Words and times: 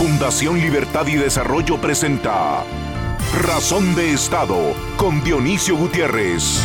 Fundación 0.00 0.58
Libertad 0.58 1.06
y 1.08 1.16
Desarrollo 1.16 1.78
presenta 1.78 2.64
Razón 3.44 3.94
de 3.94 4.14
Estado 4.14 4.56
con 4.96 5.22
Dionisio 5.22 5.76
Gutiérrez. 5.76 6.64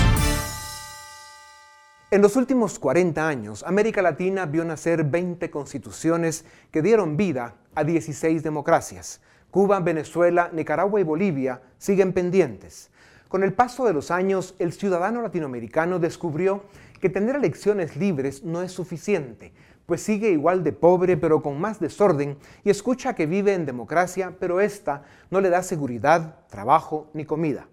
En 2.11 2.21
los 2.21 2.37
últimos 2.37 2.79
40 2.79 3.27
años, 3.27 3.65
América 3.67 4.01
Latina 4.01 4.45
vio 4.45 4.63
nacer 4.63 5.03
20 5.03 5.49
constituciones 5.49 6.45
que 6.71 6.81
dieron 6.81 7.17
vida 7.17 7.55
a 7.75 7.83
16 7.83 8.41
democracias. 8.41 9.19
Cuba, 9.51 9.81
Venezuela, 9.81 10.49
Nicaragua 10.53 11.01
y 11.01 11.03
Bolivia 11.03 11.61
siguen 11.77 12.13
pendientes. 12.13 12.89
Con 13.27 13.43
el 13.43 13.51
paso 13.51 13.83
de 13.83 13.91
los 13.91 14.11
años, 14.11 14.55
el 14.59 14.71
ciudadano 14.71 15.21
latinoamericano 15.21 15.99
descubrió 15.99 16.63
que 17.01 17.09
tener 17.09 17.35
elecciones 17.35 17.97
libres 17.97 18.45
no 18.45 18.61
es 18.61 18.71
suficiente 18.71 19.51
pues 19.85 20.01
sigue 20.01 20.29
igual 20.29 20.63
de 20.63 20.71
pobre 20.71 21.17
pero 21.17 21.41
con 21.41 21.59
más 21.59 21.79
desorden 21.79 22.37
y 22.63 22.69
escucha 22.69 23.15
que 23.15 23.25
vive 23.25 23.53
en 23.53 23.65
democracia, 23.65 24.35
pero 24.39 24.61
esta 24.61 25.03
no 25.29 25.41
le 25.41 25.49
da 25.49 25.63
seguridad, 25.63 26.45
trabajo 26.49 27.09
ni 27.13 27.25
comida. 27.25 27.67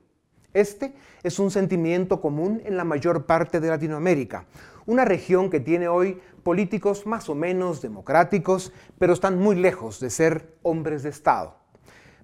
Este 0.54 0.94
es 1.22 1.38
un 1.38 1.50
sentimiento 1.50 2.20
común 2.20 2.60
en 2.64 2.76
la 2.76 2.84
mayor 2.84 3.24
parte 3.24 3.58
de 3.58 3.68
Latinoamérica, 3.68 4.44
una 4.84 5.04
región 5.04 5.48
que 5.48 5.60
tiene 5.60 5.88
hoy 5.88 6.20
políticos 6.42 7.06
más 7.06 7.30
o 7.30 7.34
menos 7.34 7.80
democráticos, 7.80 8.72
pero 8.98 9.14
están 9.14 9.38
muy 9.38 9.56
lejos 9.56 9.98
de 10.00 10.10
ser 10.10 10.56
hombres 10.62 11.02
de 11.02 11.08
Estado. 11.08 11.56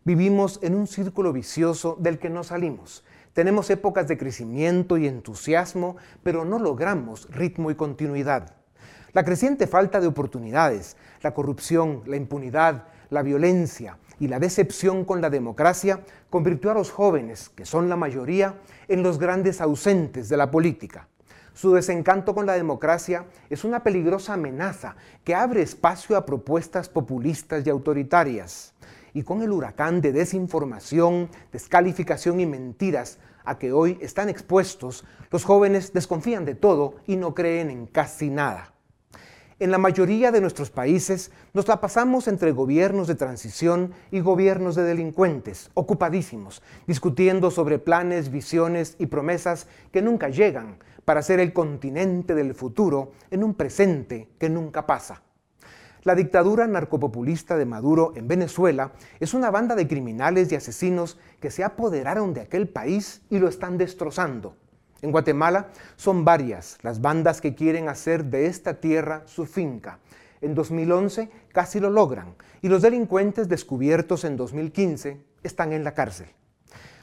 Vivimos 0.05 0.59
en 0.63 0.75
un 0.75 0.87
círculo 0.87 1.33
vicioso 1.33 1.97
del 2.01 2.19
que 2.19 2.29
no 2.29 2.45
salimos. 2.45 3.05
Tenemos 3.33 3.71
épocas 3.71 4.09
de 4.09 4.19
crecimiento 4.19 4.99
y 4.99 5.07
entusiasmo, 5.07 5.97
pero 6.23 6.45
no 6.45 6.59
logramos 6.59 7.31
ritmo 7.31 7.71
y 7.71 7.77
continuidad. 7.77 8.58
La 9.15 9.25
creciente 9.25 9.67
falta 9.67 10.01
de 10.01 10.07
oportunidades, 10.07 10.97
la 11.23 11.33
corrupción, 11.33 12.03
la 12.05 12.17
impunidad, 12.17 12.85
la 13.09 13.23
violencia 13.23 13.97
y 14.21 14.29
la 14.29 14.39
decepción 14.39 15.07
con 15.07 15.23
la 15.23 15.31
democracia 15.31 16.01
convirtió 16.29 16.71
a 16.71 16.75
los 16.75 16.91
jóvenes, 16.91 17.49
que 17.49 17.65
son 17.65 17.89
la 17.89 17.97
mayoría, 17.97 18.57
en 18.87 19.03
los 19.03 19.19
grandes 19.19 19.63
ausentes 19.63 20.29
de 20.29 20.37
la 20.37 20.51
política. 20.51 21.09
Su 21.55 21.73
desencanto 21.73 22.35
con 22.35 22.45
la 22.45 22.53
democracia 22.53 23.25
es 23.49 23.65
una 23.65 23.83
peligrosa 23.83 24.35
amenaza 24.35 24.95
que 25.25 25.35
abre 25.35 25.63
espacio 25.63 26.17
a 26.17 26.27
propuestas 26.27 26.91
populistas 26.91 27.67
y 27.67 27.71
autoritarias. 27.71 28.75
Y 29.15 29.23
con 29.23 29.41
el 29.41 29.51
huracán 29.51 30.03
de 30.03 30.13
desinformación, 30.13 31.31
descalificación 31.51 32.41
y 32.41 32.47
mentiras 32.47 33.19
a 33.45 33.59
que 33.59 33.73
hoy 33.73 33.99
están 34.03 34.29
expuestos, 34.29 35.05
los 35.31 35.45
jóvenes 35.45 35.95
desconfían 35.95 36.45
de 36.45 36.55
todo 36.55 36.97
y 37.07 37.17
no 37.17 37.35
creen 37.35 37.71
en 37.71 37.87
casi 37.87 38.29
nada. 38.29 38.75
En 39.61 39.73
la 39.73 39.79
mayoría 39.79 40.31
de 40.31 40.41
nuestros 40.41 40.71
países 40.71 41.33
nos 41.53 41.67
la 41.67 41.81
pasamos 41.81 42.29
entre 42.29 42.53
gobiernos 42.53 43.09
de 43.09 43.17
transición 43.17 43.93
y 44.13 44.21
gobiernos 44.21 44.77
de 44.77 44.85
delincuentes, 44.85 45.73
ocupadísimos, 45.75 46.63
discutiendo 46.87 47.51
sobre 47.51 47.81
planes, 47.81 48.31
visiones 48.31 48.95
y 49.01 49.07
promesas 49.07 49.67
que 49.91 50.01
nunca 50.01 50.29
llegan 50.29 50.77
para 51.05 51.23
ser 51.23 51.41
el 51.41 51.53
continente 51.53 52.37
del 52.37 52.55
futuro 52.55 53.11
en 53.33 53.43
un 53.43 53.55
presente 53.55 54.29
que 54.39 54.49
nunca 54.49 54.87
pasa. 54.87 55.23
La 56.05 56.15
dictadura 56.15 56.69
narcopopulista 56.69 57.57
de 57.57 57.67
Maduro 57.67 58.13
en 58.15 58.29
Venezuela 58.29 58.93
es 59.19 59.35
una 59.35 59.51
banda 59.51 59.75
de 59.75 59.89
criminales 59.89 60.53
y 60.53 60.55
asesinos 60.55 61.19
que 61.41 61.51
se 61.51 61.65
apoderaron 61.65 62.33
de 62.33 62.43
aquel 62.43 62.69
país 62.69 63.23
y 63.29 63.41
lo 63.41 63.49
están 63.49 63.77
destrozando 63.77 64.55
en 65.03 65.13
Guatemala 65.13 65.69
son 65.97 66.25
varias 66.25 66.79
las 66.83 67.01
bandas 67.01 67.41
que 67.41 67.55
quieren 67.55 67.89
hacer 67.89 68.25
de 68.25 68.47
esta 68.47 68.75
tierra 68.75 69.23
su 69.27 69.47
finca. 69.47 69.99
En 70.41 70.55
2011 70.55 71.31
casi 71.53 71.81
lo 71.81 71.91
logran 71.91 72.35
y 72.63 72.69
los 72.69 72.83
delincuentes 72.83 73.49
descubiertos 73.49 74.25
en 74.25 74.37
2015 74.37 75.21
están 75.43 75.73
en 75.73 75.85
la 75.85 75.95
cárcel. 75.95 76.29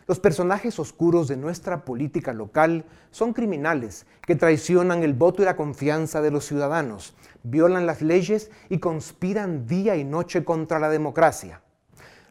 Los 0.08 0.20
personajes 0.20 0.78
oscuros 0.78 1.28
de 1.28 1.36
nuestra 1.36 1.84
política 1.84 2.32
local 2.32 2.86
son 3.10 3.34
criminales 3.34 4.06
que 4.22 4.36
traicionan 4.36 5.02
el 5.02 5.14
voto 5.14 5.42
y 5.42 5.46
la 5.46 5.56
confianza 5.56 6.22
de 6.22 6.30
los 6.30 6.46
ciudadanos, 6.46 7.16
violan 7.42 7.88
las 7.88 8.04
leyes 8.04 8.52
y 8.70 8.78
conspiran 8.78 9.66
día 9.66 9.96
y 9.96 10.04
noche 10.04 10.44
contra 10.44 10.78
la 10.78 10.90
democracia. 10.90 11.62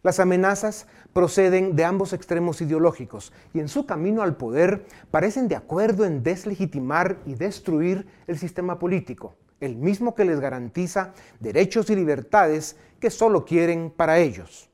Las 0.04 0.20
amenazas 0.20 0.86
proceden 1.14 1.76
de 1.76 1.84
ambos 1.84 2.12
extremos 2.12 2.60
ideológicos 2.60 3.32
y 3.54 3.60
en 3.60 3.68
su 3.68 3.86
camino 3.86 4.20
al 4.20 4.36
poder 4.36 4.84
parecen 5.10 5.48
de 5.48 5.56
acuerdo 5.56 6.04
en 6.04 6.22
deslegitimar 6.22 7.16
y 7.24 7.34
destruir 7.34 8.06
el 8.26 8.36
sistema 8.36 8.78
político, 8.78 9.36
el 9.60 9.76
mismo 9.76 10.14
que 10.14 10.24
les 10.26 10.40
garantiza 10.40 11.14
derechos 11.40 11.88
y 11.88 11.96
libertades 11.96 12.76
que 13.00 13.10
solo 13.10 13.44
quieren 13.44 13.90
para 13.96 14.18
ellos. 14.18 14.68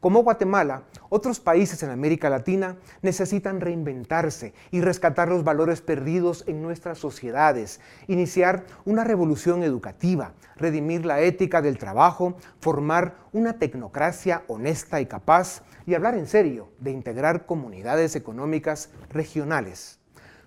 Como 0.00 0.22
Guatemala, 0.22 0.84
otros 1.14 1.38
países 1.38 1.80
en 1.84 1.90
América 1.90 2.28
Latina 2.28 2.76
necesitan 3.00 3.60
reinventarse 3.60 4.52
y 4.72 4.80
rescatar 4.80 5.28
los 5.28 5.44
valores 5.44 5.80
perdidos 5.80 6.42
en 6.48 6.60
nuestras 6.60 6.98
sociedades, 6.98 7.78
iniciar 8.08 8.64
una 8.84 9.04
revolución 9.04 9.62
educativa, 9.62 10.32
redimir 10.56 11.06
la 11.06 11.20
ética 11.20 11.62
del 11.62 11.78
trabajo, 11.78 12.36
formar 12.58 13.14
una 13.32 13.60
tecnocracia 13.60 14.42
honesta 14.48 15.00
y 15.00 15.06
capaz 15.06 15.62
y 15.86 15.94
hablar 15.94 16.16
en 16.16 16.26
serio 16.26 16.70
de 16.80 16.90
integrar 16.90 17.46
comunidades 17.46 18.16
económicas 18.16 18.90
regionales. 19.10 20.00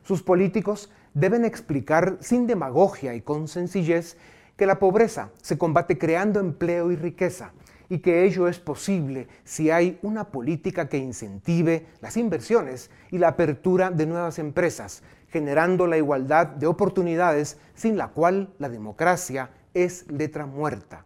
Sus 0.03 0.21
políticos 0.21 0.91
deben 1.13 1.45
explicar 1.45 2.17
sin 2.19 2.45
demagogia 2.45 3.15
y 3.15 3.21
con 3.21 3.47
sencillez 3.47 4.17
que 4.57 4.65
la 4.65 4.79
pobreza 4.79 5.29
se 5.41 5.57
combate 5.57 5.97
creando 5.97 6.41
empleo 6.41 6.91
y 6.91 6.97
riqueza 6.97 7.53
y 7.89 7.99
que 7.99 8.25
ello 8.25 8.47
es 8.47 8.59
posible 8.59 9.27
si 9.43 9.71
hay 9.71 9.99
una 10.01 10.25
política 10.25 10.89
que 10.89 10.97
incentive 10.97 11.87
las 12.01 12.17
inversiones 12.17 12.89
y 13.11 13.17
la 13.17 13.29
apertura 13.29 13.91
de 13.91 14.05
nuevas 14.05 14.39
empresas, 14.39 15.03
generando 15.29 15.87
la 15.87 15.97
igualdad 15.97 16.47
de 16.47 16.67
oportunidades 16.67 17.57
sin 17.75 17.97
la 17.97 18.09
cual 18.09 18.53
la 18.59 18.69
democracia 18.69 19.51
es 19.73 20.09
letra 20.11 20.45
muerta. 20.45 21.05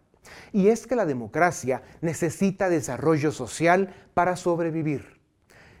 Y 0.52 0.68
es 0.68 0.86
que 0.86 0.96
la 0.96 1.06
democracia 1.06 1.82
necesita 2.00 2.68
desarrollo 2.68 3.32
social 3.32 3.94
para 4.14 4.36
sobrevivir. 4.36 5.20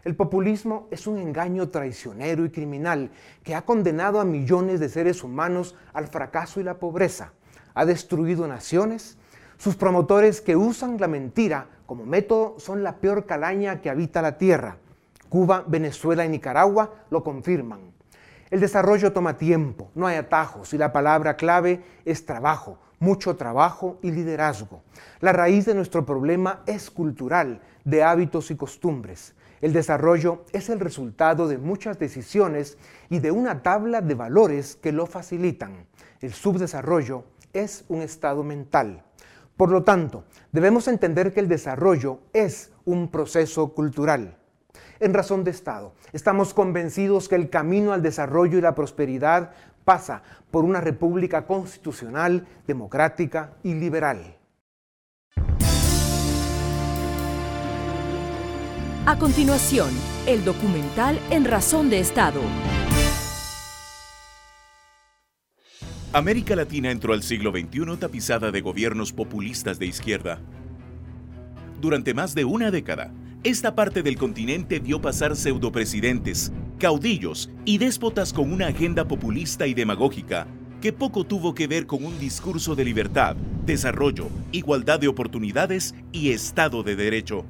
El 0.04 0.16
populismo 0.16 0.88
es 0.90 1.06
un 1.06 1.18
engaño 1.18 1.68
traicionero 1.68 2.44
y 2.44 2.50
criminal 2.50 3.10
que 3.44 3.54
ha 3.54 3.62
condenado 3.62 4.20
a 4.20 4.24
millones 4.24 4.80
de 4.80 4.88
seres 4.88 5.22
humanos 5.22 5.76
al 5.92 6.08
fracaso 6.08 6.60
y 6.60 6.64
la 6.64 6.78
pobreza. 6.78 7.32
Ha 7.74 7.84
destruido 7.84 8.48
naciones, 8.48 9.16
sus 9.62 9.76
promotores 9.76 10.40
que 10.40 10.56
usan 10.56 10.98
la 10.98 11.06
mentira 11.06 11.68
como 11.86 12.04
método 12.04 12.56
son 12.58 12.82
la 12.82 12.96
peor 12.96 13.26
calaña 13.26 13.80
que 13.80 13.90
habita 13.90 14.20
la 14.20 14.36
tierra. 14.36 14.78
Cuba, 15.28 15.62
Venezuela 15.64 16.26
y 16.26 16.28
Nicaragua 16.28 16.92
lo 17.10 17.22
confirman. 17.22 17.92
El 18.50 18.58
desarrollo 18.58 19.12
toma 19.12 19.38
tiempo, 19.38 19.92
no 19.94 20.08
hay 20.08 20.16
atajos 20.16 20.74
y 20.74 20.78
la 20.78 20.92
palabra 20.92 21.36
clave 21.36 21.80
es 22.04 22.26
trabajo, 22.26 22.80
mucho 22.98 23.36
trabajo 23.36 24.00
y 24.02 24.10
liderazgo. 24.10 24.82
La 25.20 25.32
raíz 25.32 25.64
de 25.64 25.76
nuestro 25.76 26.04
problema 26.04 26.64
es 26.66 26.90
cultural, 26.90 27.60
de 27.84 28.02
hábitos 28.02 28.50
y 28.50 28.56
costumbres. 28.56 29.36
El 29.60 29.72
desarrollo 29.72 30.44
es 30.52 30.70
el 30.70 30.80
resultado 30.80 31.46
de 31.46 31.58
muchas 31.58 32.00
decisiones 32.00 32.78
y 33.10 33.20
de 33.20 33.30
una 33.30 33.62
tabla 33.62 34.00
de 34.00 34.16
valores 34.16 34.74
que 34.74 34.90
lo 34.90 35.06
facilitan. 35.06 35.86
El 36.20 36.32
subdesarrollo 36.32 37.22
es 37.52 37.84
un 37.88 38.02
estado 38.02 38.42
mental. 38.42 39.04
Por 39.56 39.70
lo 39.70 39.82
tanto, 39.82 40.24
debemos 40.50 40.88
entender 40.88 41.32
que 41.32 41.40
el 41.40 41.48
desarrollo 41.48 42.20
es 42.32 42.72
un 42.84 43.10
proceso 43.10 43.74
cultural. 43.74 44.38
En 45.00 45.14
razón 45.14 45.44
de 45.44 45.50
Estado, 45.50 45.94
estamos 46.12 46.54
convencidos 46.54 47.28
que 47.28 47.34
el 47.34 47.50
camino 47.50 47.92
al 47.92 48.02
desarrollo 48.02 48.58
y 48.58 48.62
la 48.62 48.74
prosperidad 48.74 49.50
pasa 49.84 50.22
por 50.50 50.64
una 50.64 50.80
república 50.80 51.46
constitucional, 51.46 52.46
democrática 52.66 53.54
y 53.62 53.74
liberal. 53.74 54.38
A 59.04 59.18
continuación, 59.18 59.90
el 60.26 60.44
documental 60.44 61.18
En 61.30 61.44
Razón 61.44 61.90
de 61.90 61.98
Estado. 61.98 62.40
América 66.14 66.54
Latina 66.54 66.90
entró 66.90 67.14
al 67.14 67.22
siglo 67.22 67.52
XXI 67.52 67.96
tapizada 67.98 68.50
de 68.50 68.60
gobiernos 68.60 69.14
populistas 69.14 69.78
de 69.78 69.86
izquierda. 69.86 70.40
Durante 71.80 72.12
más 72.12 72.34
de 72.34 72.44
una 72.44 72.70
década, 72.70 73.14
esta 73.44 73.74
parte 73.74 74.02
del 74.02 74.18
continente 74.18 74.78
vio 74.78 75.00
pasar 75.00 75.34
pseudopresidentes, 75.34 76.52
caudillos 76.78 77.48
y 77.64 77.78
déspotas 77.78 78.34
con 78.34 78.52
una 78.52 78.66
agenda 78.66 79.08
populista 79.08 79.66
y 79.66 79.72
demagógica 79.72 80.46
que 80.82 80.92
poco 80.92 81.24
tuvo 81.24 81.54
que 81.54 81.66
ver 81.66 81.86
con 81.86 82.04
un 82.04 82.18
discurso 82.18 82.74
de 82.74 82.84
libertad, 82.84 83.34
desarrollo, 83.64 84.28
igualdad 84.52 85.00
de 85.00 85.08
oportunidades 85.08 85.94
y 86.12 86.32
Estado 86.32 86.82
de 86.82 86.94
Derecho. 86.94 87.46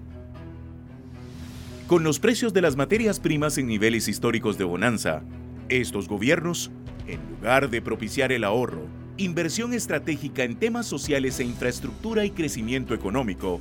Con 1.89 2.05
los 2.05 2.21
precios 2.21 2.53
de 2.53 2.63
las 2.63 2.77
materias 2.77 3.19
primas 3.19 3.59
en 3.59 3.67
niveles 3.67 4.07
históricos 4.07 4.57
de 4.57 4.65
bonanza, 4.65 5.25
estos 5.69 6.07
gobiernos 6.07 6.71
en 7.07 7.21
lugar 7.31 7.71
de 7.71 7.83
propiciar 7.83 8.33
el 8.33 8.45
ahorro, 8.45 8.87
inversión 9.17 9.75
estratégica 9.75 10.45
en 10.45 10.57
temas 10.57 10.87
sociales 10.87 11.39
e 11.41 11.45
infraestructura 11.45 12.25
y 12.25 12.31
crecimiento 12.31 12.95
económico, 12.95 13.61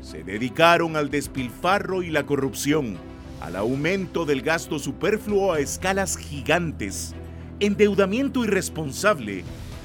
se 0.00 0.24
dedicaron 0.24 0.96
al 0.96 1.10
despilfarro 1.10 2.02
y 2.02 2.10
la 2.10 2.26
corrupción, 2.26 2.96
al 3.40 3.56
aumento 3.56 4.24
del 4.24 4.42
gasto 4.42 4.78
superfluo 4.78 5.52
a 5.52 5.60
escalas 5.60 6.16
gigantes, 6.16 7.14
endeudamiento 7.60 8.44
irresponsable 8.44 9.38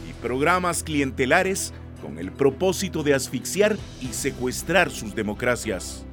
y 0.09 0.13
programas 0.21 0.83
clientelares 0.83 1.73
con 2.01 2.19
el 2.19 2.31
propósito 2.31 3.03
de 3.03 3.13
asfixiar 3.13 3.77
y 4.01 4.07
secuestrar 4.07 4.91
sus 4.91 5.15
democracias. 5.15 6.05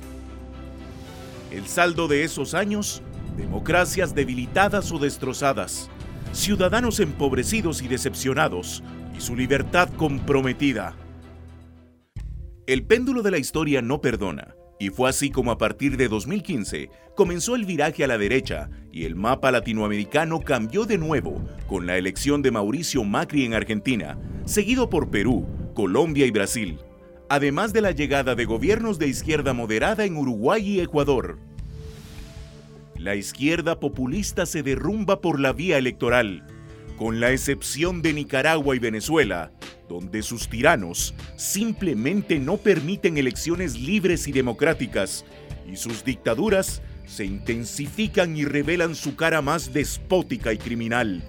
El 1.51 1.67
saldo 1.67 2.09
de 2.09 2.25
esos 2.25 2.55
años, 2.55 3.03
democracias 3.37 4.15
debilitadas 4.15 4.91
o 4.93 4.99
destrozadas, 4.99 5.91
ciudadanos 6.35 6.99
empobrecidos 6.99 7.81
y 7.81 7.89
decepcionados, 7.89 8.83
y 9.17 9.21
su 9.21 9.37
libertad 9.37 9.89
comprometida. 9.97 10.97
El 12.67 12.85
péndulo 12.85 13.23
de 13.23 13.31
la 13.31 13.39
historia 13.39 13.83
no 13.83 14.01
perdona, 14.01 14.57
y 14.81 14.91
fue 14.91 15.09
así 15.09 15.31
como 15.31 15.53
a 15.53 15.59
partir 15.59 15.97
de 15.97 16.09
2015 16.09 16.91
comenzó 17.15 17.55
el 17.55 17.65
viraje 17.65 18.03
a 18.03 18.09
la 18.09 18.19
derecha 18.19 18.69
y 18.93 19.05
el 19.05 19.15
mapa 19.15 19.53
latinoamericano 19.53 20.41
cambió 20.41 20.85
de 20.85 20.99
nuevo 20.99 21.41
con 21.69 21.87
la 21.87 21.97
elección 21.97 22.43
de 22.43 22.51
Mauricio 22.51 23.05
Macri 23.05 23.45
en 23.45 23.55
Argentina, 23.55 24.19
seguido 24.45 24.91
por 24.91 25.11
Perú, 25.11 25.47
Colombia 25.75 26.27
y 26.27 26.33
Brasil, 26.33 26.81
además 27.29 27.73
de 27.73 27.83
la 27.83 27.93
llegada 27.93 28.35
de 28.35 28.45
gobiernos 28.45 28.99
de 28.99 29.07
izquierda 29.07 29.53
moderada 29.53 30.05
en 30.05 30.17
Uruguay 30.17 30.69
y 30.69 30.81
Ecuador. 30.81 31.39
La 33.05 33.17
izquierda 33.17 33.81
populista 33.81 34.47
se 34.47 34.63
derrumba 34.63 35.21
por 35.21 35.39
la 35.39 35.53
vía 35.53 35.77
electoral, 35.77 36.43
con 36.97 37.21
la 37.21 37.33
excepción 37.33 38.01
de 38.01 38.15
Nicaragua 38.15 38.75
y 38.75 38.79
Venezuela, 38.79 39.53
donde 39.91 40.23
sus 40.23 40.49
tiranos 40.49 41.15
simplemente 41.37 42.39
no 42.39 42.57
permiten 42.57 43.19
elecciones 43.19 43.79
libres 43.79 44.27
y 44.27 44.33
democráticas, 44.33 45.27
y 45.71 45.77
sus 45.77 46.03
dictaduras 46.03 46.81
se 47.05 47.27
intensifican 47.27 48.39
y 48.39 48.47
revelan 48.47 48.95
su 48.95 49.17
cara 49.17 49.43
más 49.43 49.75
despótica 49.75 50.55
y 50.55 50.57
criminal. 50.57 51.23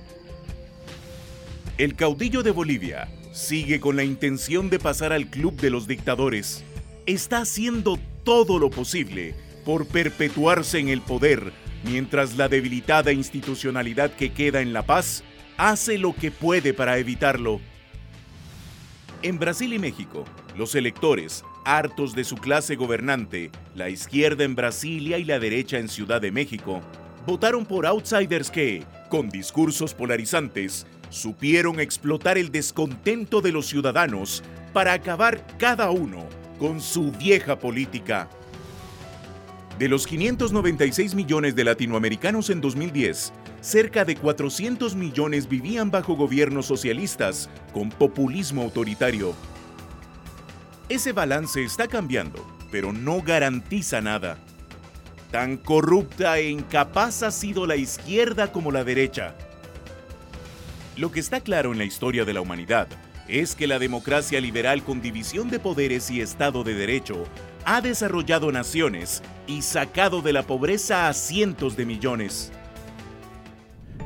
El 1.78 1.96
caudillo 1.98 2.42
de 2.42 2.52
Bolivia, 2.52 3.10
sigue 3.34 3.82
con 3.82 3.98
la 3.98 4.06
intención 4.06 4.70
de 4.70 4.80
pasar 4.80 5.12
al 5.12 5.30
club 5.30 5.60
de 5.60 5.72
los 5.72 5.88
dictadores. 5.88 6.64
Está 7.06 7.40
haciendo 7.40 8.00
todo 8.24 8.60
lo 8.60 8.70
posible 8.70 9.36
por 9.66 9.88
perpetuarse 9.88 10.80
en 10.80 10.88
el 10.88 11.02
poder, 11.02 11.52
mientras 11.86 12.36
la 12.36 12.48
debilitada 12.50 13.12
institucionalidad 13.12 14.12
que 14.12 14.34
queda 14.34 14.62
en 14.62 14.74
La 14.74 14.84
Paz 14.84 15.24
hace 15.58 15.98
lo 15.98 16.14
que 16.16 16.32
puede 16.32 16.74
para 16.74 16.98
evitarlo. 16.98 17.62
En 19.22 19.40
Brasil 19.40 19.74
y 19.74 19.80
México, 19.80 20.26
los 20.58 20.76
electores, 20.76 21.44
hartos 21.64 22.14
de 22.14 22.24
su 22.24 22.36
clase 22.36 22.76
gobernante, 22.76 23.52
la 23.74 23.90
izquierda 23.90 24.44
en 24.44 24.56
Brasilia 24.56 25.18
y 25.18 25.24
la 25.24 25.40
derecha 25.40 25.80
en 25.80 25.90
Ciudad 25.90 26.22
de 26.22 26.32
México, 26.32 26.82
votaron 27.26 27.66
por 27.66 27.86
outsiders 27.86 28.52
que, 28.52 28.84
con 29.10 29.30
discursos 29.30 29.94
polarizantes, 29.94 30.86
supieron 31.10 31.80
explotar 31.80 32.38
el 32.38 32.52
descontento 32.52 33.42
de 33.42 33.52
los 33.52 33.68
ciudadanos 33.68 34.44
para 34.74 34.94
acabar 34.94 35.46
cada 35.58 35.90
uno 35.90 36.28
con 36.60 36.82
su 36.82 37.12
vieja 37.12 37.58
política. 37.58 38.30
De 39.80 39.90
los 39.90 40.08
596 40.08 41.16
millones 41.16 41.54
de 41.54 41.66
latinoamericanos 41.66 42.50
en 42.50 42.62
2010, 42.62 43.34
cerca 43.60 44.06
de 44.06 44.16
400 44.16 44.96
millones 44.96 45.50
vivían 45.50 45.92
bajo 45.92 46.16
gobiernos 46.16 46.66
socialistas 46.66 47.50
con 47.74 47.90
populismo 47.90 48.62
autoritario. 48.62 49.34
Ese 50.88 51.12
balance 51.12 51.62
está 51.62 51.90
cambiando, 51.90 52.46
pero 52.72 52.94
no 52.94 53.22
garantiza 53.22 54.00
nada. 54.00 54.38
Tan 55.30 55.58
corrupta 55.58 56.40
e 56.40 56.50
incapaz 56.50 57.22
ha 57.24 57.32
sido 57.32 57.68
la 57.68 57.76
izquierda 57.76 58.54
como 58.54 58.72
la 58.72 58.86
derecha. 58.86 59.36
Lo 60.96 61.12
que 61.12 61.20
está 61.20 61.42
claro 61.42 61.74
en 61.74 61.80
la 61.80 61.84
historia 61.84 62.24
de 62.24 62.32
la 62.32 62.40
humanidad 62.40 62.88
es 63.28 63.56
que 63.56 63.68
la 63.68 63.78
democracia 63.78 64.40
liberal 64.40 64.84
con 64.84 65.02
división 65.02 65.50
de 65.50 65.60
poderes 65.60 66.10
y 66.12 66.22
Estado 66.22 66.64
de 66.64 66.76
Derecho 66.76 67.26
ha 67.66 67.82
desarrollado 67.82 68.52
naciones 68.52 69.24
y 69.48 69.64
sacado 69.64 70.22
de 70.22 70.34
la 70.34 70.44
pobreza 70.44 71.08
a 71.10 71.14
cientos 71.14 71.76
de 71.76 71.86
millones. 71.86 72.52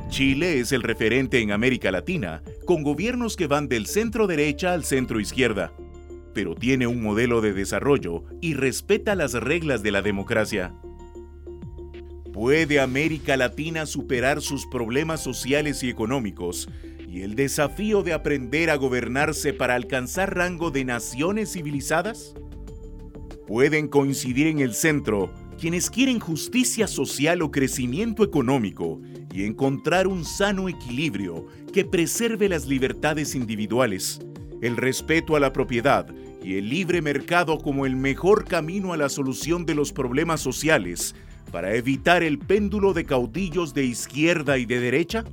Chile 0.08 0.60
es 0.60 0.72
el 0.72 0.82
referente 0.82 1.40
en 1.40 1.52
América 1.52 1.92
Latina, 1.92 2.42
con 2.66 2.84
gobiernos 2.84 3.36
que 3.36 3.48
van 3.48 3.68
del 3.68 3.86
centro 3.86 4.28
derecha 4.28 4.74
al 4.74 4.86
centro 4.86 5.20
izquierda, 5.20 5.74
pero 6.34 6.56
tiene 6.56 6.88
un 6.88 7.04
modelo 7.04 7.42
de 7.42 7.54
desarrollo 7.54 8.24
y 8.42 8.54
respeta 8.54 9.14
las 9.14 9.34
reglas 9.34 9.84
de 9.84 9.92
la 9.92 10.02
democracia. 10.02 10.74
¿Puede 12.32 12.80
América 12.80 13.36
Latina 13.36 13.86
superar 13.86 14.42
sus 14.42 14.66
problemas 14.68 15.22
sociales 15.22 15.84
y 15.84 15.90
económicos 15.90 16.70
y 17.08 17.22
el 17.22 17.36
desafío 17.36 18.04
de 18.04 18.14
aprender 18.14 18.70
a 18.70 18.76
gobernarse 18.76 19.52
para 19.52 19.76
alcanzar 19.76 20.36
rango 20.36 20.72
de 20.72 20.86
naciones 20.86 21.52
civilizadas? 21.52 22.34
¿Pueden 23.50 23.88
coincidir 23.88 24.46
en 24.46 24.60
el 24.60 24.76
centro 24.76 25.34
quienes 25.60 25.90
quieren 25.90 26.20
justicia 26.20 26.86
social 26.86 27.42
o 27.42 27.50
crecimiento 27.50 28.24
económico 28.24 29.02
y 29.34 29.44
encontrar 29.44 30.06
un 30.06 30.24
sano 30.24 30.70
equilibrio 30.70 31.48
que 31.74 31.84
preserve 31.84 32.48
las 32.48 32.68
libertades 32.68 33.34
individuales, 33.34 34.20
el 34.62 34.78
respeto 34.78 35.36
a 35.36 35.40
la 35.40 35.52
propiedad 35.52 36.06
y 36.44 36.58
el 36.58 36.70
libre 36.70 37.02
mercado 37.02 37.58
como 37.58 37.88
el 37.88 37.96
mejor 37.96 38.46
camino 38.46 38.94
a 38.94 38.98
la 38.98 39.10
solución 39.10 39.66
de 39.66 39.74
los 39.74 39.94
problemas 39.94 40.42
sociales 40.42 41.16
para 41.52 41.74
evitar 41.74 42.22
el 42.22 42.38
péndulo 42.38 42.94
de 42.94 43.06
caudillos 43.06 43.74
de 43.74 43.84
izquierda 43.84 44.60
y 44.60 44.68
de 44.68 44.80
derecha? 44.80 45.26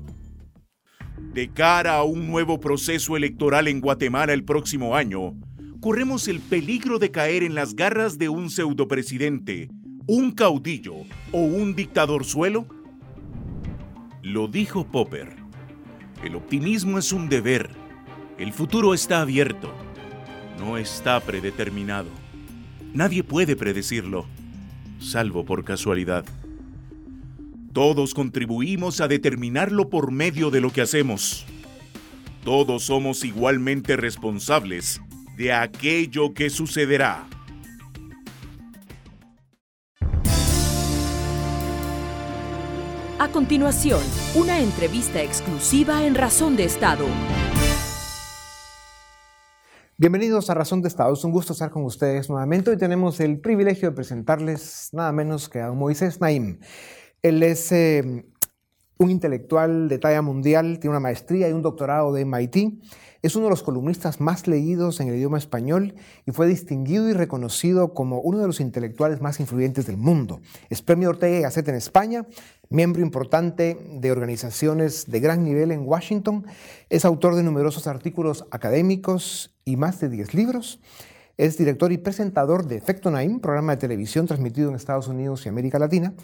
De 1.34 1.50
cara 1.50 1.96
a 1.96 2.04
un 2.04 2.26
nuevo 2.28 2.60
proceso 2.60 3.14
electoral 3.14 3.68
en 3.68 3.82
Guatemala 3.82 4.32
el 4.32 4.42
próximo 4.42 4.96
año, 4.96 5.34
corremos 5.86 6.26
el 6.26 6.40
peligro 6.40 6.98
de 6.98 7.12
caer 7.12 7.44
en 7.44 7.54
las 7.54 7.76
garras 7.76 8.18
de 8.18 8.28
un 8.28 8.50
pseudopresidente, 8.50 9.70
un 10.08 10.32
caudillo 10.32 10.94
o 11.30 11.38
un 11.38 11.76
dictador 11.76 12.24
suelo? 12.24 12.66
Lo 14.20 14.48
dijo 14.48 14.84
Popper. 14.84 15.36
El 16.24 16.34
optimismo 16.34 16.98
es 16.98 17.12
un 17.12 17.28
deber. 17.28 17.70
El 18.36 18.52
futuro 18.52 18.94
está 18.94 19.20
abierto. 19.20 19.72
No 20.58 20.76
está 20.76 21.20
predeterminado. 21.20 22.08
Nadie 22.92 23.22
puede 23.22 23.54
predecirlo 23.54 24.26
salvo 24.98 25.44
por 25.44 25.62
casualidad. 25.62 26.24
Todos 27.72 28.12
contribuimos 28.12 29.00
a 29.00 29.06
determinarlo 29.06 29.88
por 29.88 30.10
medio 30.10 30.50
de 30.50 30.60
lo 30.60 30.72
que 30.72 30.80
hacemos. 30.80 31.46
Todos 32.42 32.82
somos 32.82 33.24
igualmente 33.24 33.96
responsables 33.96 35.00
de 35.36 35.52
aquello 35.52 36.32
que 36.32 36.48
sucederá. 36.48 37.26
A 43.18 43.28
continuación, 43.28 44.00
una 44.34 44.60
entrevista 44.60 45.22
exclusiva 45.22 46.04
en 46.06 46.14
Razón 46.14 46.56
de 46.56 46.64
Estado. 46.64 47.06
Bienvenidos 49.98 50.50
a 50.50 50.54
Razón 50.54 50.82
de 50.82 50.88
Estado. 50.88 51.14
Es 51.14 51.24
un 51.24 51.32
gusto 51.32 51.54
estar 51.54 51.70
con 51.70 51.84
ustedes 51.84 52.28
nuevamente. 52.28 52.70
Hoy 52.70 52.76
tenemos 52.76 53.18
el 53.20 53.40
privilegio 53.40 53.88
de 53.90 53.96
presentarles 53.96 54.90
nada 54.92 55.12
menos 55.12 55.48
que 55.48 55.60
a 55.60 55.72
Moisés 55.72 56.20
Naim. 56.20 56.60
Él 57.22 57.42
es 57.42 57.72
eh, 57.72 58.26
un 58.98 59.10
intelectual 59.10 59.88
de 59.88 59.98
talla 59.98 60.22
mundial, 60.22 60.78
tiene 60.78 60.90
una 60.90 61.00
maestría 61.00 61.48
y 61.48 61.52
un 61.52 61.62
doctorado 61.62 62.12
de 62.12 62.24
MIT. 62.24 62.56
Es 63.22 63.34
uno 63.34 63.46
de 63.46 63.50
los 63.50 63.62
columnistas 63.62 64.20
más 64.20 64.46
leídos 64.46 65.00
en 65.00 65.08
el 65.08 65.16
idioma 65.16 65.38
español 65.38 65.94
y 66.26 66.30
fue 66.30 66.46
distinguido 66.46 67.08
y 67.08 67.12
reconocido 67.12 67.92
como 67.92 68.20
uno 68.20 68.38
de 68.38 68.46
los 68.46 68.60
intelectuales 68.60 69.20
más 69.20 69.40
influyentes 69.40 69.86
del 69.86 69.96
mundo. 69.96 70.40
Es 70.70 70.82
premio 70.82 71.08
Ortega 71.08 71.38
y 71.38 71.42
Gasset 71.42 71.68
en 71.68 71.74
España, 71.74 72.26
miembro 72.68 73.02
importante 73.02 73.76
de 73.90 74.12
organizaciones 74.12 75.10
de 75.10 75.20
gran 75.20 75.44
nivel 75.44 75.72
en 75.72 75.86
Washington. 75.86 76.46
Es 76.88 77.04
autor 77.04 77.34
de 77.34 77.42
numerosos 77.42 77.86
artículos 77.86 78.46
académicos 78.50 79.56
y 79.64 79.76
más 79.76 79.98
de 80.00 80.08
10 80.08 80.34
libros. 80.34 80.80
Es 81.38 81.58
director 81.58 81.92
y 81.92 81.98
presentador 81.98 82.66
de 82.66 82.76
Efecto 82.76 83.10
Naim, 83.10 83.40
programa 83.40 83.72
de 83.72 83.76
televisión 83.76 84.26
transmitido 84.26 84.70
en 84.70 84.74
Estados 84.74 85.06
Unidos 85.06 85.44
y 85.44 85.50
América 85.50 85.78
Latina. 85.78 86.14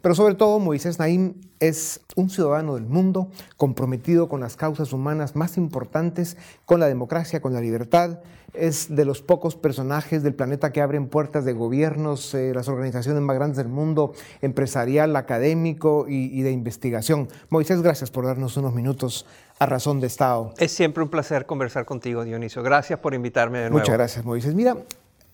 Pero 0.00 0.14
sobre 0.14 0.36
todo, 0.36 0.60
Moisés 0.60 1.00
Naim 1.00 1.34
es 1.58 2.00
un 2.14 2.30
ciudadano 2.30 2.76
del 2.76 2.86
mundo 2.86 3.30
comprometido 3.56 4.28
con 4.28 4.40
las 4.40 4.54
causas 4.54 4.92
humanas 4.92 5.34
más 5.34 5.56
importantes, 5.56 6.36
con 6.66 6.78
la 6.78 6.86
democracia, 6.86 7.42
con 7.42 7.52
la 7.52 7.60
libertad. 7.60 8.20
Es 8.54 8.94
de 8.94 9.04
los 9.04 9.22
pocos 9.22 9.56
personajes 9.56 10.22
del 10.22 10.36
planeta 10.36 10.70
que 10.70 10.80
abren 10.80 11.08
puertas 11.08 11.44
de 11.44 11.52
gobiernos, 11.52 12.32
eh, 12.34 12.52
las 12.54 12.68
organizaciones 12.68 13.22
más 13.22 13.34
grandes 13.34 13.56
del 13.56 13.68
mundo, 13.68 14.12
empresarial, 14.40 15.16
académico 15.16 16.06
y, 16.08 16.26
y 16.26 16.42
de 16.42 16.52
investigación. 16.52 17.28
Moisés, 17.48 17.82
gracias 17.82 18.12
por 18.12 18.24
darnos 18.24 18.56
unos 18.56 18.72
minutos 18.72 19.26
a 19.60 19.66
razón 19.66 20.00
de 20.00 20.06
Estado. 20.08 20.54
Es 20.58 20.72
siempre 20.72 21.02
un 21.02 21.10
placer 21.10 21.46
conversar 21.46 21.84
contigo, 21.84 22.24
Dionisio. 22.24 22.62
Gracias 22.62 22.98
por 22.98 23.14
invitarme 23.14 23.58
de 23.58 23.64
nuevo. 23.64 23.78
Muchas 23.78 23.94
gracias, 23.94 24.24
Moisés. 24.24 24.54
Mira, 24.54 24.76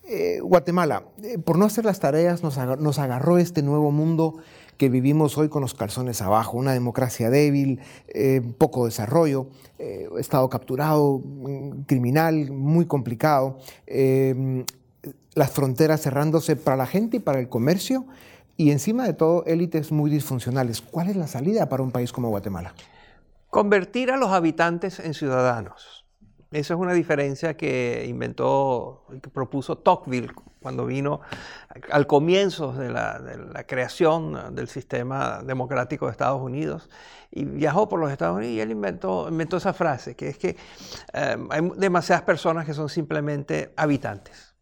Eh, 0.09 0.39
Guatemala, 0.41 1.03
eh, 1.21 1.37
por 1.37 1.57
no 1.57 1.65
hacer 1.65 1.83
las 1.83 1.99
tareas, 1.99 2.41
nos 2.41 2.57
agarró, 2.57 3.37
este 3.37 3.61
nuevo 3.61 3.91
mundo 3.91 4.37
que 4.77 4.87
vivimos 4.87 5.37
hoy 5.37 5.49
con 5.49 5.61
los 5.61 5.73
calzones 5.73 6.21
abajo, 6.21 6.55
una 6.57 6.71
democracia 6.71 7.29
débil, 7.29 7.81
eh, 8.07 8.41
poco 8.57 8.85
desarrollo, 8.85 9.47
Estado 10.17 10.47
capturado, 10.49 11.21
mm, 11.21 11.81
criminal, 11.87 12.51
muy 12.51 12.85
complicado, 12.85 13.57
las 15.35 15.51
fronteras 15.51 16.01
cerrándose 16.01 16.55
para 16.55 16.77
la 16.77 16.85
gente 16.85 17.17
y 17.17 17.19
para 17.19 17.39
el 17.39 17.49
comercio, 17.49 18.05
y 18.55 18.71
encima 18.71 19.05
de 19.05 19.13
todo 19.13 19.43
élites 19.45 19.91
muy 19.91 20.09
disfuncionales. 20.09 20.79
¿Cuál 20.79 21.09
es 21.09 21.17
la 21.17 21.27
salida 21.27 21.67
para 21.67 21.83
un 21.83 21.91
país 21.91 22.13
como 22.13 22.29
Guatemala? 22.29 22.73
Convertir 23.57 24.11
a 24.11 24.17
los 24.17 24.29
habitantes 24.29 24.99
en 24.99 25.15
ciudadanos. 25.15 26.05
Esa 26.51 26.75
es 26.75 26.79
una 26.79 26.93
diferencia 26.93 27.57
que 27.57 28.05
inventó 28.07 29.07
que 29.19 29.31
propuso 29.31 29.79
Tocqueville 29.79 30.31
cuando 30.61 30.85
vino 30.85 31.21
al 31.89 32.05
comienzo 32.05 32.71
de 32.71 32.91
la, 32.91 33.63
creación 33.67 34.53
del 34.53 34.67
sistema 34.67 35.41
democrático 35.43 36.05
de 36.05 36.11
Estados 36.11 36.39
Unidos 36.39 36.87
y 37.31 37.45
viajó 37.45 37.89
por 37.89 37.99
los 37.99 38.11
Estados 38.11 38.37
Unidos 38.37 38.53
y 38.53 38.61
él 38.61 38.69
inventó, 38.69 39.27
inventó 39.27 39.57
esa 39.57 39.73
frase, 39.73 40.15
que 40.15 40.27
es 40.27 40.37
que 40.37 40.55
eh, 41.13 41.37
hay 41.49 41.71
demasiadas 41.77 42.21
personas 42.25 42.63
que 42.63 42.75
son 42.75 42.89
simplemente 42.89 43.73
habitantes 43.75 44.53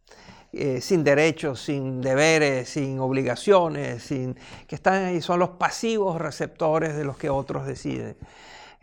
eh, 0.53 0.79
sin 0.79 1.03
derechos, 1.03 1.59
sin 1.59 1.99
deberes, 1.99 2.69
sin 2.69 2.97
obligaciones, 3.01 4.03
sin, 4.03 4.37
que 4.65 4.75
están 4.75 5.03
ahí, 5.03 5.21
son 5.21 5.39
los 5.39 5.49
pasivos 5.49 6.17
receptores 6.17 6.95
de 6.95 7.03
los 7.03 7.17
que 7.17 7.29
otros 7.29 7.67
deciden. 7.67 8.15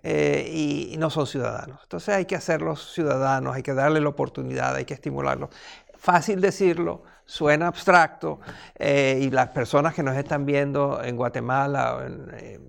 Eh, 0.03 0.51
y, 0.53 0.97
no 0.99 1.11
son 1.11 1.27
ciudadanos. 1.27 1.81
Entonces 1.83 2.15
hay 2.15 2.25
que 2.25 2.35
hacerlos 2.37 2.93
ciudadanos, 2.93 3.55
hay 3.55 3.63
que 3.63 3.75
darle 3.75 4.01
la 4.01 4.09
oportunidad, 4.09 4.75
hay 4.75 4.85
que 4.85 4.95
estimularlos. 4.95 5.51
Fácil 5.95 6.41
decirlo, 6.41 7.03
suena 7.25 7.69
abstracto 7.69 8.41
eh, 8.77 9.21
y 9.23 9.31
las 9.31 9.49
personas 9.51 9.95
que 9.95 10.03
nos 10.03 10.17
están 10.17 10.45
viendo 10.45 11.03
en 11.03 11.17
Guatemala 11.17 12.05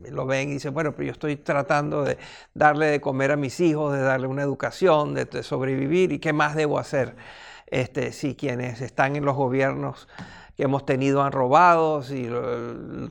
lo 0.09 0.25
ven 0.27 0.49
y 0.49 0.53
dicen, 0.53 0.73
bueno, 0.73 0.91
pero 0.91 1.07
yo 1.07 1.11
estoy 1.11 1.37
tratando 1.37 2.03
de 2.03 2.17
darle 2.53 2.87
de 2.87 3.01
comer 3.01 3.31
a 3.31 3.35
mis 3.35 3.59
hijos, 3.59 3.93
de 3.93 4.01
darle 4.01 4.27
una 4.27 4.43
educación, 4.43 5.15
de 5.15 5.43
sobrevivir 5.43 6.11
y 6.11 6.19
qué 6.19 6.33
más 6.33 6.55
debo 6.55 6.77
hacer 6.77 7.15
este, 7.73 8.11
si 8.11 8.35
quienes 8.35 8.81
están 8.81 9.15
en 9.15 9.25
los 9.25 9.35
gobiernos 9.35 10.07
que 10.55 10.63
hemos 10.63 10.85
tenido 10.85 11.23
han 11.23 11.31
robado, 11.31 12.03
si 12.03 12.29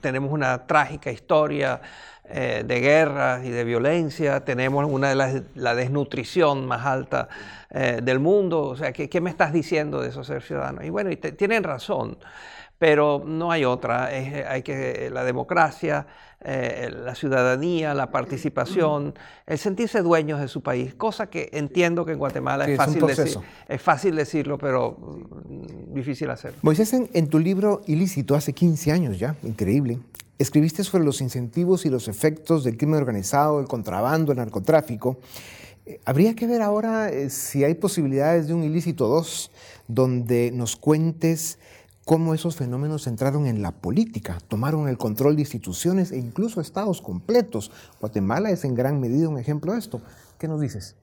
tenemos 0.01 0.31
una 0.31 0.69
trágica 0.69 1.11
historia 1.11 1.81
eh, 2.25 2.65
de 2.67 2.81
guerras 2.81 3.45
y 3.45 3.51
de 3.51 3.65
violencia, 3.65 4.45
tenemos 4.45 4.87
una 4.91 5.09
de 5.09 5.15
las, 5.15 5.43
la 5.55 5.75
desnutrición 5.75 6.67
más 6.67 6.87
alta 6.87 7.29
eh, 7.71 8.01
del 8.03 8.21
mundo, 8.21 8.63
o 8.63 8.77
sea, 8.77 8.93
¿qué, 8.93 9.21
me 9.21 9.31
estás 9.31 9.53
diciendo 9.53 10.01
de 10.01 10.09
eso 10.09 10.25
ser 10.25 10.43
ciudadano? 10.43 10.85
Y 10.85 10.91
bueno, 10.91 11.11
tienen 11.37 11.63
razón 11.63 12.19
pero 12.79 13.23
no 13.25 13.53
hay 13.53 13.65
otra. 13.65 14.07
hay 14.07 14.63
que 14.63 15.09
la 15.13 15.23
democracia, 15.23 16.05
eh, 16.45 16.91
la 16.93 17.15
ciudadanía, 17.15 17.95
la 17.95 18.11
participación, 18.11 19.15
el 19.47 19.57
sentirse 19.59 20.03
dueños 20.03 20.41
de 20.41 20.49
su 20.49 20.61
país, 20.61 20.93
cosa 20.93 21.29
que 21.31 21.49
entiendo 21.53 22.05
que 22.05 22.11
en 22.11 22.19
Guatemala 22.19 22.65
es, 22.65 22.77
fácil 22.77 23.07
decir, 23.07 23.39
es 23.69 23.81
fácil 23.81 24.17
decirlo, 24.17 24.59
pero 24.59 24.97
mm, 24.99 25.95
difícil 25.95 26.29
hacerlo. 26.31 26.59
Moisés, 26.63 26.93
en, 26.93 27.29
tu 27.29 27.39
libro 27.39 27.83
Ilícito, 27.87 28.35
hace 28.35 28.53
15 28.53 28.91
años 28.91 29.17
ya, 29.21 29.37
increíble, 29.45 30.01
escribiste 30.39 30.85
sobre 30.85 31.05
los 31.05 31.21
incentivos 31.21 31.87
y 31.87 31.91
los 31.91 32.09
efectos 32.09 32.65
del 32.65 32.77
crimen 32.77 32.97
organizado, 32.97 33.61
el 33.61 33.69
contrabando, 33.69 34.33
el 34.33 34.39
narcotráfico. 34.39 35.19
Eh, 35.87 36.01
habría 36.05 36.35
que 36.35 36.47
ver 36.47 36.63
ahora 36.63 37.11
eh, 37.11 37.31
si 37.31 37.65
hay 37.65 37.75
posibilidades 37.75 38.47
de 38.47 38.55
un 38.55 38.63
ilícito 38.63 39.09
2, 39.09 39.51
donde 39.89 40.51
nos 40.53 40.77
cuentes 40.77 41.59
cómo 42.05 42.35
esos 42.35 42.57
fenómenos 42.57 43.07
entraron 43.07 43.47
en 43.47 43.63
la 43.63 43.73
política, 43.73 44.39
tomaron 44.49 44.89
el 44.89 44.99
control 44.99 45.37
de 45.37 45.43
instituciones 45.43 46.13
e 46.13 46.19
incluso 46.19 46.61
estados 46.61 47.01
completos. 47.01 47.71
Guatemala 48.01 48.51
es 48.51 48.65
en 48.65 48.75
gran 48.75 49.01
medida 49.01 49.29
un 49.29 49.39
ejemplo 49.39 49.73
de 49.73 49.79
esto. 49.79 50.01
¿Qué 50.39 50.49
nos 50.49 50.61
dices? 50.61 50.97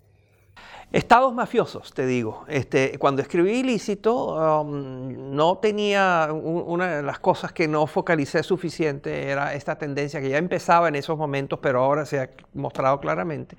Estados 0.91 1.35
mafiosos, 1.35 1.93
te 1.93 2.07
digo. 2.07 2.45
Este, 2.47 2.97
cuando 2.97 3.21
escribí 3.21 3.59
Ilícito, 3.59 4.61
um, 4.61 5.35
no 5.35 5.59
tenía 5.59 6.29
una 6.33 6.97
de 6.97 7.03
las 7.03 7.19
cosas 7.19 7.51
que 7.53 7.67
no 7.67 7.85
focalicé 7.85 8.41
suficiente, 8.41 9.29
era 9.29 9.53
esta 9.53 9.77
tendencia 9.77 10.19
que 10.19 10.29
ya 10.29 10.39
empezaba 10.39 10.87
en 10.87 10.95
esos 10.95 11.15
momentos, 11.15 11.59
pero 11.61 11.83
ahora 11.83 12.07
se 12.07 12.19
ha 12.19 12.29
mostrado 12.55 12.99
claramente, 12.99 13.55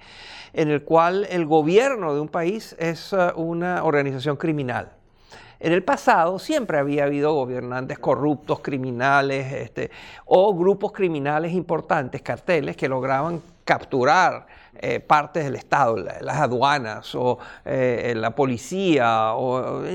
en 0.52 0.70
el 0.70 0.82
cual 0.82 1.24
el 1.30 1.46
gobierno 1.46 2.14
de 2.14 2.20
un 2.20 2.28
país 2.28 2.74
es 2.80 3.12
uh, 3.12 3.30
una 3.36 3.84
organización 3.84 4.36
criminal. 4.36 4.90
En 5.60 5.72
el 5.72 5.84
pasado 5.84 6.40
siempre 6.40 6.78
había 6.78 7.04
habido 7.04 7.32
gobernantes 7.34 8.00
corruptos, 8.00 8.58
criminales, 8.58 9.52
este, 9.52 9.92
o 10.24 10.52
grupos 10.56 10.90
criminales 10.90 11.52
importantes, 11.52 12.22
carteles, 12.22 12.76
que 12.76 12.88
lograban 12.88 13.40
capturar 13.64 14.46
eh, 14.74 15.00
partes 15.00 15.44
del 15.44 15.56
Estado, 15.56 15.96
las 15.96 16.36
aduanas 16.36 17.14
o 17.14 17.38
eh, 17.64 18.14
la 18.16 18.34
policía, 18.34 19.32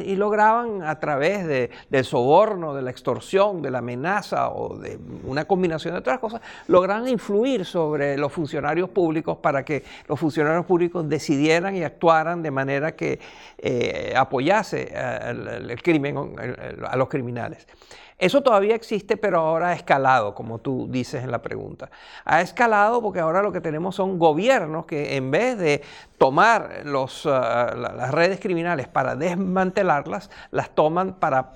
y 0.05 0.15
lograban 0.15 0.83
a 0.83 0.99
través 0.99 1.71
del 1.89 2.05
soborno, 2.05 2.73
de 2.73 2.81
la 2.81 2.91
extorsión, 2.91 3.61
de 3.61 3.71
la 3.71 3.79
amenaza 3.79 4.49
o 4.49 4.77
de 4.77 4.99
una 5.23 5.45
combinación 5.45 5.93
de 5.93 5.99
otras 5.99 6.19
cosas, 6.19 6.41
lograban 6.67 7.07
influir 7.07 7.65
sobre 7.65 8.17
los 8.17 8.31
funcionarios 8.31 8.89
públicos 8.89 9.37
para 9.37 9.63
que 9.63 9.83
los 10.07 10.19
funcionarios 10.19 10.65
públicos 10.65 11.07
decidieran 11.07 11.75
y 11.75 11.83
actuaran 11.83 12.43
de 12.43 12.51
manera 12.51 12.95
que 12.95 13.19
eh, 13.57 14.13
apoyase 14.15 14.93
el 14.93 15.81
crimen, 15.81 16.35
a 16.87 16.95
los 16.95 17.07
criminales. 17.07 17.67
Eso 18.17 18.41
todavía 18.41 18.75
existe, 18.75 19.17
pero 19.17 19.39
ahora 19.39 19.69
ha 19.69 19.73
escalado, 19.73 20.33
como 20.33 20.59
tú 20.59 20.87
dices 20.89 21.21
en 21.23 21.31
la 21.31 21.41
pregunta. 21.41 21.89
Ha 22.23 22.39
escalado 22.39 23.01
porque 23.01 23.19
ahora 23.19 23.41
lo 23.41 23.51
que 23.51 23.59
tenemos 23.59 23.95
son 23.95 24.17
gobiernos 24.17 24.85
que 24.85 25.17
en 25.17 25.31
vez 25.31 25.57
de 25.57 25.83
tomar 26.17 26.83
los, 26.85 27.25
ah, 27.25 27.73
las 27.75 28.11
redes 28.11 28.39
criminales 28.39 28.87
para 28.87 29.17
desmantelarlas, 29.17 30.29
las 30.51 30.69
toman 30.69 31.15
para 31.15 31.55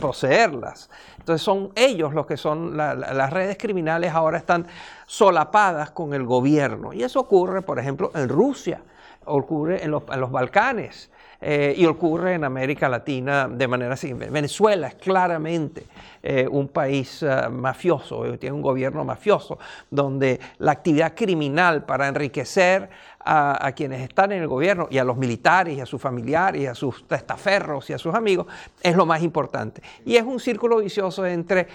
poseerlas. 0.00 0.88
Entonces 1.18 1.44
son 1.44 1.72
ellos 1.74 2.14
los 2.14 2.24
que 2.24 2.38
son, 2.38 2.74
las 2.74 3.30
redes 3.30 3.58
criminales 3.58 4.14
ahora 4.14 4.38
están 4.38 4.66
solapadas 5.06 5.90
con 5.90 6.14
el 6.14 6.24
gobierno. 6.24 6.94
Y 6.94 7.02
eso 7.02 7.20
ocurre, 7.20 7.60
por 7.60 7.78
ejemplo, 7.78 8.10
en 8.14 8.30
Rusia, 8.30 8.80
ocurre 9.26 9.84
en 9.84 9.90
los 9.90 10.30
Balcanes. 10.30 11.10
Eh, 11.40 11.72
y 11.76 11.86
ocurre 11.86 12.34
en 12.34 12.42
América 12.42 12.88
Latina 12.88 13.46
de 13.48 13.68
manera 13.68 13.96
siguiente. 13.96 14.28
Venezuela 14.28 14.88
es 14.88 14.96
claramente 14.96 15.86
eh, 16.20 16.48
un 16.50 16.66
país 16.66 17.22
eh, 17.22 17.48
mafioso, 17.48 18.36
tiene 18.38 18.56
un 18.56 18.62
gobierno 18.62 19.04
mafioso, 19.04 19.56
donde 19.88 20.40
la 20.58 20.72
actividad 20.72 21.14
criminal 21.14 21.84
para 21.84 22.08
enriquecer 22.08 22.90
a, 23.20 23.70
quienes 23.76 24.00
están 24.00 24.32
en 24.32 24.42
el 24.42 24.48
gobierno 24.48 24.88
y 24.90 24.98
a 24.98 25.04
los 25.04 25.16
militares 25.16 25.76
y 25.76 25.80
a 25.80 25.86
sus 25.86 26.00
familiares 26.00 26.66
a 26.66 26.74
sus 26.74 27.06
testaferros 27.06 27.90
y 27.90 27.92
a 27.92 27.98
sus 27.98 28.14
amigos 28.14 28.46
es 28.82 28.96
lo 28.96 29.06
más 29.06 29.22
importante. 29.22 29.82
Y 30.04 30.16
es 30.16 30.24
un 30.24 30.40
círculo 30.40 30.78
vicioso 30.78 31.26
entre 31.26 31.68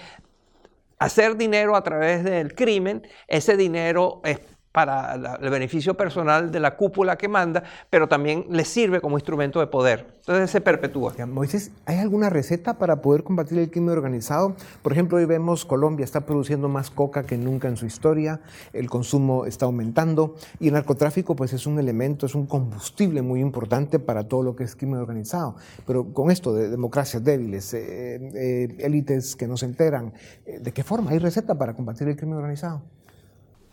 hacer 0.98 1.36
dinero 1.36 1.76
a 1.76 1.82
través 1.82 2.24
del 2.24 2.54
crimen, 2.54 3.06
ese 3.28 3.56
dinero 3.56 4.20
es 4.24 4.40
para 4.74 5.38
el 5.40 5.50
beneficio 5.50 5.94
personal 5.94 6.50
de 6.50 6.58
la 6.58 6.76
cúpula 6.76 7.16
que 7.16 7.28
manda, 7.28 7.62
pero 7.90 8.08
también 8.08 8.46
le 8.50 8.64
sirve 8.64 9.00
como 9.00 9.16
instrumento 9.16 9.60
de 9.60 9.68
poder. 9.68 10.14
Entonces 10.16 10.50
se 10.50 10.60
perpetúa. 10.60 11.14
Moisés, 11.28 11.70
¿hay 11.86 11.98
alguna 11.98 12.28
receta 12.28 12.76
para 12.76 13.00
poder 13.00 13.22
combatir 13.22 13.56
el 13.58 13.70
crimen 13.70 13.90
organizado? 13.90 14.56
Por 14.82 14.90
ejemplo, 14.90 15.18
hoy 15.18 15.26
vemos 15.26 15.64
Colombia 15.64 16.02
está 16.02 16.22
produciendo 16.22 16.68
más 16.68 16.90
coca 16.90 17.22
que 17.22 17.38
nunca 17.38 17.68
en 17.68 17.76
su 17.76 17.86
historia, 17.86 18.40
el 18.72 18.90
consumo 18.90 19.46
está 19.46 19.66
aumentando 19.66 20.34
y 20.58 20.66
el 20.66 20.74
narcotráfico 20.74 21.36
pues 21.36 21.52
es 21.52 21.68
un 21.68 21.78
elemento, 21.78 22.26
es 22.26 22.34
un 22.34 22.46
combustible 22.46 23.22
muy 23.22 23.38
importante 23.38 24.00
para 24.00 24.26
todo 24.26 24.42
lo 24.42 24.56
que 24.56 24.64
es 24.64 24.74
crimen 24.74 24.98
organizado. 24.98 25.54
Pero 25.86 26.12
con 26.12 26.32
esto 26.32 26.52
de 26.52 26.68
democracias 26.68 27.22
débiles, 27.22 27.72
eh, 27.74 28.16
eh, 28.34 28.76
élites 28.80 29.36
que 29.36 29.46
no 29.46 29.56
se 29.56 29.66
enteran, 29.66 30.14
eh, 30.46 30.58
¿de 30.58 30.72
qué 30.72 30.82
forma 30.82 31.12
hay 31.12 31.18
receta 31.18 31.54
para 31.54 31.74
combatir 31.74 32.08
el 32.08 32.16
crimen 32.16 32.38
organizado? 32.38 32.82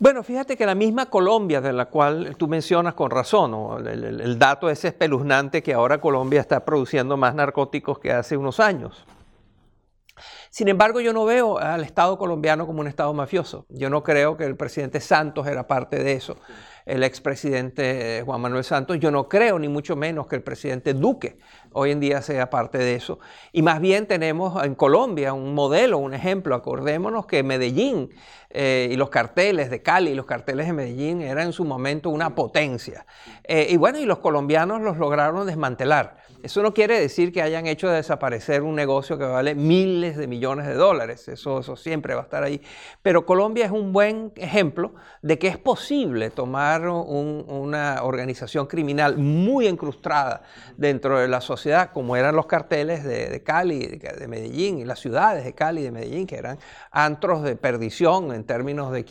Bueno, 0.02 0.24
fíjate 0.24 0.58
que 0.58 0.66
la 0.66 0.74
misma 0.74 1.12
Colombia, 1.12 1.62
de 1.62 1.72
la 1.72 1.86
cual 1.86 2.36
tú 2.36 2.48
mencionas 2.48 2.96
con 2.96 3.12
razón, 3.12 3.88
el, 3.88 4.40
dato 4.40 4.68
es 4.68 4.84
espeluznante 4.84 5.62
que 5.62 5.76
ahora 5.76 6.02
Colombia 6.02 6.42
está 6.42 6.66
produciendo 6.66 7.18
más 7.18 7.36
narcóticos 7.36 8.00
que 8.00 8.12
hace 8.12 8.36
unos 8.36 8.60
años. 8.60 9.06
Sin 10.50 10.70
embargo, 10.70 11.02
yo 11.02 11.14
no 11.14 11.24
veo 11.26 11.60
al 11.60 11.84
Estado 11.84 12.18
colombiano 12.18 12.66
como 12.66 12.82
un 12.82 12.88
Estado 12.88 13.14
mafioso. 13.14 13.68
Yo 13.70 13.92
no 13.92 14.02
creo 14.02 14.38
que 14.38 14.46
el 14.46 14.56
presidente 14.56 15.00
Santos 15.02 15.46
era 15.46 15.68
parte 15.68 16.04
de 16.04 16.14
eso. 16.14 16.36
El 16.86 17.04
expresidente 17.04 18.24
Juan 18.26 18.42
Manuel 18.42 18.64
Santos. 18.64 19.00
Yo 19.00 19.12
no 19.12 19.28
creo, 19.28 19.60
ni 19.60 19.68
mucho 19.68 19.96
menos, 19.96 20.28
que 20.28 20.36
el 20.36 20.44
presidente 20.44 20.94
Duque 20.94 21.38
hoy 21.74 21.92
en 21.92 22.00
día 22.00 22.22
sea 22.22 22.50
parte 22.50 22.78
de 22.78 22.96
eso. 22.96 23.20
Y 23.52 23.62
más 23.62 23.80
bien 23.80 24.08
tenemos 24.08 24.64
en 24.64 24.76
Colombia 24.76 25.34
un 25.34 25.54
modelo, 25.54 25.98
un 25.98 26.14
ejemplo. 26.14 26.56
Acordémonos 26.56 27.26
que 27.26 27.44
Medellín 27.44 28.10
eh, 28.50 28.90
y 28.92 28.96
los 28.98 29.10
carteles 29.10 29.70
de 29.70 29.82
Cali 29.82 30.14
los 30.14 30.26
carteles 30.26 30.68
de 30.68 30.74
Medellín 30.74 31.22
eran 31.22 31.48
en 31.48 31.54
su 31.54 31.66
momento 31.66 32.10
una 32.10 32.36
potencia. 32.36 33.06
Eh, 33.44 33.68
y 33.70 33.78
bueno, 33.78 34.00
y 34.00 34.06
los 34.06 34.20
colombianos 34.20 34.82
los 34.82 34.98
lograron 34.98 35.46
desmantelar. 35.46 36.18
Eso 36.44 36.64
no 36.64 36.74
quiere 36.74 37.00
decir 37.00 37.32
que 37.32 37.44
hayan 37.44 37.68
hecho 37.68 37.88
desaparecer 37.88 38.64
un 38.64 38.76
negocio 38.76 39.18
que 39.18 39.26
vale 39.26 39.54
miles 39.54 40.18
de 40.18 40.26
millones 40.26 40.66
de 40.66 40.74
dólares, 40.74 41.28
eso, 41.28 41.60
eso 41.60 41.76
siempre 41.76 42.16
va 42.16 42.22
a 42.22 42.24
estar 42.24 42.44
ahí. 42.44 42.62
Pero 43.04 43.28
Colombia 43.28 43.66
es 43.66 43.72
un 43.72 43.94
buen 43.94 44.32
ejemplo 44.36 44.96
de 45.22 45.38
que 45.38 45.48
es 45.48 45.58
posible 45.58 46.32
tomar 46.32 46.71
una 46.80 48.04
organización 48.04 48.68
criminal 48.68 49.18
muy 49.18 49.68
encrustada 49.68 50.44
dentro 50.78 51.20
de 51.20 51.28
la 51.28 51.42
sociedad, 51.42 51.92
como 51.92 52.16
eran 52.16 52.36
los 52.36 52.46
carteles 52.46 53.04
de, 53.04 53.42
Cali, 53.44 53.86
de, 53.86 54.28
Medellín, 54.28 54.80
y 54.80 54.86
las 54.86 55.00
ciudades 55.00 55.44
de 55.44 55.54
Cali 55.54 55.82
y 55.82 55.84
de 55.86 55.92
Medellín, 55.92 56.28
que 56.28 56.38
eran 56.38 56.58
antros 56.92 57.44
de 57.44 57.56
perdición 57.56 58.34
en 58.34 58.44
términos 58.44 58.92
de, 58.92 59.04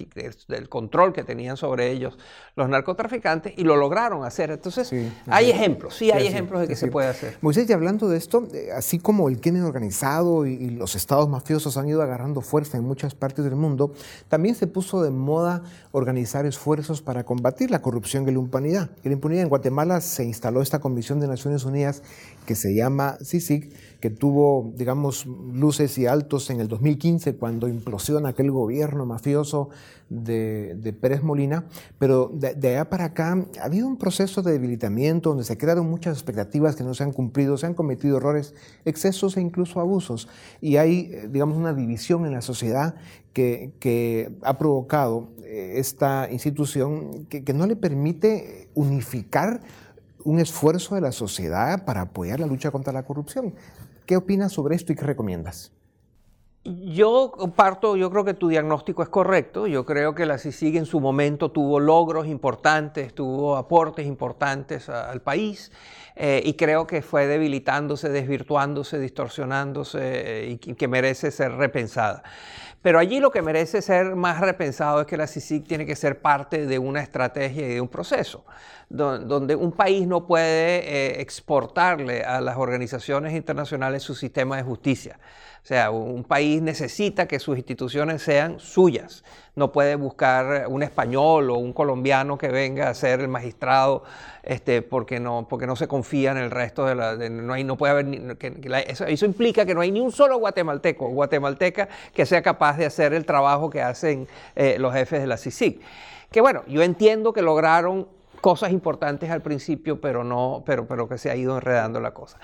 del 0.49 0.69
control 0.69 1.13
que 1.13 1.25
tenían 1.25 1.57
sobre 1.57 1.91
ellos 1.91 2.19
los 2.57 2.69
narcotraficantes, 2.69 3.55
y 3.57 3.65
lo 3.65 3.77
lograron 3.77 4.25
hacer. 4.25 4.51
Entonces, 4.51 4.93
hay 5.27 5.51
ejemplos, 5.51 5.97
sí 5.97 6.11
hay 6.11 6.27
ejemplos 6.27 6.61
de 6.61 6.69
que 6.69 6.77
se 6.77 6.89
puede 6.89 7.09
hacer. 7.09 7.39
Moisés, 7.41 7.69
y 7.69 7.73
hablando 7.73 8.09
de 8.09 8.19
esto, 8.19 8.47
eh, 8.53 8.71
así 8.75 8.99
como 8.99 9.29
el 9.29 9.41
crimen 9.41 9.63
organizado 9.63 10.47
y, 10.47 10.71
los 10.71 10.95
estados 10.95 11.29
mafiosos 11.29 11.77
han 11.77 11.89
ido 11.89 12.01
agarrando 12.03 12.41
fuerza 12.41 12.77
en 12.77 12.85
muchas 12.85 13.15
partes 13.15 13.45
del 13.45 13.57
mundo, 13.57 13.93
también 14.29 14.55
se 14.55 14.67
puso 14.67 15.03
de 15.03 15.11
moda 15.11 15.63
organizar 15.93 16.47
esfuerzos 16.47 17.03
para 17.03 17.25
combatir 17.25 17.50
la 17.69 17.83
corrupción 17.83 18.29
y 18.29 18.33
la 18.33 18.39
impunidad. 18.39 18.91
La 19.03 19.13
impunidad 19.13 19.43
en 19.43 19.49
Guatemala 19.49 20.01
se 20.01 20.25
instaló 20.25 20.63
esta 20.63 20.81
Comisión 20.81 21.21
de 21.21 21.29
Naciones 21.29 21.65
Unidas 21.65 22.03
que 22.47 22.55
se 22.55 22.75
llama 22.75 23.19
CICIG, 23.23 23.73
que 24.01 24.11
tuvo, 24.11 24.73
digamos, 24.77 25.27
luces 25.27 25.99
y 25.99 26.07
altos 26.07 26.49
en 26.51 26.61
el 26.61 26.69
2015 26.69 27.37
cuando 27.37 27.69
implosiona 27.69 28.31
aquel 28.31 28.51
gobierno 28.51 29.05
mafioso 29.05 29.69
de, 30.09 30.97
Pérez 31.01 31.23
Molina, 31.23 31.67
pero 31.99 32.31
de, 32.33 32.55
de, 32.55 32.71
allá 32.71 32.91
para 32.91 33.05
acá 33.07 33.47
ha 33.61 33.65
habido 33.65 33.87
un 33.87 33.97
proceso 33.97 34.43
de 34.43 34.53
debilitamiento 34.53 35.31
donde 35.31 35.45
se 35.45 35.57
crearon 35.59 35.89
muchas 35.89 36.17
expectativas 36.17 36.77
que 36.77 36.83
no 36.83 36.95
se 36.95 37.05
han 37.05 37.13
cumplido, 37.13 37.57
se 37.59 37.67
han 37.67 37.75
cometido 37.75 38.17
errores, 38.17 38.55
excesos 38.85 39.37
e 39.37 39.41
incluso 39.41 39.81
abusos, 39.81 40.29
y 40.61 40.77
hay, 40.77 41.11
eh, 41.13 41.29
digamos, 41.31 41.57
una 41.57 41.75
división 41.75 42.25
en 42.27 42.33
la 42.33 42.43
sociedad 42.43 42.95
que, 43.33 43.73
que 43.79 44.33
ha 44.43 44.59
provocado 44.59 45.29
eh, 45.45 45.75
esta 45.77 46.29
institución 46.33 47.27
que, 47.27 47.45
que 47.45 47.53
no 47.53 47.67
le 47.67 47.77
permite 47.77 48.69
unificar 48.75 49.61
un 50.25 50.39
esfuerzo 50.41 50.95
de 50.95 51.01
la 51.01 51.13
sociedad 51.13 51.85
para 51.85 52.03
apoyar 52.03 52.41
la 52.41 52.47
lucha 52.47 52.71
contra 52.71 52.93
la 52.93 53.05
corrupción. 53.05 53.55
¿Qué 54.11 54.17
opinas 54.17 54.51
sobre 54.51 54.75
esto 54.75 54.93
y 54.93 54.97
qué 54.97 55.05
recomiendas? 55.05 55.71
Yo 56.65 57.31
comparto, 57.31 57.95
yo 57.95 58.11
creo 58.11 58.25
que 58.25 58.35
tu 58.35 58.49
diagnóstico 58.49 59.05
es 59.05 59.09
correcto. 59.09 59.69
Yo 59.69 59.87
creo 59.87 60.17
que 60.17 60.27
la 60.27 60.37
CICIG 60.37 60.79
en 60.79 60.87
su 60.87 60.99
momento 60.99 61.53
tuvo 61.53 61.79
logros 61.79 62.27
importantes, 62.27 63.15
tuvo 63.15 63.57
aportes 63.57 64.09
importantes 64.09 64.89
al 64.89 65.23
país 65.23 65.71
eh, 66.23 66.43
y 66.45 66.53
creo 66.53 66.87
que 66.87 67.01
fue 67.01 67.27
debilitándose, 67.27 68.11
desvirtuándose, 68.11 68.99
distorsionándose 68.99 70.01
eh, 70.03 70.59
y 70.63 70.75
que 70.75 70.87
merece 70.87 71.31
ser 71.31 71.53
repensada. 71.53 72.23
Pero 72.83 72.99
allí 72.99 73.21
lo 73.21 73.31
que 73.31 73.41
merece 73.41 73.81
ser 73.81 74.17
más 74.17 74.39
repensado 74.39 75.01
es 75.01 75.07
que 75.07 75.17
la 75.17 75.27
CICIG 75.27 75.67
tiene 75.67 75.87
que 75.87 75.97
ser 75.97 76.21
parte 76.21 76.67
de 76.67 76.79
una 76.79 77.01
estrategia 77.01 77.67
y 77.67 77.73
de 77.73 77.81
un 77.81 77.89
proceso, 77.89 78.45
donde 78.91 79.55
un 79.55 79.73
país 79.73 80.07
no 80.07 80.27
puede 80.27 80.81
eh, 80.81 81.21
exportarle 81.23 82.23
a 82.23 82.43
las 82.43 82.59
organizaciones 82.59 83.33
internacionales 83.33 84.03
su 84.03 84.15
sistema 84.15 84.59
de 84.59 84.63
justicia. 84.63 85.19
O 85.63 85.67
sea, 85.67 85.91
un 85.91 86.25
país 86.25 86.63
necesita 86.63 87.29
que 87.29 87.39
sus 87.39 87.57
instituciones 87.57 88.23
sean 88.23 88.59
suyas. 88.59 89.23
No 89.55 89.73
puede 89.73 89.95
buscar 89.95 90.67
un 90.69 90.83
español 90.83 91.51
o 91.51 91.59
un 91.59 91.73
colombiano 91.73 92.39
que 92.39 92.49
venga 92.49 92.89
a 92.89 92.95
ser 92.95 93.21
el 93.21 93.29
magistrado 93.29 94.05
este, 94.43 94.81
porque, 94.81 95.21
no, 95.21 95.47
porque 95.49 95.67
no 95.67 95.77
se 95.77 95.87
confía 95.87 96.31
en 96.31 96.39
el 96.39 96.51
resto 96.51 96.87
de 96.87 96.95
la... 96.95 97.15
no, 97.17 97.53
hay, 97.53 97.65
no 97.65 97.77
puede 97.77 97.93
haber... 97.93 98.37
eso, 98.89 99.27
implica 99.27 99.67
que 99.67 99.75
no 99.75 99.83
hay 99.83 99.91
ni 99.91 100.01
un 100.01 100.13
solo 100.13 100.39
guatemalteco 100.39 101.07
o 101.07 101.11
guatemalteca 101.11 101.89
que 102.15 102.25
sea 102.25 102.43
capaz 102.43 102.79
de 102.79 102.87
hacer 102.87 103.13
el 103.13 103.27
trabajo 103.27 103.69
que 103.69 103.83
hacen 103.83 104.29
eh, 104.57 104.77
los 104.79 104.95
jefes 104.95 105.21
de 105.21 105.27
la 105.27 105.37
CICIG. 105.37 105.81
Que 106.31 106.41
bueno, 106.41 106.63
yo 106.69 106.83
entiendo 106.83 107.33
que 107.33 107.43
lograron 107.43 108.09
cosas 108.41 108.73
importantes 108.73 109.31
al 109.31 109.43
principio, 109.43 110.01
pero, 110.01 110.25
no, 110.25 110.63
pero, 110.65 110.87
pero 110.87 111.09
que 111.09 111.19
se 111.19 111.31
ha 111.31 111.37
ido 111.37 111.57
enredando 111.57 112.01
la 112.01 112.13
cosa. 112.13 112.39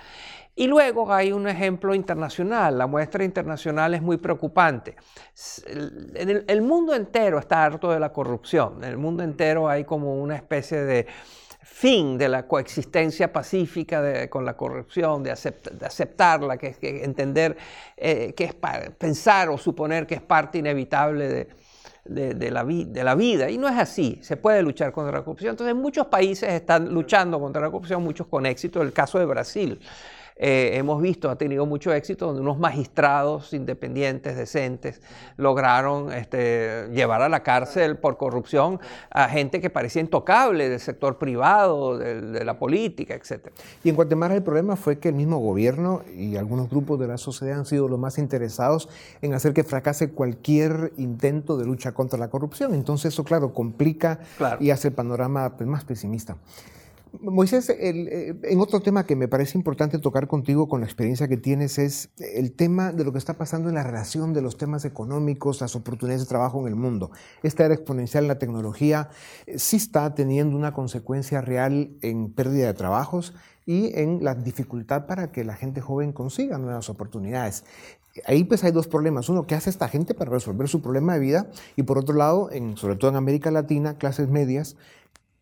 Y 0.58 0.66
luego 0.66 1.12
hay 1.12 1.32
un 1.32 1.46
ejemplo 1.46 1.94
internacional. 1.94 2.78
La 2.78 2.86
muestra 2.86 3.22
internacional 3.22 3.92
es 3.92 4.00
muy 4.00 4.16
preocupante. 4.16 4.96
El, 5.66 6.44
el, 6.48 6.62
mundo 6.62 6.94
entero 6.94 7.38
está 7.38 7.62
harto 7.62 7.92
de 7.92 8.00
la 8.00 8.10
corrupción. 8.10 8.82
En 8.82 8.90
el 8.90 8.96
mundo 8.96 9.22
entero 9.22 9.68
hay 9.68 9.84
como 9.84 10.16
una 10.16 10.34
especie 10.34 10.78
de 10.78 11.06
fin 11.76 12.16
de 12.16 12.30
la 12.30 12.46
coexistencia 12.46 13.30
pacífica 13.30 14.30
con 14.30 14.46
la 14.46 14.56
corrupción, 14.56 15.22
de, 15.22 15.30
aceptarla, 15.30 16.56
que, 16.56 16.72
que 16.72 17.04
entender 17.04 17.54
eh, 17.98 18.32
que 18.34 18.44
es 18.44 18.54
pensar 18.96 19.50
o 19.50 19.58
suponer 19.58 20.06
que 20.06 20.14
es 20.14 20.22
parte 20.22 20.56
inevitable 20.56 21.28
de, 21.28 21.48
de, 22.06 22.50
la 22.50 22.64
de, 22.64 23.04
la 23.04 23.14
vida. 23.14 23.50
Y 23.50 23.58
no 23.58 23.68
es 23.68 23.76
así, 23.76 24.18
se 24.22 24.38
puede 24.38 24.62
luchar 24.62 24.90
contra 24.90 25.18
la 25.18 25.22
corrupción. 25.22 25.50
Entonces 25.50 25.76
muchos 25.76 26.06
países 26.06 26.50
están 26.50 26.88
luchando 26.94 27.38
contra 27.38 27.60
la 27.60 27.70
corrupción, 27.70 28.02
muchos 28.02 28.26
con 28.26 28.46
éxito. 28.46 28.80
El 28.80 28.94
caso 28.94 29.18
de 29.18 29.26
Brasil 29.26 29.78
eh, 30.38 30.72
hemos 30.74 31.00
visto, 31.00 31.30
ha 31.30 31.36
tenido 31.36 31.64
mucho 31.64 31.94
éxito, 31.94 32.26
donde 32.26 32.42
unos 32.42 32.58
magistrados 32.58 33.54
independientes, 33.54 34.36
decentes, 34.36 35.00
lograron 35.38 36.12
este, 36.12 36.88
llevar 36.92 37.22
a 37.22 37.30
la 37.30 37.42
cárcel 37.42 37.96
por 37.96 38.18
corrupción 38.18 38.78
a 39.10 39.28
gente 39.28 39.62
que 39.62 39.70
parecía 39.70 40.02
intocable 40.02 40.68
del 40.68 40.80
sector 40.80 41.16
privado, 41.16 41.96
de, 41.96 42.44
la 42.44 42.58
política, 42.58 43.14
etc. 43.14 43.48
Y 43.82 43.88
en 43.88 43.96
Guatemala 43.96 44.34
el 44.34 44.42
problema 44.42 44.76
fue 44.76 44.98
que 44.98 45.08
el 45.08 45.14
mismo 45.14 45.38
gobierno 45.38 46.02
y 46.14 46.36
algunos 46.36 46.68
grupos 46.68 47.00
de 47.00 47.08
la 47.08 47.16
sociedad 47.16 47.58
han 47.58 47.66
sido 47.66 47.88
los 47.88 47.98
más 47.98 48.18
interesados 48.18 48.90
en 49.22 49.32
hacer 49.32 49.54
que 49.54 49.64
fracase 49.64 50.10
cualquier 50.10 50.92
intento 50.98 51.56
de 51.56 51.64
lucha 51.64 51.92
contra 51.92 52.18
la 52.18 52.28
corrupción. 52.28 52.74
Entonces 52.74 53.14
eso, 53.14 53.24
claro, 53.24 53.54
complica 53.54 54.20
y 54.60 54.70
hace 54.70 54.88
el 54.88 54.94
panorama 54.94 55.56
pues, 55.56 55.68
más 55.68 55.84
pesimista. 55.84 56.36
Moisés, 57.20 57.68
eh, 57.70 58.34
en 58.42 58.60
otro 58.60 58.80
tema 58.80 59.06
que 59.06 59.16
me 59.16 59.28
parece 59.28 59.58
importante 59.58 59.98
tocar 59.98 60.26
contigo 60.26 60.68
con 60.68 60.80
la 60.80 60.86
experiencia 60.86 61.28
que 61.28 61.36
tienes 61.36 61.78
es 61.78 62.10
el 62.18 62.52
tema 62.52 62.92
de 62.92 63.04
lo 63.04 63.12
que 63.12 63.18
está 63.18 63.34
pasando 63.34 63.68
en 63.68 63.74
la 63.74 63.82
relación 63.82 64.32
de 64.32 64.42
los 64.42 64.56
temas 64.56 64.84
económicos, 64.84 65.60
las 65.60 65.76
oportunidades 65.76 66.22
de 66.22 66.28
trabajo 66.28 66.60
en 66.60 66.68
el 66.68 66.76
mundo. 66.76 67.10
Esta 67.42 67.64
era 67.64 67.74
exponencial 67.74 68.24
en 68.24 68.28
la 68.28 68.38
tecnología 68.38 69.10
eh, 69.46 69.58
sí 69.58 69.76
está 69.76 70.14
teniendo 70.14 70.56
una 70.56 70.72
consecuencia 70.72 71.40
real 71.40 71.90
en 72.02 72.32
pérdida 72.32 72.66
de 72.66 72.74
trabajos 72.74 73.34
y 73.64 73.98
en 73.98 74.22
la 74.22 74.34
dificultad 74.34 75.06
para 75.06 75.32
que 75.32 75.44
la 75.44 75.54
gente 75.54 75.80
joven 75.80 76.12
consiga 76.12 76.58
nuevas 76.58 76.88
oportunidades. 76.88 77.64
Ahí 78.24 78.44
pues 78.44 78.64
hay 78.64 78.72
dos 78.72 78.88
problemas. 78.88 79.28
Uno, 79.28 79.46
¿qué 79.46 79.54
hace 79.54 79.68
esta 79.68 79.88
gente 79.88 80.14
para 80.14 80.30
resolver 80.30 80.68
su 80.68 80.80
problema 80.80 81.14
de 81.14 81.20
vida? 81.20 81.50
Y 81.74 81.82
por 81.82 81.98
otro 81.98 82.14
lado, 82.14 82.48
sobre 82.76 82.96
todo 82.96 83.10
en 83.10 83.16
América 83.16 83.50
Latina, 83.50 83.98
clases 83.98 84.28
medias 84.28 84.76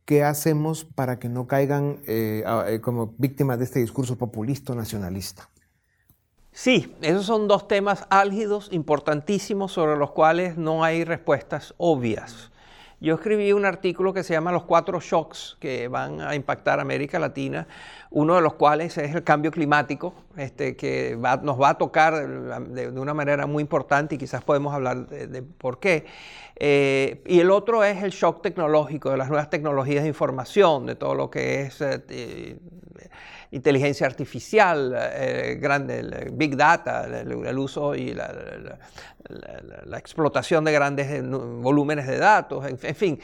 ¿Qué 0.05 0.23
hacemos 0.23 0.85
para 0.85 1.19
que 1.19 1.29
no 1.29 1.47
caigan 1.47 2.01
eh, 2.07 2.45
eh, 2.67 2.81
como 2.81 3.15
víctimas 3.17 3.59
de 3.59 3.65
este 3.65 3.81
discurso 3.81 4.17
populista 4.17 4.75
nacionalista? 4.75 5.49
Sí, 6.53 6.95
esos 7.01 7.27
son 7.27 7.49
dos 7.49 7.67
temas 7.67 8.07
álgidos, 8.11 8.69
importantísimos, 8.71 9.73
sobre 9.73 9.97
los 9.97 10.13
cuales 10.13 10.57
no 10.57 10.85
hay 10.85 11.05
respuestas 11.05 11.75
obvias. 11.79 12.53
Yo 13.05 13.17
escribí 13.17 13.53
un 13.53 13.67
artículo 13.67 14.15
que 14.15 14.23
se 14.23 14.33
llama 14.33 14.51
Los 14.51 14.63
cuatro 14.63 14.99
shocks 14.99 15.59
que 15.61 15.89
van 15.89 16.23
a 16.23 16.35
impactar 16.35 16.81
América 16.81 17.19
Latina, 17.19 17.69
uno 18.09 18.35
de 18.35 18.41
los 18.41 18.55
cuales 18.55 18.97
es 18.97 19.15
el 19.15 19.23
cambio 19.23 19.51
climático, 19.51 20.15
este, 20.39 20.75
que 20.75 21.15
nos 21.43 21.61
va 21.61 21.69
a 21.69 21.75
tocar 21.77 22.27
de, 22.27 22.89
una 22.89 23.13
manera 23.13 23.47
muy 23.47 23.61
importante 23.61 24.15
y 24.15 24.19
quizás 24.19 24.43
podemos 24.43 24.73
hablar 24.73 25.07
de 25.07 25.43
por 25.43 25.81
qué. 25.81 26.07
Eh, 26.57 27.23
y 27.27 27.41
el 27.41 27.51
otro 27.51 27.85
es 27.85 28.03
el 28.03 28.11
shock 28.11 28.41
tecnológico 28.41 29.11
de 29.11 29.19
las 29.19 29.29
nuevas 29.29 29.51
tecnologías 29.51 30.05
de 30.05 30.09
información, 30.09 30.87
de 30.87 30.95
todo 30.95 31.15
lo 31.15 31.29
que 31.29 31.61
es 31.61 31.83
eh, 31.83 32.57
inteligencia 33.51 34.07
artificial, 34.07 34.95
eh, 34.97 35.59
grande, 35.61 36.01
el 36.01 36.31
big 36.33 36.57
data, 36.57 37.05
el, 37.05 37.59
uso 37.59 37.95
y 37.95 38.15
la, 38.15 38.79
explotación 39.99 40.65
de 40.65 40.73
grandes 40.73 41.23
volúmenes 41.31 42.07
de 42.07 42.19
datos, 42.19 42.65
en, 42.67 42.95
fin 42.95 43.19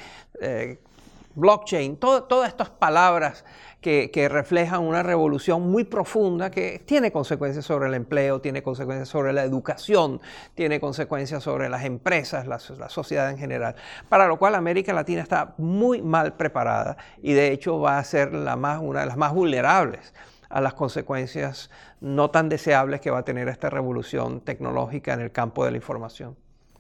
blockchain, 1.35 1.97
todas 1.97 2.49
estas 2.49 2.71
palabras 2.71 3.45
que, 3.81 4.29
reflejan 4.31 4.83
una 4.83 5.03
revolución 5.03 5.71
muy 5.71 5.85
profunda 5.85 6.51
que 6.51 6.83
tiene 6.85 7.11
consecuencias 7.11 7.65
sobre 7.65 7.89
el 7.89 7.95
empleo, 7.95 8.41
tiene 8.41 8.63
consecuencias 8.63 9.09
sobre 9.09 9.33
la 9.33 9.43
educación, 9.43 10.21
tiene 10.55 10.81
consecuencias 10.81 11.43
sobre 11.43 11.69
las 11.69 11.85
empresas, 11.85 12.47
la, 12.47 12.59
sociedad 12.59 13.31
en 13.31 13.39
general, 13.39 13.75
para 14.09 14.27
lo 14.27 14.39
cual 14.39 14.55
América 14.55 14.93
Latina 14.93 15.23
está 15.23 15.55
muy 15.57 16.03
mal 16.03 16.35
preparada 16.35 16.97
y 17.23 17.33
de 17.33 17.53
hecho 17.53 17.81
va 17.81 17.99
a 17.99 18.05
ser 18.05 18.35
la 18.35 18.57
más, 18.57 18.81
una 18.83 19.01
de 19.01 19.07
las 19.07 19.17
más 19.17 19.33
vulnerables 19.33 20.13
a 20.51 20.61
las 20.61 20.75
consecuencias 20.75 21.71
no 22.01 22.31
tan 22.31 22.49
deseables 22.49 23.01
que 23.01 23.11
va 23.11 23.21
a 23.21 23.25
tener 23.25 23.49
esta 23.49 23.71
revolución 23.71 24.41
tecnológica 24.41 25.15
en 25.15 25.21
el 25.21 25.31
campo 25.31 25.65
de 25.65 25.71
la 25.71 25.77
información. 25.77 26.37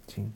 Sí. 0.09 0.27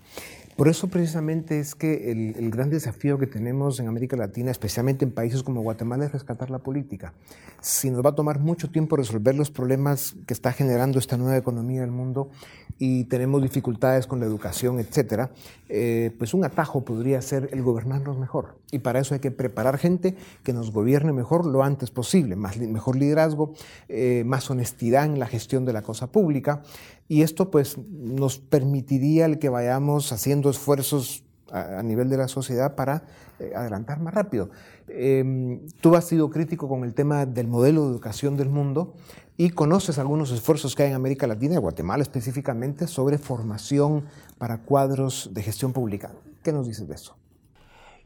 Por 0.57 0.69
eso 0.69 0.87
precisamente 0.87 1.59
es 1.59 1.75
que 1.75 2.13
el, 2.13 2.51
gran 2.51 2.71
desafío 2.71 3.19
que 3.19 3.27
tenemos 3.27 3.81
en 3.81 3.89
América 3.89 4.17
Latina, 4.17 4.53
especialmente 4.53 5.05
en 5.05 5.11
países 5.11 5.43
como 5.43 5.63
Guatemala, 5.63 6.05
es 6.05 6.13
rescatar 6.13 6.49
la 6.49 6.61
política. 6.61 7.13
Si 7.61 7.91
nos 7.91 8.05
va 8.05 8.11
a 8.11 8.15
tomar 8.15 8.39
mucho 8.39 8.71
tiempo 8.71 8.97
resolver 8.97 9.35
los 9.35 9.51
problemas 9.51 10.15
que 10.27 10.33
está 10.33 10.53
generando 10.53 11.01
esta 11.01 11.17
nueva 11.17 11.37
economía 11.37 11.81
del 11.81 11.91
mundo 11.91 12.31
y 12.79 13.05
tenemos 13.05 13.43
dificultades 13.43 14.07
con 14.07 14.21
la 14.21 14.27
educación, 14.27 14.79
etcétera, 14.79 15.33
eh, 15.77 16.13
pues 16.17 16.35
un 16.35 16.45
atajo 16.45 16.85
podría 16.85 17.21
ser 17.21 17.49
el 17.51 17.61
gobernarnos 17.61 18.17
mejor. 18.17 18.61
Y 18.71 18.79
para 18.79 19.01
eso 19.01 19.13
hay 19.15 19.19
que 19.19 19.33
preparar 19.33 19.77
gente 19.77 20.15
que 20.45 20.53
nos 20.53 20.71
gobierne 20.71 21.13
mejor 21.13 21.45
lo 21.45 21.65
antes 21.65 21.91
posible, 21.91 22.37
más, 22.37 22.57
mejor 22.59 22.95
liderazgo, 22.95 23.55
eh, 23.89 24.23
más 24.25 24.49
honestidad 24.53 25.05
en 25.05 25.19
la 25.19 25.27
gestión 25.27 25.65
de 25.65 25.73
la 25.73 25.83
cosa 25.83 26.13
pública. 26.13 26.63
Y 27.09 27.23
esto 27.23 27.51
pues 27.51 27.77
nos 27.77 28.39
permitiría 28.39 29.27
el 29.27 29.41
que 29.41 29.49
vayamos 29.49 30.13
haciendo 30.13 30.49
esfuerzos 30.49 31.25
a, 31.51 31.83
nivel 31.83 32.09
de 32.09 32.19
la 32.19 32.29
sociedad 32.29 32.77
para 32.77 33.03
eh, 33.41 33.53
adelantar 33.57 33.99
más 34.01 34.15
rápido. 34.15 34.51
Em, 34.87 35.67
tú 35.81 35.97
has 35.97 36.05
sido 36.05 36.31
crítico 36.31 36.69
con 36.69 36.85
el 36.85 36.95
tema 36.95 37.27
del 37.27 37.49
modelo 37.49 37.83
de 37.83 37.91
educación 37.91 38.37
del 38.37 38.49
mundo 38.49 38.95
y 39.37 39.51
conoces 39.51 39.99
algunos 39.99 40.31
esfuerzos 40.31 40.75
que 40.75 40.85
hay 40.85 40.91
en 40.91 40.95
América 40.95 41.27
Latina 41.27 41.55
y 41.55 41.59
Guatemala 41.59 42.03
específicamente 42.03 42.87
sobre 42.87 43.19
formación 43.19 44.05
para 44.39 44.59
cuadros 44.59 45.31
de 45.33 45.43
gestión 45.43 45.73
pública. 45.73 46.13
¿Qué 46.43 46.53
nos 46.53 46.67
dices 46.67 46.87
de 46.87 46.95
eso? 46.95 47.17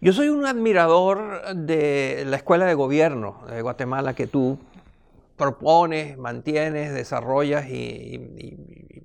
Yo 0.01 0.13
soy 0.13 0.29
un 0.29 0.47
admirador 0.47 1.55
de 1.57 2.25
la 2.27 2.37
escuela 2.37 2.67
de 2.67 2.75
gobierno 2.75 3.41
de 3.51 3.61
Guatemala 3.63 4.15
que 4.15 4.27
tú 4.27 4.59
propones, 5.37 6.17
mantienes, 6.17 6.95
desarrollas 6.95 7.69
y, 7.69 9.05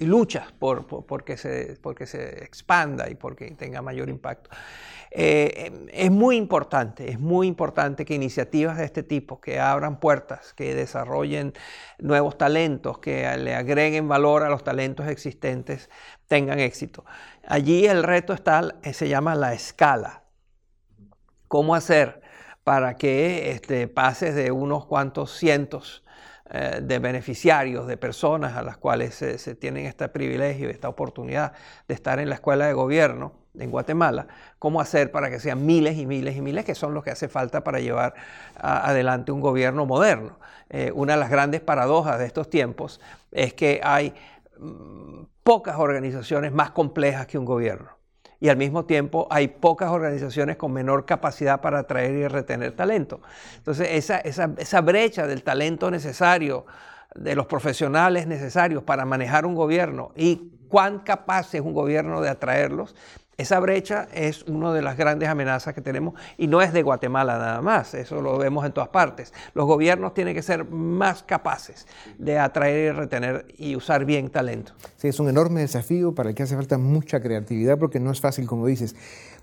luchas 0.00 0.50
por, 0.52 0.86
porque, 0.86 1.36
se, 1.36 1.78
porque 1.82 2.06
se 2.06 2.42
expanda 2.42 3.10
y 3.10 3.16
porque 3.16 3.50
tenga 3.50 3.82
mayor 3.82 4.08
impacto. 4.08 4.50
Eh, 5.16 5.70
es 5.92 6.10
muy 6.10 6.36
importante, 6.36 7.08
es 7.08 7.20
muy 7.20 7.46
importante 7.46 8.04
que 8.04 8.16
iniciativas 8.16 8.78
de 8.78 8.84
este 8.84 9.04
tipo, 9.04 9.40
que 9.40 9.60
abran 9.60 10.00
puertas, 10.00 10.52
que 10.54 10.74
desarrollen 10.74 11.52
nuevos 12.00 12.36
talentos, 12.36 12.98
que 12.98 13.36
le 13.36 13.54
agreguen 13.54 14.08
valor 14.08 14.42
a 14.42 14.48
los 14.48 14.64
talentos 14.64 15.06
existentes, 15.06 15.88
tengan 16.26 16.58
éxito. 16.58 17.04
Allí 17.46 17.86
el 17.86 18.02
reto 18.02 18.32
está, 18.32 18.74
se 18.92 19.08
llama 19.08 19.36
la 19.36 19.54
escala. 19.54 20.24
¿Cómo 21.46 21.76
hacer 21.76 22.20
para 22.64 22.96
que 22.96 23.52
este, 23.52 23.86
pases 23.86 24.34
de 24.34 24.50
unos 24.50 24.84
cuantos 24.86 25.30
cientos 25.30 26.02
eh, 26.50 26.80
de 26.82 26.98
beneficiarios, 26.98 27.86
de 27.86 27.96
personas 27.96 28.56
a 28.56 28.62
las 28.62 28.78
cuales 28.78 29.14
se, 29.14 29.54
tienen 29.54 29.86
este 29.86 30.08
privilegio, 30.08 30.70
esta 30.70 30.88
oportunidad 30.88 31.52
de 31.86 31.94
estar 31.94 32.18
en 32.18 32.28
la 32.28 32.34
escuela 32.34 32.66
de 32.66 32.72
gobierno 32.72 33.43
en 33.58 33.70
Guatemala, 33.70 34.26
cómo 34.58 34.80
hacer 34.80 35.10
para 35.10 35.30
que 35.30 35.38
sean 35.38 35.64
miles 35.64 35.96
y 35.96 36.06
miles 36.06 36.36
y 36.36 36.40
miles, 36.40 36.64
que 36.64 36.74
son 36.74 36.94
los 36.94 37.04
que 37.04 37.10
hace 37.10 37.28
falta 37.28 37.62
para 37.62 37.80
llevar 37.80 38.14
adelante 38.56 39.32
un 39.32 39.40
gobierno 39.40 39.86
moderno. 39.86 40.38
Eh, 40.70 40.90
una 40.94 41.14
de 41.14 41.20
las 41.20 41.30
grandes 41.30 41.60
paradojas 41.60 42.18
de 42.18 42.26
estos 42.26 42.50
tiempos 42.50 43.00
es 43.30 43.54
que 43.54 43.80
hay 43.82 44.14
mm, 44.58 45.24
pocas 45.42 45.76
organizaciones 45.78 46.52
más 46.52 46.70
complejas 46.70 47.26
que 47.26 47.38
un 47.38 47.44
gobierno 47.44 47.90
y 48.44 48.50
al 48.50 48.58
mismo 48.58 48.84
tiempo 48.84 49.26
hay 49.30 49.48
pocas 49.48 49.90
organizaciones 49.90 50.58
con 50.58 50.70
menor 50.70 51.06
capacidad 51.06 51.62
para 51.62 51.78
atraer 51.78 52.14
y 52.14 52.28
retener 52.28 52.72
talento. 52.72 53.22
Entonces, 53.56 53.88
esa, 53.92 54.18
esa, 54.18 54.80
brecha 54.82 55.26
del 55.26 55.42
talento 55.42 55.90
necesario, 55.90 56.66
de 57.14 57.34
los 57.36 57.46
profesionales 57.46 58.26
necesarios 58.26 58.82
para 58.82 59.06
manejar 59.06 59.46
un 59.46 59.54
gobierno 59.54 60.12
y 60.14 60.50
cuán 60.68 60.98
capaz 60.98 61.54
es 61.54 61.62
un 61.62 61.72
gobierno 61.72 62.20
de 62.20 62.28
atraerlos, 62.28 62.94
esa 63.36 63.58
brecha 63.60 64.08
es 64.12 64.42
una 64.44 64.72
de 64.72 64.82
las 64.82 64.96
grandes 64.96 65.28
amenazas 65.28 65.74
que 65.74 65.80
tenemos 65.80 66.14
y 66.38 66.46
no 66.46 66.62
es 66.62 66.72
de 66.72 66.82
Guatemala 66.82 67.38
nada 67.38 67.62
más, 67.62 67.94
eso 67.94 68.20
lo 68.20 68.38
vemos 68.38 68.64
en 68.64 68.72
todas 68.72 68.88
partes. 68.88 69.32
Los 69.54 69.66
gobiernos 69.66 70.14
tienen 70.14 70.34
que 70.34 70.42
ser 70.42 70.64
más 70.64 71.22
capaces 71.22 71.86
de 72.18 72.38
atraer 72.38 72.94
y 72.94 72.96
retener 72.96 73.46
y 73.58 73.76
usar 73.76 74.04
bien 74.04 74.30
talento. 74.30 74.72
Sí, 74.96 75.08
es 75.08 75.18
un 75.18 75.28
enorme 75.28 75.60
desafío 75.60 76.14
para 76.14 76.30
el 76.30 76.34
que 76.34 76.44
hace 76.44 76.56
falta 76.56 76.78
mucha 76.78 77.20
creatividad 77.20 77.78
porque 77.78 78.00
no 78.00 78.10
es 78.10 78.20
fácil, 78.20 78.46
como 78.46 78.66
dices. 78.66 78.94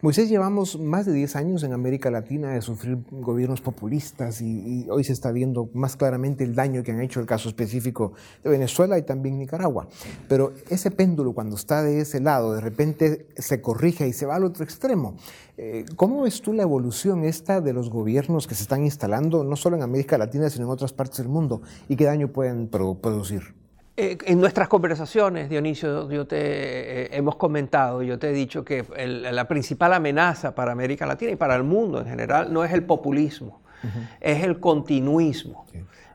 Moisés, 0.04 0.30
llevamos 0.30 0.80
más 0.80 1.06
de 1.06 1.14
10 1.14 1.36
años 1.36 1.62
en 1.62 1.74
América 1.74 2.10
Latina 2.10 2.54
de 2.54 2.64
sufrir 2.64 2.98
gobiernos 3.12 3.62
populistas 3.62 4.42
y, 4.42 4.88
hoy 4.90 5.04
se 5.04 5.14
está 5.14 5.32
viendo 5.32 5.70
más 5.76 5.96
claramente 5.96 6.44
el 6.44 6.56
daño 6.56 6.82
que 6.82 6.92
han 6.92 7.02
hecho 7.02 7.20
el 7.20 7.28
caso 7.28 7.50
específico 7.50 8.14
de 8.44 8.50
Venezuela 8.50 8.98
y 8.98 9.04
también 9.04 9.38
Nicaragua. 9.38 9.88
Pero 10.28 10.54
ese 10.72 10.90
péndulo 10.90 11.34
cuando 11.34 11.56
está 11.56 11.84
de 11.84 12.02
ese 12.02 12.20
lado, 12.20 12.56
de 12.56 12.62
repente 12.62 13.28
se 13.38 13.62
corrige 13.62 14.08
y 14.08 14.14
se 14.14 14.26
va 14.26 14.38
al 14.38 14.44
otro 14.44 14.64
extremo. 14.64 15.18
Eh, 15.56 15.86
¿Cómo 15.98 16.24
ves 16.24 16.42
tú 16.42 16.52
la 16.52 16.64
evolución 16.64 17.24
esta 17.24 17.62
de 17.62 17.72
los 17.72 17.92
gobiernos 17.92 18.48
que 18.48 18.56
se 18.56 18.64
están 18.64 18.84
instalando, 18.84 19.44
no 19.44 19.56
solo 19.56 19.76
en 19.76 19.84
América 19.84 20.18
Latina, 20.18 20.50
sino 20.50 20.66
en 20.66 20.72
otras 20.72 20.94
partes 20.94 21.20
del 21.20 21.30
mundo? 21.30 21.62
¿Y 21.88 21.96
qué 21.96 22.06
daño 22.06 22.30
pueden 22.30 22.70
producir? 22.70 23.61
Eh, 24.04 24.18
en 24.26 24.40
nuestras 24.42 24.68
conversaciones, 24.68 25.48
Dionisio, 25.48 26.10
yo 26.10 26.26
te 26.26 26.38
eh, 26.40 27.10
hemos 27.12 27.36
comentado, 27.36 28.02
yo 28.02 28.18
te 28.18 28.32
he 28.32 28.34
dicho 28.34 28.66
que 28.66 28.84
la 28.98 29.48
principal 29.48 29.94
amenaza 29.94 30.56
para 30.56 30.72
América 30.72 31.06
Latina 31.06 31.34
y 31.34 31.36
para 31.36 31.56
el 31.56 31.62
mundo 31.62 32.00
en 32.00 32.08
general 32.08 32.52
no 32.52 32.64
es 32.64 32.74
el 32.74 32.84
populismo, 32.84 33.62
es 34.20 34.44
el 34.44 34.60
continuismo. 34.60 35.68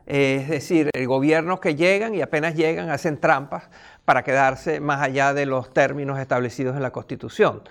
es 0.05 0.49
decir, 0.49 0.89
gobiernos 1.05 1.61
que 1.61 1.75
llegan 1.75 2.13
y 2.13 2.21
apenas 2.21 2.55
llegan 2.55 2.89
hacen 2.89 3.21
trampas 3.21 3.69
para 4.03 4.21
quedarse 4.21 4.81
más 4.81 5.01
allá 5.01 5.33
de 5.33 5.45
los 5.45 5.73
términos 5.73 6.19
establecidos 6.19 6.75
en 6.75 6.81
la 6.81 6.91
Constitución. 6.91 7.61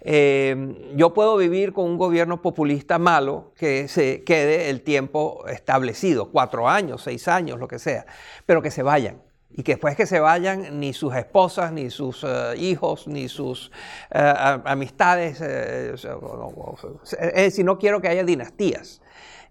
Eh, 0.00 0.90
yo 0.96 1.14
puedo 1.14 1.36
vivir 1.36 1.72
con 1.72 1.84
un 1.84 1.98
gobierno 1.98 2.42
populista 2.42 2.98
malo 2.98 3.52
que 3.56 3.86
se 3.86 4.24
quede 4.24 4.70
el 4.70 4.80
tiempo 4.80 5.44
establecido, 5.46 6.30
cuatro 6.32 6.68
años, 6.68 7.02
seis 7.04 7.28
años, 7.28 7.60
lo 7.60 7.68
que 7.68 7.78
sea, 7.78 8.06
pero 8.44 8.60
que 8.60 8.72
se 8.72 8.82
vayan 8.82 9.18
y 9.54 9.62
que 9.62 9.72
después 9.72 9.96
que 9.96 10.06
se 10.06 10.20
vayan 10.20 10.80
ni 10.80 10.92
sus 10.92 11.14
esposas, 11.14 11.72
ni 11.72 11.90
sus 11.90 12.24
eh, 12.24 12.54
hijos, 12.56 13.06
ni 13.06 13.28
sus 13.28 13.70
eh, 14.10 14.60
amistades, 14.64 15.40
eh, 15.40 15.94
es 15.94 17.34
decir, 17.34 17.64
no 17.64 17.78
quiero 17.78 18.00
que 18.00 18.08
haya 18.08 18.24
dinastías 18.24 19.02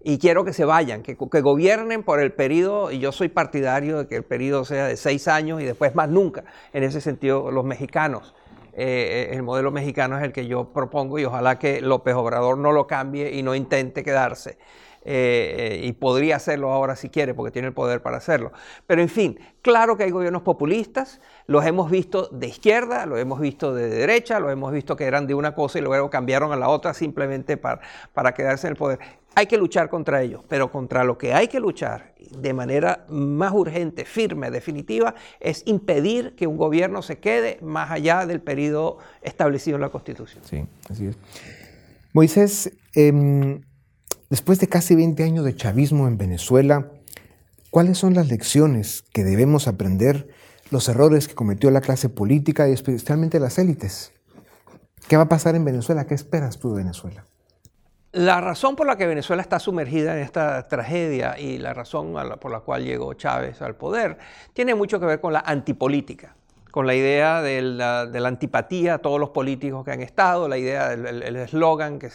y 0.04 0.18
quiero 0.18 0.44
que 0.44 0.52
se 0.52 0.64
vayan, 0.64 1.02
que, 1.02 1.16
que, 1.16 1.40
gobiernen 1.40 2.02
por 2.02 2.18
el 2.18 2.32
periodo, 2.32 2.90
y 2.90 2.98
yo 2.98 3.12
soy 3.12 3.28
partidario 3.28 3.98
de 3.98 4.06
que 4.08 4.16
el 4.16 4.24
periodo 4.24 4.64
sea 4.64 4.88
de 4.88 4.96
seis 4.96 5.28
años 5.28 5.62
y 5.62 5.64
después 5.64 5.94
más 5.94 6.08
nunca. 6.08 6.42
En 6.72 6.82
ese 6.82 7.00
sentido, 7.00 7.52
los 7.52 7.64
mexicanos, 7.64 8.34
el 8.72 9.42
modelo 9.44 9.70
mexicano 9.70 10.18
es 10.18 10.24
el 10.24 10.32
que 10.32 10.48
yo 10.48 10.72
propongo 10.72 11.20
y 11.20 11.24
ojalá 11.24 11.60
que 11.60 11.80
López 11.80 12.14
Obrador 12.14 12.58
no 12.58 12.72
lo 12.72 12.88
cambie 12.88 13.30
y 13.32 13.44
no 13.44 13.54
intente 13.54 14.02
quedarse. 14.02 14.58
Eh, 15.04 15.80
y 15.82 15.92
podría 15.92 16.36
hacerlo 16.36 16.70
ahora 16.70 16.94
si 16.94 17.08
quiere, 17.08 17.34
porque 17.34 17.50
tiene 17.50 17.68
el 17.68 17.74
poder 17.74 18.02
para 18.02 18.18
hacerlo. 18.18 18.52
Pero 18.86 19.02
en 19.02 19.08
fin, 19.08 19.38
claro 19.60 19.96
que 19.96 20.04
hay 20.04 20.10
gobiernos 20.10 20.42
populistas, 20.42 21.20
los 21.46 21.66
hemos 21.66 21.90
visto 21.90 22.28
de 22.28 22.46
izquierda, 22.46 23.04
los 23.06 23.18
hemos 23.18 23.40
visto 23.40 23.74
de 23.74 23.88
derecha, 23.88 24.38
los 24.38 24.52
hemos 24.52 24.72
visto 24.72 24.94
que 24.94 25.04
eran 25.04 25.26
de 25.26 25.34
una 25.34 25.54
cosa 25.54 25.78
y 25.78 25.82
luego 25.82 26.08
cambiaron 26.08 26.52
a 26.52 26.56
la 26.56 26.68
otra 26.68 26.94
simplemente 26.94 27.56
para, 27.56 27.80
para 28.12 28.32
quedarse 28.32 28.68
en 28.68 28.72
el 28.72 28.76
poder. 28.76 29.00
Hay 29.34 29.46
que 29.46 29.56
luchar 29.56 29.88
contra 29.88 30.22
ellos, 30.22 30.44
pero 30.46 30.70
contra 30.70 31.04
lo 31.04 31.16
que 31.16 31.32
hay 31.32 31.48
que 31.48 31.58
luchar 31.58 32.12
de 32.30 32.52
manera 32.52 33.04
más 33.08 33.52
urgente, 33.52 34.04
firme, 34.04 34.50
definitiva, 34.50 35.14
es 35.40 35.62
impedir 35.66 36.34
que 36.36 36.46
un 36.46 36.56
gobierno 36.56 37.02
se 37.02 37.18
quede 37.18 37.58
más 37.62 37.90
allá 37.90 38.26
del 38.26 38.40
periodo 38.40 38.98
establecido 39.22 39.76
en 39.76 39.80
la 39.80 39.88
Constitución. 39.88 40.44
Sí, 40.44 40.64
así 40.88 41.06
es. 41.06 41.18
Moisés, 42.12 42.76
em, 42.94 43.62
Después 44.32 44.58
de 44.60 44.66
casi 44.66 44.94
20 44.94 45.24
años 45.24 45.44
de 45.44 45.54
chavismo 45.54 46.08
en 46.08 46.16
Venezuela, 46.16 46.86
¿cuáles 47.68 47.98
son 47.98 48.14
las 48.14 48.28
lecciones 48.28 49.02
que 49.12 49.24
debemos 49.24 49.68
aprender, 49.68 50.26
los 50.70 50.88
errores 50.88 51.28
que 51.28 51.34
cometió 51.34 51.70
la 51.70 51.82
clase 51.82 52.08
política 52.08 52.66
y 52.66 52.72
especialmente 52.72 53.38
las 53.38 53.58
élites? 53.58 54.14
¿Qué 55.06 55.18
va 55.18 55.24
a 55.24 55.28
pasar 55.28 55.54
en 55.54 55.66
Venezuela? 55.66 56.06
¿Qué 56.06 56.14
esperas 56.14 56.58
tú 56.58 56.70
de 56.70 56.82
Venezuela? 56.82 57.26
La 58.12 58.40
razón 58.40 58.74
por 58.74 58.86
la 58.86 58.96
que 58.96 59.06
Venezuela 59.06 59.42
está 59.42 59.58
sumergida 59.58 60.16
en 60.16 60.22
esta 60.22 60.66
tragedia 60.66 61.38
y 61.38 61.58
la 61.58 61.74
razón 61.74 62.14
por 62.40 62.50
la 62.50 62.60
cual 62.60 62.84
llegó 62.84 63.12
Chávez 63.12 63.60
al 63.60 63.76
poder 63.76 64.16
tiene 64.54 64.74
mucho 64.74 64.98
que 64.98 65.04
ver 65.04 65.20
con 65.20 65.34
la 65.34 65.40
antipolítica 65.40 66.36
con 66.70 66.86
la 66.86 66.94
idea 66.94 67.42
de 67.42 67.60
la, 67.60 68.08
antipatía 68.24 68.94
a 68.94 68.98
todos 68.98 69.20
los 69.20 69.28
políticos 69.28 69.84
que 69.84 69.90
han 69.90 70.00
estado, 70.00 70.48
la 70.48 70.56
idea 70.56 70.96
del 70.96 71.36
eslogan 71.36 71.98
que, 71.98 72.08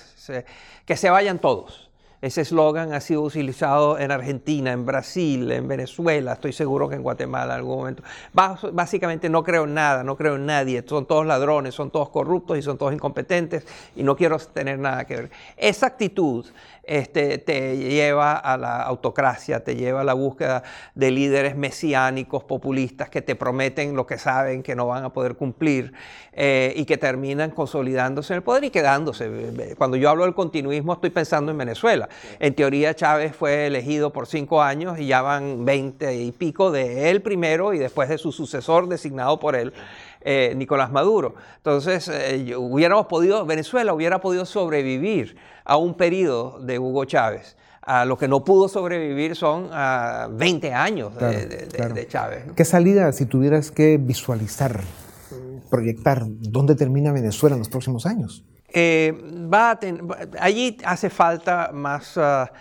que 0.84 0.98
se 0.98 1.10
vayan 1.12 1.38
todos. 1.38 1.87
Ese 2.20 2.42
eslogan 2.42 2.94
ha 2.94 3.00
sido 3.00 3.22
utilizado 3.22 4.00
en 4.00 4.10
Argentina, 4.10 4.72
en 4.72 4.88
Brasil, 4.88 5.52
en 5.52 5.68
Venezuela, 5.68 6.34
estoy 6.34 6.52
seguro 6.52 6.90
que 6.90 6.96
en 6.96 7.04
Guatemala 7.04 7.54
en 7.54 7.60
algún 7.60 7.78
momento. 7.78 8.02
Básicamente 8.34 9.30
no 9.30 9.44
creo 9.44 9.66
en 9.66 9.76
nada, 9.76 10.04
no 10.04 10.18
creo 10.18 10.36
en 10.36 10.48
nadie, 10.48 10.84
son 10.88 11.06
todos 11.06 11.28
ladrones, 11.28 11.76
son 11.76 11.92
todos 11.92 12.10
corruptos 12.10 12.58
y 12.58 12.64
son 12.64 12.80
todos 12.80 12.92
incompetentes 12.92 13.68
y 13.96 14.02
no 14.02 14.16
quiero 14.16 14.40
tener 14.40 14.80
nada 14.80 15.06
que 15.06 15.16
ver. 15.16 15.32
Esa 15.58 15.86
actitud 15.86 16.44
este, 16.88 17.38
te 17.38 17.78
lleva 17.78 18.34
a 18.34 18.58
la 18.58 18.82
autocracia, 18.82 19.64
te 19.64 19.76
lleva 19.76 20.02
a 20.02 20.04
la 20.04 20.14
búsqueda 20.14 20.64
de 20.96 21.12
líderes 21.12 21.56
mesiánicos, 21.56 22.44
populistas, 22.46 23.10
que 23.10 23.22
te 23.22 23.36
prometen 23.36 23.96
lo 23.96 24.08
que 24.08 24.18
saben 24.18 24.64
que 24.64 24.76
no 24.76 24.88
van 24.88 25.04
a 25.04 25.14
poder 25.14 25.36
cumplir 25.36 25.94
eh, 26.32 26.74
y 26.76 26.86
que 26.86 26.98
terminan 26.98 27.52
consolidándose 27.52 28.34
en 28.34 28.38
el 28.38 28.44
poder 28.44 28.64
y 28.64 28.70
quedándose. 28.70 29.76
Cuando 29.78 29.98
yo 29.98 30.10
hablo 30.10 30.24
del 30.24 30.34
continuismo 30.34 30.94
estoy 30.94 31.10
pensando 31.10 31.52
en 31.52 31.58
Venezuela. 31.58 32.08
En 32.40 32.56
teoría 32.56 32.96
Chávez 32.96 33.36
fue 33.36 33.68
elegido 33.68 34.14
por 34.14 34.26
cinco 34.26 34.62
años 34.62 34.98
y 34.98 35.08
ya 35.08 35.22
van 35.22 35.66
veinte 35.66 36.16
y 36.16 36.32
pico 36.32 36.72
de 36.72 37.10
él 37.10 37.22
primero 37.22 37.74
y 37.74 37.80
después 37.80 38.08
de 38.08 38.18
su 38.18 38.32
sucesor 38.32 38.88
designado 38.88 39.40
por 39.40 39.56
él. 39.56 39.74
Eh, 40.22 40.54
Nicolás 40.58 40.92
Maduro. 40.92 41.36
Entonces, 41.58 42.10
eh, 42.10 42.54
hubiéramos 42.58 43.06
podido, 43.06 43.46
Venezuela 43.46 43.94
hubiera 43.94 44.20
podido 44.20 44.46
sobrevivir 44.46 45.38
a 45.68 45.76
un 45.76 45.96
periodo 45.96 46.60
de 46.60 46.80
Hugo 46.80 47.06
Chávez. 47.06 47.58
A 47.82 48.06
lo 48.06 48.18
que 48.18 48.28
no 48.28 48.44
pudo 48.44 48.68
sobrevivir 48.68 49.36
son 49.36 49.70
a 49.72 50.28
20 50.32 50.74
años 50.74 51.16
de, 51.16 52.08
Chávez. 52.10 52.46
¿Qué 52.56 52.66
salida, 52.66 53.12
si 53.12 53.26
tuvieras 53.26 53.72
que 53.72 53.98
visualizar, 53.98 54.82
proyectar, 55.70 56.24
dónde 56.26 56.76
termina 56.76 57.12
Venezuela 57.12 57.56
en 57.56 57.60
los 57.60 57.70
próximos 57.70 58.06
años? 58.06 58.44
Eh, 58.74 59.14
va 59.54 59.80
allí 60.40 60.78
hace 60.84 61.10
falta 61.10 61.72
más... 61.74 62.18
Ah, 62.18 62.52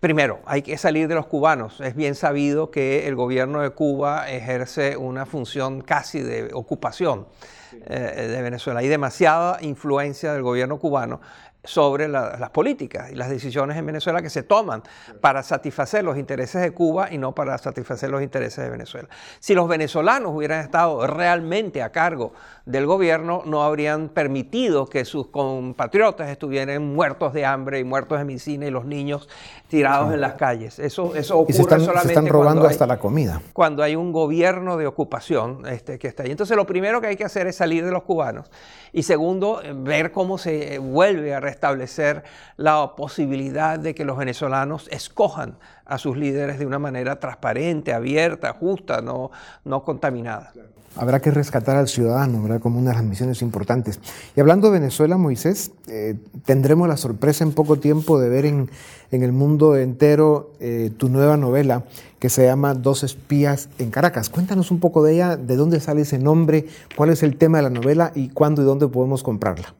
Primero, 0.00 0.38
hay 0.46 0.62
que 0.62 0.78
salir 0.78 1.08
de 1.08 1.16
los 1.16 1.26
cubanos. 1.26 1.80
Es 1.80 1.96
bien 1.96 2.14
sabido 2.14 2.70
que 2.70 3.08
el 3.08 3.16
gobierno 3.16 3.62
de 3.62 3.70
Cuba 3.70 4.30
ejerce 4.30 4.96
una 4.96 5.26
función 5.26 5.80
casi 5.80 6.22
de 6.22 6.50
ocupación 6.54 7.26
eh, 7.72 8.28
de 8.30 8.42
Venezuela. 8.42 8.78
Hay 8.78 8.86
demasiada 8.86 9.58
influencia 9.60 10.32
del 10.32 10.42
gobierno 10.42 10.78
cubano 10.78 11.20
sobre 11.64 12.08
las 12.08 12.50
políticas 12.50 13.10
y 13.10 13.14
las 13.14 13.28
decisiones 13.28 13.76
en 13.76 13.84
Venezuela 13.84 14.22
que 14.22 14.30
se 14.30 14.42
toman 14.42 14.82
para 15.20 15.42
satisfacer 15.42 16.04
los 16.04 16.16
intereses 16.16 16.62
de 16.62 16.70
Cuba 16.70 17.08
y 17.12 17.18
no 17.18 17.34
para 17.34 17.58
satisfacer 17.58 18.10
los 18.10 18.22
intereses 18.22 18.64
de 18.64 18.70
Venezuela. 18.70 19.08
Si 19.40 19.54
los 19.54 19.68
venezolanos 19.68 20.32
hubieran 20.34 20.60
estado 20.60 21.06
realmente 21.06 21.82
a 21.82 21.90
cargo 21.90 22.32
del 22.68 22.84
gobierno, 22.84 23.42
no 23.46 23.64
habrían 23.64 24.10
permitido 24.10 24.86
que 24.86 25.06
sus 25.06 25.28
compatriotas 25.28 26.28
estuvieran 26.28 26.84
muertos 26.94 27.32
de 27.32 27.46
hambre 27.46 27.78
y 27.78 27.84
muertos 27.84 28.18
de 28.18 28.26
medicina 28.26 28.66
y 28.66 28.70
los 28.70 28.84
niños 28.84 29.26
tirados 29.68 30.12
en 30.12 30.20
las 30.20 30.34
calles. 30.34 30.78
Eso, 30.78 31.14
eso 31.14 31.38
ocurre 31.38 31.52
y 31.52 31.54
se 31.54 31.62
están, 31.62 31.80
solamente 31.80 32.12
están 32.12 32.26
robando 32.26 32.66
hasta 32.66 32.86
la 32.86 32.98
comida. 32.98 33.40
Cuando 33.54 33.82
hay 33.82 33.96
un 33.96 34.12
gobierno 34.12 34.76
de 34.76 34.86
ocupación 34.86 35.66
este, 35.66 35.98
que 35.98 36.08
está 36.08 36.24
ahí. 36.24 36.30
Entonces 36.30 36.58
lo 36.58 36.66
primero 36.66 37.00
que 37.00 37.06
hay 37.06 37.16
que 37.16 37.24
hacer 37.24 37.46
es 37.46 37.56
salir 37.56 37.86
de 37.86 37.90
los 37.90 38.02
cubanos 38.02 38.50
y 38.92 39.02
segundo, 39.02 39.62
ver 39.76 40.12
cómo 40.12 40.36
se 40.36 40.78
vuelve 40.78 41.34
a 41.34 41.40
restablecer 41.40 42.22
la 42.58 42.94
posibilidad 42.96 43.78
de 43.78 43.94
que 43.94 44.04
los 44.04 44.18
venezolanos 44.18 44.88
escojan 44.92 45.56
a 45.86 45.96
sus 45.96 46.18
líderes 46.18 46.58
de 46.58 46.66
una 46.66 46.78
manera 46.78 47.18
transparente, 47.18 47.94
abierta, 47.94 48.52
justa, 48.52 49.00
no, 49.00 49.30
no 49.64 49.84
contaminada. 49.84 50.52
Habrá 50.96 51.20
que 51.20 51.30
rescatar 51.30 51.76
al 51.76 51.86
ciudadano, 51.86 52.42
¿verdad? 52.42 52.60
Como 52.60 52.78
una 52.78 52.90
de 52.90 52.96
las 52.96 53.04
misiones 53.04 53.40
importantes. 53.42 54.00
Y 54.34 54.40
hablando 54.40 54.68
de 54.70 54.80
Venezuela, 54.80 55.16
Moisés, 55.16 55.70
eh, 55.86 56.16
tendremos 56.44 56.88
la 56.88 56.96
sorpresa 56.96 57.44
en 57.44 57.52
poco 57.52 57.76
tiempo 57.76 58.18
de 58.18 58.28
ver 58.28 58.46
en, 58.46 58.68
en 59.12 59.22
el 59.22 59.32
mundo 59.32 59.76
entero 59.76 60.50
eh, 60.58 60.90
tu 60.96 61.08
nueva 61.08 61.36
novela 61.36 61.84
que 62.18 62.28
se 62.28 62.44
llama 62.44 62.74
Dos 62.74 63.04
espías 63.04 63.68
en 63.78 63.90
Caracas. 63.90 64.28
Cuéntanos 64.28 64.72
un 64.72 64.80
poco 64.80 65.04
de 65.04 65.14
ella, 65.14 65.36
de 65.36 65.54
dónde 65.54 65.78
sale 65.78 66.00
ese 66.00 66.18
nombre, 66.18 66.66
cuál 66.96 67.10
es 67.10 67.22
el 67.22 67.36
tema 67.36 67.58
de 67.58 67.64
la 67.64 67.70
novela 67.70 68.10
y 68.16 68.30
cuándo 68.30 68.62
y 68.62 68.64
dónde 68.64 68.88
podemos 68.88 69.22
comprarla. 69.22 69.74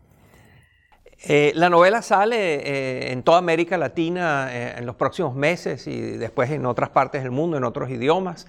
Eh, 1.26 1.50
la 1.56 1.68
novela 1.68 2.00
sale 2.00 3.10
en 3.10 3.24
toda 3.24 3.38
América 3.38 3.76
Latina 3.76 4.48
en 4.78 4.86
los 4.86 4.94
próximos 4.94 5.34
meses 5.34 5.88
y 5.88 6.00
después 6.00 6.48
en 6.50 6.64
otras 6.64 6.90
partes 6.90 7.24
del 7.24 7.32
mundo, 7.32 7.56
en 7.56 7.64
otros 7.64 7.90
idiomas. 7.90 8.46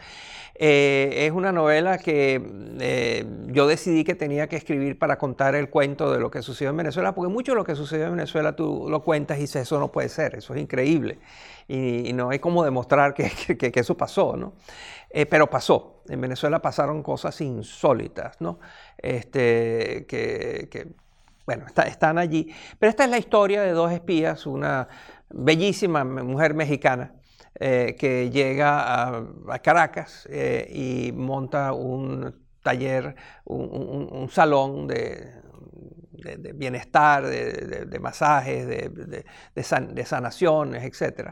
Eh, 0.62 1.26
es 1.26 1.32
una 1.32 1.54
novela 1.54 2.00
que 2.00 2.46
eh, 2.82 3.26
yo 3.48 3.66
decidí 3.66 4.04
que 4.04 4.14
tenía 4.14 4.50
que 4.50 4.58
escribir 4.58 5.00
para 5.00 5.18
contar 5.18 5.56
el 5.56 5.70
cuento 5.70 6.12
de 6.12 6.20
lo 6.20 6.30
que 6.30 6.42
sucedió 6.42 6.72
en 6.72 6.76
Venezuela, 6.76 7.16
porque 7.16 7.32
mucho 7.32 7.54
de 7.54 7.56
lo 7.56 7.64
que 7.64 7.76
sucedió 7.76 8.08
en 8.08 8.18
Venezuela 8.18 8.54
tú 8.58 8.88
lo 8.90 9.02
cuentas 9.02 9.38
y 9.38 9.42
dices, 9.42 9.62
eso 9.62 9.80
no 9.80 9.90
puede 9.90 10.10
ser, 10.10 10.36
eso 10.36 10.54
es 10.54 10.62
increíble. 10.62 11.18
Y, 11.70 12.12
no 12.12 12.30
hay 12.30 12.40
como 12.40 12.66
demostrar 12.66 13.14
que, 13.14 13.32
eso 13.74 13.96
pasó, 13.96 14.36
¿no? 14.36 14.52
Eh, 15.10 15.26
pero 15.26 15.50
pasó. 15.50 16.04
En 16.10 16.20
Venezuela 16.20 16.62
pasaron 16.62 17.04
cosas 17.04 17.40
insólitas, 17.40 18.42
¿no? 18.42 18.60
Este, 18.98 20.06
que, 20.08 20.94
bueno, 21.46 21.68
están 21.68 22.18
allí. 22.18 22.54
Pero 22.78 22.90
esta 22.90 23.06
es 23.06 23.10
la 23.10 23.18
historia 23.18 23.62
de 23.62 23.72
dos 23.72 23.94
espías, 23.94 24.46
una 24.46 24.90
bellísima 25.30 26.04
mujer 26.04 26.54
mexicana 26.54 27.14
eh, 27.56 27.96
que 27.98 28.30
llega 28.30 29.08
a, 29.08 29.60
Caracas 29.60 30.28
eh, 30.30 30.68
y 30.70 31.12
monta 31.12 31.74
un 31.74 32.48
taller, 32.62 33.16
un, 33.46 34.30
salón 34.30 34.88
de, 34.88 35.34
bienestar, 36.54 37.26
de, 37.26 38.00
masajes, 38.00 38.68
de, 38.68 40.04
sanaciones, 40.06 40.84
etc. 40.84 41.32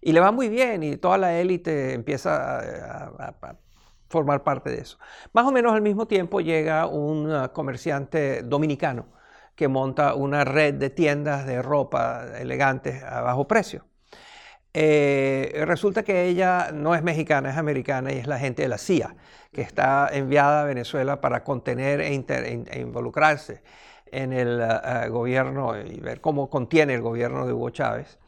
Y 0.00 0.12
le 0.12 0.20
va 0.20 0.32
muy 0.32 0.48
bien 0.48 0.82
y 0.82 0.96
toda 0.96 1.18
la 1.18 1.38
élite 1.38 1.94
empieza 1.94 2.58
a, 2.58 3.34
a, 3.42 3.56
formar 4.08 4.42
parte 4.44 4.70
de 4.70 4.80
eso. 4.80 4.98
Más 5.32 5.46
o 5.46 5.52
menos 5.52 5.72
al 5.72 5.82
mismo 5.82 6.06
tiempo 6.06 6.40
llega 6.40 6.86
un 6.86 7.30
uh, 7.30 7.52
comerciante 7.52 8.42
dominicano 8.42 9.06
que 9.54 9.68
monta 9.68 10.14
una 10.14 10.44
red 10.44 10.74
de 10.74 10.90
tiendas 10.90 11.46
de 11.46 11.62
ropa 11.62 12.26
elegantes 12.38 13.02
a 13.02 13.22
bajo 13.22 13.48
precio. 13.48 13.84
Eh, 14.78 15.62
resulta 15.64 16.02
que 16.02 16.26
ella 16.26 16.70
no 16.70 16.94
es 16.94 17.02
mexicana, 17.02 17.48
es 17.48 17.56
americana 17.56 18.12
y 18.12 18.18
es 18.18 18.26
la 18.26 18.38
gente 18.38 18.60
de 18.60 18.68
la 18.68 18.76
CIA, 18.76 19.16
que 19.50 19.62
está 19.62 20.10
enviada 20.12 20.60
a 20.60 20.64
Venezuela 20.64 21.18
para 21.22 21.42
contener 21.44 22.02
e, 22.02 22.08
e 22.12 22.80
involucrarse 22.80 23.62
en 24.12 24.34
el 24.34 24.60
uh, 24.60 25.10
gobierno 25.10 25.80
y 25.80 25.98
ver 26.00 26.20
cómo 26.20 26.50
contiene 26.50 26.92
el 26.92 27.00
gobierno 27.00 27.46
de 27.46 27.54
Hugo 27.54 27.70
Chávez. 27.70 28.18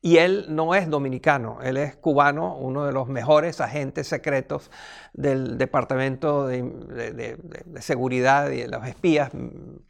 Y 0.00 0.16
él 0.16 0.46
no 0.48 0.74
es 0.74 0.88
dominicano, 0.88 1.58
él 1.62 1.76
es 1.76 1.94
cubano, 1.96 2.56
uno 2.56 2.86
de 2.86 2.92
los 2.92 3.06
mejores 3.08 3.60
agentes 3.60 4.08
secretos 4.08 4.70
del 5.12 5.58
Departamento 5.58 6.46
de, 6.46 6.62
de 6.62 7.82
Seguridad 7.82 8.50
y 8.50 8.62
de 8.62 8.68
los 8.68 8.86
espías 8.86 9.30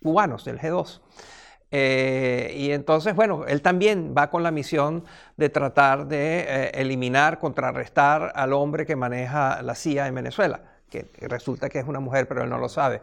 cubanos, 0.03 0.45
del 0.45 0.59
G2. 0.59 1.01
Eh, 1.71 2.55
y 2.57 2.73
entonces, 2.73 3.15
bueno, 3.15 3.45
él 3.47 3.61
también 3.61 4.15
va 4.17 4.31
con 4.31 4.43
la 4.43 4.51
misión 4.51 5.05
de 5.37 5.49
tratar 5.51 6.07
de 6.07 6.41
eh, 6.41 6.71
eliminar, 6.75 7.39
contrarrestar 7.39 8.33
al 8.35 8.53
hombre 8.53 8.87
que 8.87 8.97
maneja 8.97 9.61
la 9.63 9.75
CIA 9.75 10.09
en 10.09 10.15
Venezuela, 10.15 10.63
que 10.89 11.11
resulta 11.21 11.69
que 11.69 11.79
es 11.79 11.87
una 11.87 12.01
mujer, 12.01 12.27
pero 12.27 12.43
él 12.43 12.51
no 12.51 12.59
lo 12.59 12.69
sabe. 12.69 13.03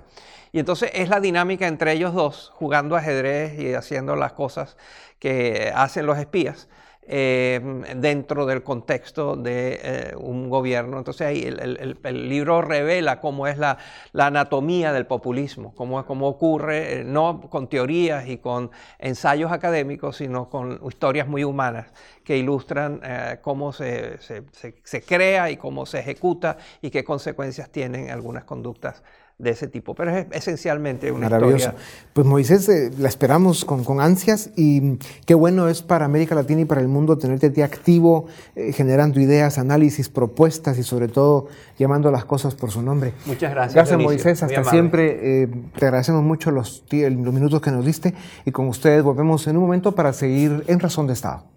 Y 0.51 0.59
entonces 0.59 0.89
es 0.93 1.09
la 1.09 1.19
dinámica 1.19 1.67
entre 1.67 1.91
ellos 1.91 2.13
dos, 2.13 2.51
jugando 2.55 2.95
ajedrez 2.95 3.59
y 3.59 3.73
haciendo 3.73 4.15
las 4.15 4.33
cosas 4.33 4.77
que 5.19 5.71
hacen 5.75 6.05
los 6.05 6.17
espías. 6.17 6.67
Eh, 7.07 7.61
dentro 7.97 8.47
del 8.47 8.63
contexto 8.63 9.35
de 9.35 9.79
eh, 9.83 10.15
un 10.17 10.49
gobierno. 10.49 10.97
Entonces 10.97 11.27
ahí 11.27 11.43
el, 11.43 12.29
libro 12.29 12.63
revela 12.63 13.21
cómo 13.21 13.45
es 13.45 13.59
la, 13.59 13.77
anatomía 14.17 14.91
del 14.91 15.05
populismo, 15.05 15.75
cómo, 15.75 16.03
cómo 16.07 16.27
ocurre, 16.27 17.01
eh, 17.01 17.03
no 17.03 17.41
con 17.41 17.67
teorías 17.67 18.27
y 18.27 18.37
con 18.37 18.71
ensayos 18.97 19.51
académicos, 19.51 20.17
sino 20.17 20.49
con 20.49 20.79
historias 20.83 21.27
muy 21.27 21.43
humanas 21.43 21.93
que 22.25 22.37
ilustran 22.37 22.99
cómo 23.41 23.71
se, 23.71 24.17
se 24.19 25.01
crea 25.01 25.49
y 25.51 25.57
cómo 25.57 25.85
se 25.85 25.99
ejecuta 25.99 26.57
y 26.81 26.89
qué 26.89 27.03
consecuencias 27.03 27.69
tienen 27.69 28.09
algunas 28.09 28.43
conductas 28.43 29.03
de 29.37 29.49
ese 29.49 29.67
tipo, 29.67 29.93
pero 29.93 30.15
es 30.15 30.27
esencialmente 30.31 31.11
una 31.11 31.29
Maravilloso. 31.29 31.73
Pues 32.13 32.25
Moisés, 32.25 32.69
eh, 32.69 32.91
la 32.97 33.09
esperamos 33.09 33.65
con, 33.65 33.83
con, 33.83 33.99
ansias 33.99 34.49
y 34.55 34.97
qué 35.25 35.33
bueno 35.33 35.67
es 35.67 35.81
para 35.81 36.05
América 36.05 36.35
Latina 36.35 36.61
y 36.61 36.65
para 36.65 36.79
el 36.79 36.87
mundo 36.87 37.17
tenerte 37.17 37.49
ti 37.49 37.61
activo, 37.61 38.27
eh, 38.55 38.71
generando 38.71 39.19
ideas, 39.19 39.57
análisis, 39.57 40.07
propuestas 40.07 40.77
y 40.77 40.83
sobre 40.83 41.09
todo 41.09 41.47
llamando 41.77 42.11
las 42.11 42.23
cosas 42.23 42.55
por 42.55 42.71
su 42.71 42.81
nombre. 42.81 43.13
Muchas 43.25 43.51
gracias. 43.51 43.73
Gracias 43.73 43.99
Moisés, 43.99 44.41
hasta 44.41 44.63
siempre. 44.63 45.43
Eh, 45.43 45.47
te 45.77 45.85
agradecemos 45.85 46.23
mucho 46.23 46.51
los, 46.51 46.85
los 46.89 47.33
minutos 47.33 47.59
que 47.59 47.71
nos 47.71 47.85
diste 47.85 48.13
y 48.45 48.51
con 48.51 48.69
ustedes 48.69 49.03
volvemos 49.03 49.45
en 49.47 49.57
un 49.57 49.63
momento 49.63 49.93
para 49.93 50.13
seguir 50.13 50.63
en 50.67 50.79
Razón 50.79 51.07
de 51.07 51.13
Estado. 51.13 51.54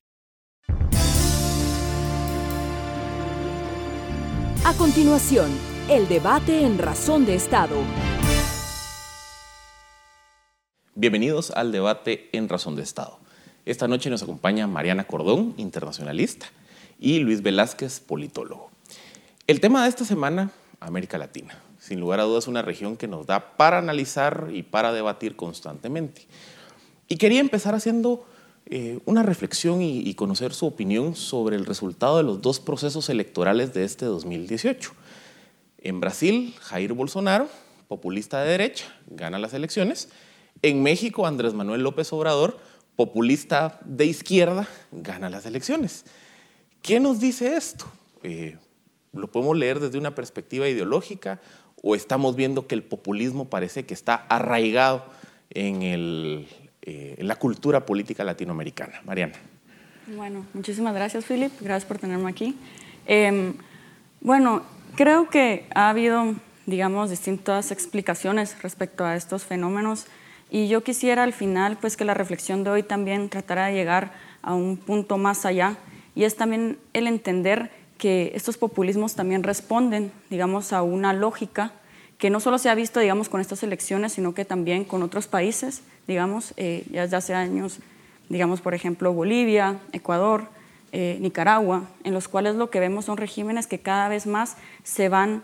A 4.69 4.75
continuación, 4.75 5.51
el 5.89 6.09
debate 6.09 6.61
en 6.61 6.77
Razón 6.77 7.25
de 7.25 7.35
Estado. 7.35 7.75
Bienvenidos 10.95 11.53
al 11.53 11.73
debate 11.73 12.29
en 12.33 12.51
Razón 12.51 12.77
de 12.77 12.83
Estado. 12.83 13.19
Esta 13.65 13.89
noche 13.89 14.11
nos 14.11 14.23
acompaña 14.23 14.67
Mariana 14.67 15.05
Cordón, 15.05 15.55
internacionalista, 15.57 16.49
y 17.01 17.21
Luis 17.21 17.41
Velázquez, 17.41 18.01
politólogo. 18.01 18.71
El 19.47 19.61
tema 19.61 19.85
de 19.85 19.89
esta 19.89 20.05
semana, 20.05 20.51
América 20.81 21.17
Latina. 21.17 21.59
Sin 21.79 21.99
lugar 21.99 22.21
a 22.21 22.25
dudas, 22.25 22.47
una 22.47 22.61
región 22.61 22.99
que 22.99 23.09
nos 23.09 23.27
da 23.27 23.57
para 23.57 23.79
analizar 23.79 24.49
y 24.53 24.65
para 24.65 24.93
debatir 24.93 25.35
constantemente. 25.35 26.27
Y 27.09 27.17
quería 27.17 27.41
empezar 27.41 27.75
haciendo 27.75 28.27
eh, 28.71 28.99
una 29.07 29.23
reflexión 29.23 29.81
y, 29.81 30.13
conocer 30.13 30.53
su 30.53 30.67
opinión 30.67 31.17
sobre 31.17 31.57
el 31.57 31.65
resultado 31.65 32.19
de 32.19 32.23
los 32.23 32.43
dos 32.43 32.61
procesos 32.61 33.09
electorales 33.09 33.73
de 33.73 33.85
este 33.85 34.05
2018. 34.05 34.93
En 35.79 36.01
Brasil, 36.01 36.55
Jair 36.61 36.93
Bolsonaro, 36.93 37.49
populista 37.89 38.43
de 38.43 38.51
derecha, 38.51 38.95
gana 39.07 39.39
las 39.39 39.55
elecciones. 39.55 40.11
En 40.61 40.83
México, 40.83 41.27
Andrés 41.27 41.55
Manuel 41.55 41.83
López 41.83 42.13
Obrador, 42.13 42.59
populista 42.95 43.81
de 43.87 44.05
izquierda, 44.05 44.69
gana 44.93 45.31
las 45.31 45.47
elecciones. 45.47 46.05
¿Qué 46.83 47.01
nos 47.01 47.21
dice 47.21 47.57
esto? 47.57 47.87
Eh, 48.23 48.59
¿Lo 49.15 49.33
podemos 49.33 49.57
leer 49.57 49.81
desde 49.81 49.97
una 49.97 50.15
perspectiva 50.15 50.69
ideológica 50.69 51.41
o 51.83 51.95
estamos 51.95 52.37
viendo 52.37 52.67
que 52.67 52.75
el 52.75 52.83
populismo 52.83 53.49
parece 53.49 53.87
que 53.87 53.95
está 53.95 54.27
arraigado 54.29 55.07
en 55.49 55.83
el, 55.83 56.49
eh, 56.91 57.17
la 57.19 57.37
cultura 57.37 57.85
política 57.85 58.25
latinoamericana. 58.25 59.03
Mariana. 59.05 59.35
Bueno, 60.07 60.47
muchísimas 60.55 60.95
gracias, 60.95 61.27
Philip. 61.27 61.53
Gracias 61.61 61.85
por 61.85 61.99
tenerme 61.99 62.31
aquí. 62.31 62.57
Em, 63.05 63.53
bueno, 64.23 64.63
creo 64.97 65.29
que 65.29 65.67
ha 65.75 65.91
habido, 65.91 66.35
digamos, 66.65 67.11
distintas 67.11 67.73
explicaciones 67.73 68.57
respecto 68.63 69.05
a 69.05 69.17
estos 69.17 69.45
fenómenos 69.45 70.07
y 70.51 70.69
yo 70.69 70.83
quisiera 70.83 71.25
al 71.25 71.35
final, 71.35 71.77
pues, 71.79 71.99
que 71.99 72.07
la 72.07 72.15
reflexión 72.15 72.65
de 72.65 72.71
hoy 72.71 72.83
también 72.83 73.29
tratara 73.29 73.67
de 73.67 73.75
llegar 73.75 74.13
a 74.41 74.55
un 74.55 74.79
punto 74.79 75.19
más 75.19 75.45
allá 75.45 75.77
y 76.15 76.25
es 76.25 76.37
también 76.37 76.79
el 76.95 77.07
entender 77.07 77.71
que 77.99 78.33
estos 78.35 78.57
populismos 78.57 79.15
también 79.15 79.43
responden, 79.43 80.11
digamos, 80.31 80.73
a 80.73 80.81
una 80.81 81.13
lógica 81.13 81.73
que 82.19 82.31
no 82.31 82.41
solo 82.41 82.59
se 82.59 82.69
ha 82.69 82.75
visto, 82.75 82.99
digamos, 82.99 83.29
con 83.29 83.41
estas 83.41 83.63
elecciones, 83.63 84.13
sino 84.13 84.35
que 84.35 84.45
también 84.45 84.85
con 84.85 85.03
otros 85.03 85.29
países, 85.29 85.83
digamos, 86.09 86.53
eh, 86.57 86.85
ya 86.91 87.03
desde 87.03 87.17
hace 87.17 87.35
años, 87.35 87.79
digamos, 88.29 88.61
por 88.61 88.75
ejemplo, 88.75 89.13
Bolivia, 89.13 89.79
Ecuador, 89.93 90.49
eh, 90.91 91.19
Nicaragua, 91.21 91.85
en 92.03 92.15
los 92.15 92.27
cuales 92.27 92.57
lo 92.57 92.71
que 92.71 92.81
vemos 92.81 93.05
son 93.05 93.19
regímenes 93.19 93.69
que 93.69 93.79
cada 93.79 94.09
vez 94.09 94.27
más 94.27 94.57
se 94.83 95.09
van 95.09 95.43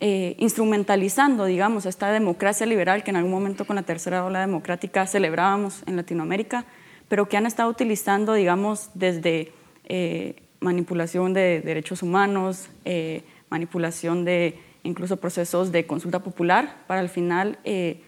eh, 0.00 0.36
instrumentalizando, 0.38 1.44
digamos, 1.44 1.84
esta 1.84 2.10
democracia 2.10 2.66
liberal 2.66 3.04
que 3.04 3.10
en 3.10 3.16
algún 3.16 3.32
momento 3.32 3.66
con 3.66 3.76
la 3.76 3.82
tercera 3.82 4.24
ola 4.24 4.40
democrática 4.40 5.06
celebrábamos 5.06 5.82
en 5.86 5.96
Latinoamérica, 5.96 6.64
pero 7.08 7.28
que 7.28 7.36
han 7.36 7.46
estado 7.46 7.68
utilizando, 7.68 8.32
digamos, 8.32 8.90
desde 8.94 9.52
manipulación 10.60 11.32
de 11.32 11.60
derechos 11.60 12.02
humanos, 12.02 12.68
manipulación 13.50 14.24
de 14.24 14.58
incluso 14.86 15.18
procesos 15.18 15.72
de 15.72 15.86
consulta 15.86 16.20
popular, 16.20 16.84
para 16.86 17.00
al 17.00 17.08
final 17.08 17.58
eh, 17.64 18.02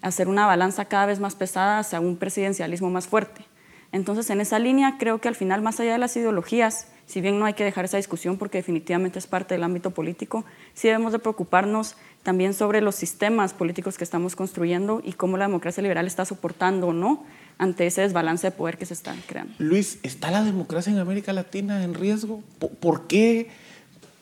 hacer 0.00 0.28
una 0.28 0.46
balanza 0.46 0.86
cada 0.86 1.06
vez 1.06 1.20
más 1.20 1.34
pesada 1.34 1.78
hacia 1.78 2.00
un 2.00 2.16
presidencialismo 2.16 2.90
más 2.90 3.06
fuerte. 3.06 3.44
Entonces, 3.92 4.30
en 4.30 4.40
esa 4.40 4.58
línea, 4.58 4.96
creo 4.98 5.20
que 5.20 5.28
al 5.28 5.34
final, 5.34 5.60
más 5.60 5.78
allá 5.78 5.92
de 5.92 5.98
las 5.98 6.16
ideologías, 6.16 6.88
si 7.06 7.20
bien 7.20 7.38
no 7.38 7.44
hay 7.44 7.52
que 7.52 7.62
dejar 7.62 7.84
esa 7.84 7.98
discusión 7.98 8.38
porque 8.38 8.58
definitivamente 8.58 9.18
es 9.18 9.26
parte 9.26 9.54
del 9.54 9.62
ámbito 9.64 9.90
político, 9.90 10.46
sí 10.72 10.88
debemos 10.88 11.12
de 11.12 11.18
preocuparnos 11.18 11.96
también 12.22 12.54
sobre 12.54 12.80
los 12.80 12.94
sistemas 12.94 13.52
políticos 13.52 13.98
que 13.98 14.04
estamos 14.04 14.34
construyendo 14.34 15.02
y 15.04 15.12
cómo 15.12 15.36
la 15.36 15.46
democracia 15.46 15.82
liberal 15.82 16.06
está 16.06 16.24
soportando 16.24 16.88
o 16.88 16.92
no 16.94 17.24
ante 17.58 17.86
ese 17.86 18.00
desbalance 18.00 18.46
de 18.46 18.52
poder 18.52 18.78
que 18.78 18.86
se 18.86 18.94
está 18.94 19.14
creando. 19.26 19.52
Luis, 19.58 19.98
¿está 20.02 20.30
la 20.30 20.42
democracia 20.42 20.90
en 20.92 20.98
América 20.98 21.34
Latina 21.34 21.84
en 21.84 21.92
riesgo? 21.94 22.42
¿Por 22.80 23.06
qué 23.06 23.50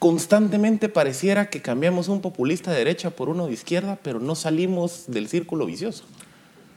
constantemente 0.01 0.89
pareciera 0.89 1.51
que 1.51 1.61
cambiamos 1.61 2.09
un 2.09 2.23
populista 2.23 2.73
de 2.73 2.79
derecha 2.79 3.11
por 3.11 3.29
uno 3.29 3.47
de 3.47 3.53
izquierda, 3.53 3.99
pero 4.03 4.19
no 4.19 4.35
salimos 4.35 5.05
del 5.09 5.29
círculo 5.29 5.67
vicioso. 5.67 6.05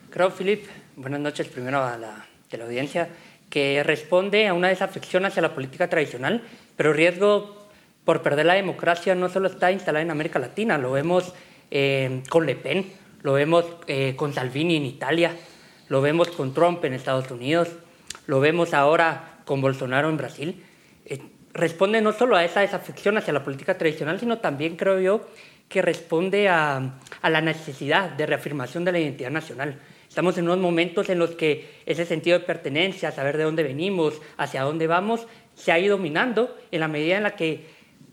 Creo, 0.10 0.30
Philip, 0.30 0.66
buenas 0.98 1.22
noches 1.22 1.48
primero 1.48 1.82
a 1.82 1.98
la, 1.98 2.28
de 2.52 2.58
la 2.58 2.66
audiencia, 2.66 3.08
que 3.50 3.82
responde 3.82 4.50
a 4.50 4.54
una 4.54 4.68
desafección 4.68 5.24
hacia 5.26 5.42
la 5.42 5.56
política 5.56 5.90
tradicional, 5.90 6.44
pero 6.76 6.92
el 6.92 6.98
riesgo 6.98 7.66
por 8.04 8.22
perder 8.22 8.46
la 8.46 8.56
democracia 8.56 9.16
no 9.16 9.30
solo 9.30 9.48
está 9.48 9.72
instalado 9.72 10.04
en 10.04 10.12
América 10.12 10.38
Latina, 10.38 10.78
lo 10.78 10.92
vemos 10.92 11.34
eh, 11.72 12.24
con 12.28 12.46
Le 12.46 12.58
Pen, 12.58 12.92
lo 13.22 13.32
vemos 13.32 13.66
eh, 13.88 14.16
con 14.18 14.34
Salvini 14.34 14.76
en 14.76 14.86
Italia, 14.86 15.34
lo 15.88 16.02
vemos 16.02 16.28
con 16.28 16.54
Trump 16.54 16.84
en 16.84 16.94
Estados 16.94 17.32
Unidos, 17.32 17.70
lo 18.28 18.42
vemos 18.42 18.74
ahora 18.74 19.40
con 19.46 19.62
Bolsonaro 19.62 20.10
en 20.10 20.18
Brasil. 20.18 20.62
Responde 21.54 22.02
no 22.02 22.14
solo 22.14 22.36
a 22.36 22.44
esa 22.44 22.62
desafección 22.62 23.18
hacia 23.18 23.32
la 23.32 23.44
política 23.44 23.78
tradicional, 23.78 24.20
sino 24.20 24.40
también 24.40 24.76
creo 24.76 25.00
yo 25.00 25.28
que 25.70 25.82
responde 25.82 26.50
a, 26.50 27.00
la 27.22 27.42
necesidad 27.42 28.10
de 28.10 28.26
reafirmación 28.26 28.84
de 28.84 28.92
la 28.92 29.00
identidad 29.00 29.32
nacional. 29.32 29.80
Estamos 30.10 30.38
en 30.38 30.46
unos 30.46 30.60
momentos 30.60 31.10
en 31.10 31.20
los 31.20 31.32
que 31.32 31.82
ese 31.86 32.06
sentido 32.06 32.40
de 32.40 32.46
pertenencia, 32.46 33.12
saber 33.12 33.38
de 33.38 33.44
dónde 33.44 33.64
venimos, 33.64 34.22
hacia 34.38 34.64
dónde 34.64 34.88
vamos, 34.88 35.28
se 35.56 35.72
ha 35.72 35.80
ido 35.80 35.98
minando 35.98 36.56
en 36.72 36.80
la 36.80 36.88
medida 36.88 37.18
en 37.18 37.24
la 37.24 37.36
que 37.36 37.66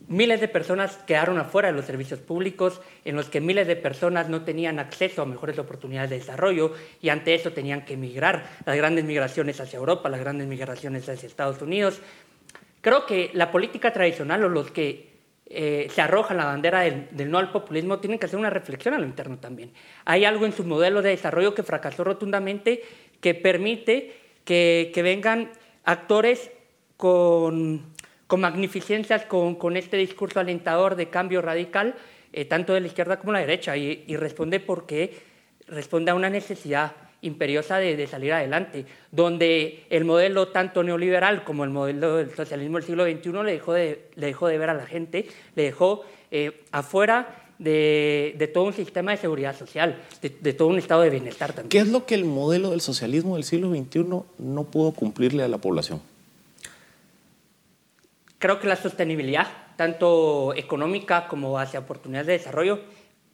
miles 0.08 0.40
de 0.40 0.48
personas 0.48 0.96
quedaron 1.06 1.38
afuera 1.38 1.68
de 1.68 1.74
los 1.74 1.84
servicios 1.84 2.20
públicos, 2.20 2.80
en 3.04 3.16
los 3.16 3.28
que 3.28 3.40
miles 3.40 3.66
de 3.66 3.76
personas 3.76 4.28
no 4.28 4.42
tenían 4.42 4.78
acceso 4.78 5.22
a 5.22 5.26
mejores 5.26 5.58
oportunidades 5.58 6.10
de 6.10 6.18
desarrollo 6.18 6.74
y 7.00 7.10
ante 7.10 7.34
eso 7.34 7.52
tenían 7.52 7.84
que 7.84 7.94
emigrar. 7.94 8.44
Las 8.66 8.76
grandes 8.76 9.04
migraciones 9.04 9.60
hacia 9.60 9.78
Europa, 9.78 10.08
las 10.08 10.20
grandes 10.20 10.48
migraciones 10.48 11.08
hacia 11.08 11.26
Estados 11.26 11.62
Unidos, 11.62 12.00
Creo 12.80 13.06
que 13.06 13.30
la 13.34 13.50
política 13.50 13.92
tradicional 13.92 14.44
o 14.44 14.48
los 14.48 14.70
que 14.70 15.10
eh, 15.46 15.88
se 15.90 16.00
arrojan 16.00 16.36
la 16.36 16.44
bandera 16.44 16.80
del, 16.80 17.30
no 17.30 17.38
al 17.38 17.50
populismo 17.50 17.98
tienen 17.98 18.18
que 18.18 18.26
hacer 18.26 18.38
una 18.38 18.50
reflexión 18.50 18.94
a 18.94 18.98
lo 18.98 19.04
interno 19.04 19.38
también. 19.38 19.72
Hay 20.04 20.24
algo 20.24 20.46
en 20.46 20.52
su 20.52 20.64
modelo 20.64 21.02
de 21.02 21.10
desarrollo 21.10 21.54
que 21.54 21.62
fracasó 21.62 22.04
rotundamente 22.04 22.82
que 23.20 23.34
permite 23.34 24.14
que, 24.44 24.92
vengan 25.02 25.50
actores 25.84 26.50
con, 26.96 27.84
magnificencias, 28.30 29.26
con, 29.26 29.76
este 29.76 29.96
discurso 29.96 30.40
alentador 30.40 30.94
de 30.94 31.10
cambio 31.10 31.42
radical, 31.42 31.96
eh, 32.32 32.44
tanto 32.44 32.72
de 32.72 32.80
la 32.80 32.86
izquierda 32.86 33.18
como 33.18 33.32
de 33.32 33.40
la 33.40 33.46
derecha, 33.46 33.76
y, 33.76 34.04
y 34.06 34.16
responde 34.16 34.60
porque 34.60 35.18
responde 35.66 36.12
a 36.12 36.14
una 36.14 36.30
necesidad 36.30 36.92
imperiosa 37.22 37.78
de, 37.78 38.06
salir 38.06 38.32
adelante, 38.32 38.86
donde 39.10 39.84
el 39.90 40.04
modelo 40.04 40.48
tanto 40.48 40.82
neoliberal 40.82 41.44
como 41.44 41.64
el 41.64 41.70
modelo 41.70 42.16
del 42.16 42.34
socialismo 42.34 42.78
del 42.78 42.86
siglo 42.86 43.04
XXI 43.04 43.32
le 43.44 43.52
dejó 43.52 43.72
de, 43.72 44.08
le 44.14 44.26
dejó 44.26 44.48
de 44.48 44.58
ver 44.58 44.70
a 44.70 44.74
la 44.74 44.86
gente, 44.86 45.26
le 45.54 45.62
dejó 45.62 46.04
eh, 46.30 46.62
afuera 46.72 47.46
de, 47.58 48.50
todo 48.54 48.64
un 48.64 48.72
sistema 48.72 49.10
de 49.10 49.18
seguridad 49.18 49.56
social, 49.56 50.00
de, 50.22 50.52
todo 50.52 50.68
un 50.68 50.78
estado 50.78 51.02
de 51.02 51.10
bienestar 51.10 51.52
también. 51.52 51.68
¿Qué 51.68 51.78
es 51.78 51.88
lo 51.88 52.06
que 52.06 52.14
el 52.14 52.24
modelo 52.24 52.70
del 52.70 52.80
socialismo 52.80 53.36
del 53.36 53.44
siglo 53.44 53.70
XXI 53.70 54.06
no 54.38 54.64
pudo 54.64 54.92
cumplirle 54.92 55.42
a 55.42 55.48
la 55.48 55.58
población? 55.58 56.00
Creo 58.38 58.58
que 58.58 58.66
la 58.66 58.76
sostenibilidad, 58.76 59.46
tanto 59.76 60.54
económica 60.56 61.28
como 61.28 61.58
hacia 61.58 61.80
oportunidades 61.80 62.26
de 62.26 62.32
desarrollo, 62.32 62.80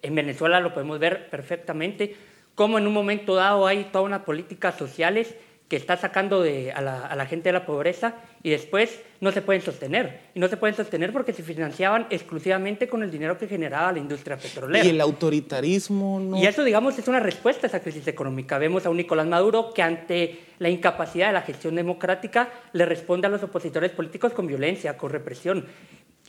en 0.02 0.16
Venezuela 0.16 0.58
lo 0.58 0.74
podemos 0.74 0.98
ver 0.98 1.30
perfectamente 1.30 2.16
cómo 2.56 2.78
en 2.78 2.88
un 2.88 2.92
momento 2.92 3.36
dado 3.36 3.68
hay 3.68 3.84
toda 3.92 4.04
una 4.04 4.24
política 4.24 4.72
sociales 4.72 5.36
que 5.68 5.76
está 5.76 5.96
sacando 5.96 6.42
a, 6.42 6.80
la, 6.80 7.26
gente 7.26 7.48
de 7.48 7.52
la 7.52 7.66
pobreza 7.66 8.14
y 8.42 8.50
después 8.50 9.00
no 9.20 9.32
se 9.32 9.42
pueden 9.42 9.62
sostener. 9.62 10.20
Y 10.34 10.38
no 10.38 10.46
se 10.46 10.56
pueden 10.56 10.76
sostener 10.76 11.12
porque 11.12 11.32
se 11.32 11.42
financiaban 11.42 12.06
exclusivamente 12.08 12.88
con 12.88 13.02
el 13.02 13.10
dinero 13.10 13.36
que 13.36 13.48
generaba 13.48 13.92
la 13.92 13.98
industria 13.98 14.36
petrolera. 14.36 14.84
Y 14.84 14.90
el 14.90 15.00
autoritarismo 15.00 16.20
no... 16.20 16.36
Y 16.36 16.46
eso, 16.46 16.62
digamos, 16.62 16.96
es 16.98 17.08
una 17.08 17.18
respuesta 17.18 17.66
a 17.66 17.68
esa 17.68 17.80
crisis 17.80 18.06
económica. 18.06 18.58
Vemos 18.58 18.86
a 18.86 18.90
un 18.90 18.96
Nicolás 18.96 19.26
Maduro 19.26 19.74
que 19.74 19.82
ante 19.82 20.38
la 20.60 20.68
incapacidad 20.68 21.28
de 21.28 21.32
la 21.32 21.42
gestión 21.42 21.74
democrática 21.74 22.48
le 22.72 22.86
responde 22.86 23.26
a 23.26 23.30
los 23.30 23.42
opositores 23.42 23.90
políticos 23.90 24.32
con 24.32 24.46
violencia, 24.46 24.96
con 24.96 25.10
represión. 25.10 25.66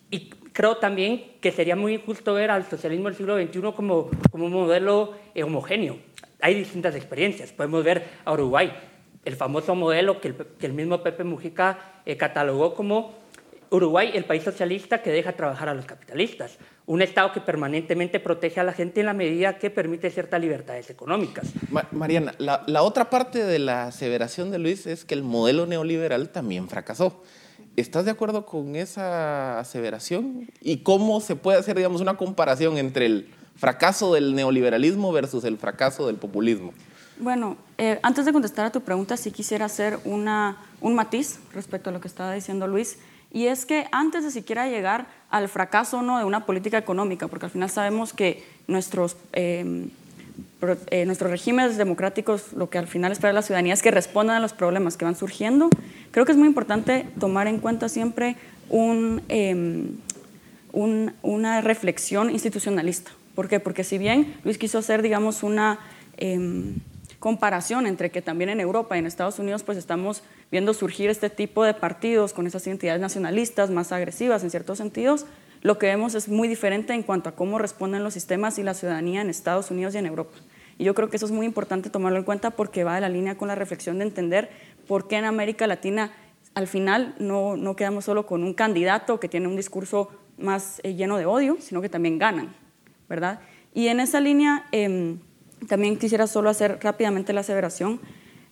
Y 0.10 0.32
creo 0.52 0.78
también 0.78 1.34
que 1.42 1.52
sería 1.52 1.76
muy 1.76 1.94
injusto 1.94 2.34
ver 2.34 2.50
al 2.50 2.68
socialismo 2.68 3.08
del 3.08 3.18
siglo 3.18 3.38
XXI 3.38 3.62
como, 3.76 4.10
como 4.32 4.46
un 4.48 4.54
modelo 4.54 5.14
homogéneo 5.36 6.07
hay 6.42 6.56
distintas 6.56 6.96
experiencias. 6.96 7.52
Podemos 7.52 7.84
ver 7.84 8.04
a 8.26 8.34
Uruguay, 8.34 8.72
el 9.26 9.36
famoso 9.36 9.76
modelo 9.76 10.22
que 10.22 10.34
el, 10.62 10.74
mismo 10.74 11.04
Pepe 11.04 11.24
Mujica 11.24 12.02
eh, 12.06 12.16
catalogó 12.18 12.74
como 12.74 13.16
Uruguay, 13.70 14.12
el 14.14 14.26
país 14.26 14.44
socialista 14.44 15.02
que 15.02 15.12
deja 15.12 15.34
trabajar 15.34 15.70
a 15.70 15.74
los 15.74 15.86
capitalistas. 15.86 16.58
Un 16.86 17.02
Estado 17.02 17.34
que 17.34 17.42
permanentemente 17.42 18.20
protege 18.20 18.62
a 18.62 18.64
la 18.64 18.72
gente 18.72 19.02
en 19.02 19.08
la 19.08 19.14
medida 19.14 19.58
que 19.58 19.70
permite 19.70 20.10
ciertas 20.10 20.40
libertades 20.40 20.90
económicas. 20.90 21.52
Mariana, 21.92 22.34
la, 22.38 22.82
otra 22.82 23.10
parte 23.10 23.44
de 23.44 23.60
la 23.60 23.88
aseveración 23.88 24.52
de 24.52 24.60
Luis 24.60 24.88
es 24.88 25.04
que 25.04 25.14
el 25.14 25.24
modelo 25.24 25.66
neoliberal 25.66 26.30
también 26.30 26.70
fracasó. 26.70 27.22
¿Estás 27.76 28.06
de 28.06 28.12
acuerdo 28.12 28.46
con 28.46 28.76
esa 28.76 29.60
aseveración? 29.60 30.50
¿Y 30.62 30.78
cómo 30.78 31.20
se 31.20 31.36
puede 31.36 31.60
hacer, 31.60 31.76
digamos, 31.76 32.00
una 32.02 32.16
comparación 32.16 32.78
entre 32.78 33.06
el 33.06 33.30
fracaso 33.58 34.14
del 34.14 34.36
neoliberalismo 34.36 35.12
versus 35.12 35.44
el 35.44 35.58
fracaso 35.58 36.08
del 36.08 36.16
populismo? 36.16 36.74
Bueno, 37.20 37.58
eh, 37.80 38.00
antes 38.04 38.26
de 38.26 38.34
contestar 38.34 38.68
a 38.68 38.72
tu 38.72 38.82
pregunta, 38.82 39.18
sí 39.18 39.32
quisiera 39.32 39.66
hacer 39.66 40.00
una, 40.06 40.58
un 40.82 40.94
matiz 40.94 41.40
respecto 41.54 41.90
a 41.90 41.94
lo 41.94 42.00
que 42.00 42.08
estaba 42.08 42.34
diciendo 42.34 42.68
Luis, 42.68 43.00
y 43.34 43.48
es 43.48 43.66
que 43.66 43.88
antes 43.92 44.24
de 44.24 44.32
siquiera 44.32 44.68
llegar 44.68 45.08
al 45.30 45.50
fracaso 45.50 46.02
no 46.02 46.20
de 46.20 46.26
una 46.26 46.46
política 46.46 46.78
económica, 46.78 47.28
porque 47.28 47.48
al 47.48 47.52
final 47.52 47.70
sabemos 47.70 48.14
que 48.14 48.44
nuestros, 48.68 49.18
em, 49.34 49.90
eh, 50.92 51.06
nuestros 51.06 51.32
regímenes 51.32 51.78
democráticos, 51.78 52.54
lo 52.54 52.70
que 52.70 52.78
al 52.78 52.88
final 52.88 53.12
espera 53.12 53.34
la 53.34 53.42
ciudadanía 53.42 53.74
es 53.74 53.82
que 53.82 53.92
respondan 53.92 54.38
a 54.38 54.40
los 54.40 54.54
problemas 54.54 54.96
que 54.96 55.06
van 55.06 55.16
surgiendo, 55.16 55.70
creo 56.12 56.26
que 56.26 56.32
es 56.32 56.38
muy 56.38 56.48
importante 56.48 57.08
tomar 57.20 57.48
en 57.48 57.60
cuenta 57.60 57.90
siempre 57.90 58.38
un, 58.70 59.24
em, 59.28 59.98
un, 60.72 61.14
una 61.24 61.62
reflexión 61.62 62.30
institucionalista. 62.30 63.12
¿Por 63.38 63.48
qué? 63.48 63.60
Porque 63.60 63.84
si 63.84 64.00
bien 64.00 64.34
Luis 64.44 64.58
quiso 64.58 64.80
hacer, 64.80 65.04
digamos, 65.04 65.44
una... 65.44 65.80
Em, 66.18 66.78
comparación 67.20 67.88
entre 67.88 68.12
que 68.12 68.22
también 68.22 68.50
en 68.50 68.60
Europa 68.60 68.96
y 68.96 69.00
en 69.00 69.08
Estados 69.08 69.40
Unidos 69.40 69.64
pues 69.64 69.78
estamos 69.78 70.22
viendo 70.52 70.74
surgir 70.76 71.10
este 71.10 71.32
tipo 71.32 71.64
de 71.64 71.74
partidos 71.74 72.32
con 72.32 72.46
esas 72.46 72.66
identidades 72.68 73.02
nacionalistas 73.02 73.72
más 73.72 73.92
agresivas 73.92 74.44
en 74.44 74.52
ciertos 74.52 74.78
sentidos, 74.78 75.26
lo 75.62 75.80
que 75.80 75.88
vemos 75.88 76.14
es 76.14 76.30
muy 76.30 76.48
diferente 76.48 76.94
en 76.94 77.02
cuanto 77.02 77.30
a 77.30 77.32
cómo 77.32 77.58
responden 77.58 78.04
los 78.04 78.14
sistemas 78.14 78.60
y 78.60 78.64
la 78.64 78.76
ciudadanía 78.76 79.22
en 79.22 79.32
Estados 79.32 79.72
Unidos 79.72 79.96
y 79.96 79.98
en 79.98 80.06
Europa. 80.06 80.38
Y 80.78 80.84
yo 80.84 80.94
creo 80.94 81.10
que 81.10 81.18
eso 81.18 81.26
es 81.26 81.32
muy 81.32 81.48
importante 81.48 81.90
tomarlo 81.90 82.20
en 82.20 82.24
cuenta 82.24 82.52
porque 82.52 82.84
va 82.84 82.94
de 82.94 83.02
la 83.02 83.10
línea 83.10 83.36
con 83.36 83.48
la 83.48 83.56
reflexión 83.56 83.98
de 83.98 84.06
entender 84.06 84.52
por 84.88 85.08
qué 85.08 85.16
en 85.16 85.26
América 85.26 85.66
Latina 85.66 86.12
al 86.54 86.68
final 86.68 87.16
no, 87.18 87.58
no 87.58 87.76
quedamos 87.76 88.06
solo 88.06 88.28
con 88.28 88.44
un 88.44 88.54
candidato 88.54 89.20
que 89.20 89.28
tiene 89.28 89.48
un 89.48 89.56
discurso 89.56 90.12
más 90.38 90.80
eh, 90.84 90.94
lleno 90.94 91.18
de 91.18 91.26
odio, 91.26 91.58
sino 91.60 91.82
que 91.82 91.90
también 91.90 92.20
ganan, 92.20 92.56
¿verdad? 93.10 93.40
Y 93.74 93.88
en 93.88 94.00
esa 94.00 94.20
línea... 94.20 94.66
Eh, 94.72 95.18
también 95.68 95.98
quisiera 95.98 96.28
solo 96.28 96.50
hacer 96.50 96.80
rápidamente 96.82 97.34
la 97.34 97.42
aseveración 97.42 98.00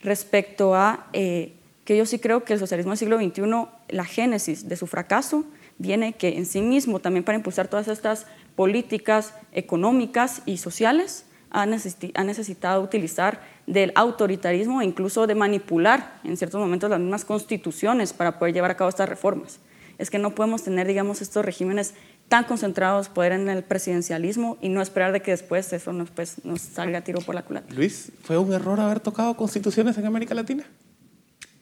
respecto 0.01 0.75
a 0.75 1.07
eh, 1.13 1.53
que 1.83 1.97
yo 1.97 2.05
sí 2.05 2.19
creo 2.19 2.43
que 2.43 2.53
el 2.53 2.59
socialismo 2.59 2.91
del 2.91 2.97
siglo 2.97 3.17
XXI, 3.17 3.67
la 3.89 4.05
génesis 4.05 4.67
de 4.67 4.75
su 4.75 4.87
fracaso, 4.87 5.45
viene 5.77 6.13
que 6.13 6.37
en 6.37 6.45
sí 6.45 6.61
mismo, 6.61 6.99
también 6.99 7.23
para 7.23 7.37
impulsar 7.37 7.67
todas 7.67 7.87
estas 7.87 8.25
políticas 8.55 9.33
económicas 9.51 10.41
y 10.45 10.57
sociales, 10.57 11.25
ha, 11.51 11.65
necesitado 11.65 12.81
utilizar 12.81 13.39
del 13.65 13.93
autoritarismo 13.95 14.81
e 14.81 14.85
incluso 14.85 15.25
de 15.25 15.35
manipular 15.35 16.19
en 16.23 16.35
ciertos 16.35 16.59
momentos 16.59 16.89
las 16.89 16.99
mismas 16.99 17.23
constituciones 17.23 18.11
para 18.11 18.39
poder 18.39 18.53
llevar 18.53 18.71
a 18.71 18.77
cabo 18.77 18.89
estas 18.89 19.07
reformas. 19.07 19.59
Es 19.97 20.09
que 20.09 20.19
no 20.19 20.35
podemos 20.35 20.63
tener, 20.63 20.85
digamos, 20.87 21.21
estos 21.21 21.45
regímenes 21.45 21.93
tan 22.27 22.45
concentrados 22.45 23.09
poder 23.09 23.33
en 23.33 23.49
el 23.49 23.63
presidencialismo 23.63 24.57
y 24.61 24.69
no 24.69 24.81
esperar 24.81 25.11
de 25.11 25.21
que 25.21 25.31
después 25.31 25.71
eso 25.73 25.93
nos, 25.93 26.09
pues, 26.09 26.43
nos 26.43 26.61
salga 26.61 27.01
tiro 27.01 27.21
por 27.21 27.35
la 27.35 27.43
culata. 27.43 27.73
Luis, 27.73 28.11
¿fue 28.23 28.37
un 28.37 28.51
error 28.53 28.79
haber 28.79 28.99
tocado 28.99 29.35
constituciones 29.35 29.97
en 29.97 30.05
América 30.05 30.33
Latina? 30.33 30.65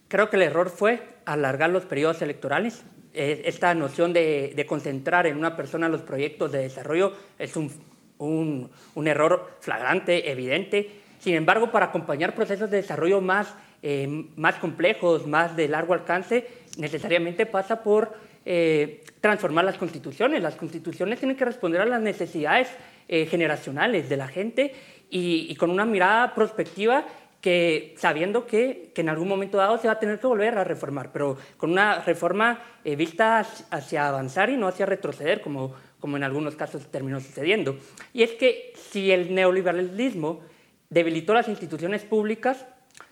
Creo 0.08 0.30
que 0.30 0.38
el 0.38 0.44
error 0.44 0.70
fue 0.70 1.02
alargar 1.26 1.70
los 1.70 1.86
periodos 1.86 2.22
electorales. 2.22 2.84
Eh, 3.14 3.44
esta 3.46 3.74
noción 3.76 4.14
de, 4.14 4.54
de, 4.56 4.66
concentrar 4.66 5.28
en 5.28 5.38
una 5.38 5.56
persona 5.56 5.90
los 5.90 6.02
proyectos 6.02 6.52
de 6.52 6.60
desarrollo 6.60 7.14
es 7.38 7.56
un, 7.56 7.72
un, 8.18 8.72
un, 8.96 9.08
error 9.08 9.58
flagrante, 9.60 10.32
evidente. 10.32 10.90
Sin 11.20 11.36
embargo, 11.36 11.72
para 11.72 11.88
acompañar 11.88 12.34
procesos 12.34 12.72
de 12.72 12.78
desarrollo 12.78 13.22
más, 13.22 13.54
eh, 13.82 14.08
más 14.36 14.56
complejos, 14.56 15.28
más 15.28 15.56
de 15.56 15.68
largo 15.68 15.94
alcance, 15.94 16.48
necesariamente 16.78 17.46
pasa 17.46 17.84
por 17.84 18.16
eh, 18.46 19.04
transformar 19.22 19.66
las 19.66 19.78
constituciones. 19.78 20.42
Las 20.42 20.56
constituciones 20.56 21.20
tienen 21.20 21.38
que 21.38 21.46
responder 21.46 21.82
a 21.82 21.86
las 21.86 22.02
necesidades 22.02 22.70
eh, 23.08 23.26
generacionales 23.26 24.10
de 24.10 24.18
la 24.18 24.28
gente 24.28 24.74
y, 25.10 25.56
con 25.56 25.70
una 25.70 25.86
mirada 25.86 26.34
prospectiva 26.34 27.06
que 27.40 27.94
sabiendo 27.98 28.48
que, 28.48 28.92
en 28.96 29.10
algún 29.10 29.28
momento 29.28 29.58
dado 29.58 29.78
se 29.78 29.88
va 29.88 29.94
a 29.94 30.00
tener 30.00 30.20
que 30.20 30.28
volver 30.28 30.58
a 30.58 30.64
reformar, 30.64 31.12
pero 31.12 31.38
con 31.58 31.72
una 31.72 32.00
reforma 32.00 32.62
eh, 32.84 32.96
vista 32.96 33.46
hacia 33.70 34.08
avanzar 34.08 34.50
y 34.50 34.58
no 34.58 34.68
hacia 34.68 34.86
retroceder, 34.86 35.42
como, 35.42 35.74
como 36.00 36.18
en 36.18 36.24
algunos 36.24 36.56
casos 36.56 36.90
terminó 36.90 37.20
sucediendo. 37.20 37.78
Y 38.14 38.24
es 38.24 38.32
que 38.32 38.74
si 38.76 39.12
el 39.12 39.36
neoliberalismo 39.36 40.42
debilitó 40.90 41.34
las 41.34 41.48
instituciones 41.48 42.04
públicas, 42.04 42.66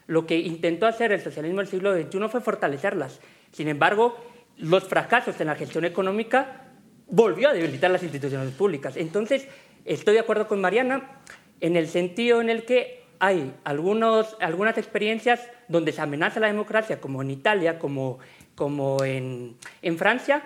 lo 0.07 0.25
que 0.25 0.37
intentó 0.37 0.87
hacer 0.87 1.11
el 1.11 1.21
socialismo 1.21 1.59
del 1.59 1.67
siglo 1.67 1.95
XXI 1.95 2.27
fue 2.29 2.41
fortalecerlas. 2.41 3.19
Sin 3.51 3.67
embargo, 3.67 4.17
los 4.61 4.83
fracasos 4.83 5.39
en 5.41 5.47
la 5.47 5.55
gestión 5.55 5.85
económica 5.85 6.67
volvió 7.07 7.49
a 7.49 7.53
debilitar 7.53 7.91
las 7.91 8.03
instituciones 8.03 8.53
públicas. 8.53 8.95
Entonces, 8.95 9.47
estoy 9.85 10.13
de 10.13 10.21
acuerdo 10.21 10.47
con 10.47 10.61
Mariana 10.61 11.19
en 11.59 11.75
el 11.75 11.87
sentido 11.87 12.41
en 12.41 12.49
el 12.49 12.63
que 12.63 13.01
hay 13.19 13.53
algunos, 13.63 14.37
algunas 14.39 14.77
experiencias 14.77 15.41
donde 15.67 15.91
se 15.91 16.01
amenaza 16.01 16.39
la 16.39 16.47
democracia, 16.47 17.01
como 17.01 17.21
en 17.21 17.31
Italia, 17.31 17.77
como, 17.77 18.19
como 18.55 19.03
en, 19.03 19.57
en 19.81 19.97
Francia, 19.97 20.43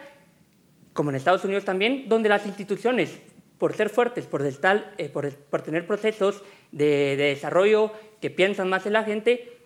como 0.93 1.09
en 1.09 1.17
Estados 1.17 1.43
Unidos 1.45 1.65
también, 1.65 2.09
donde 2.09 2.29
las 2.29 2.45
instituciones, 2.45 3.17
por 3.57 3.75
ser 3.75 3.89
fuertes, 3.89 4.25
por, 4.25 4.45
estar, 4.45 4.93
eh, 4.97 5.09
por, 5.09 5.33
por, 5.33 5.61
tener 5.61 5.85
procesos 5.85 6.41
de, 6.71 7.15
de 7.17 7.25
desarrollo 7.27 7.91
que 8.21 8.29
piensan 8.29 8.69
más 8.69 8.85
en 8.85 8.93
la 8.93 9.03
gente, 9.03 9.57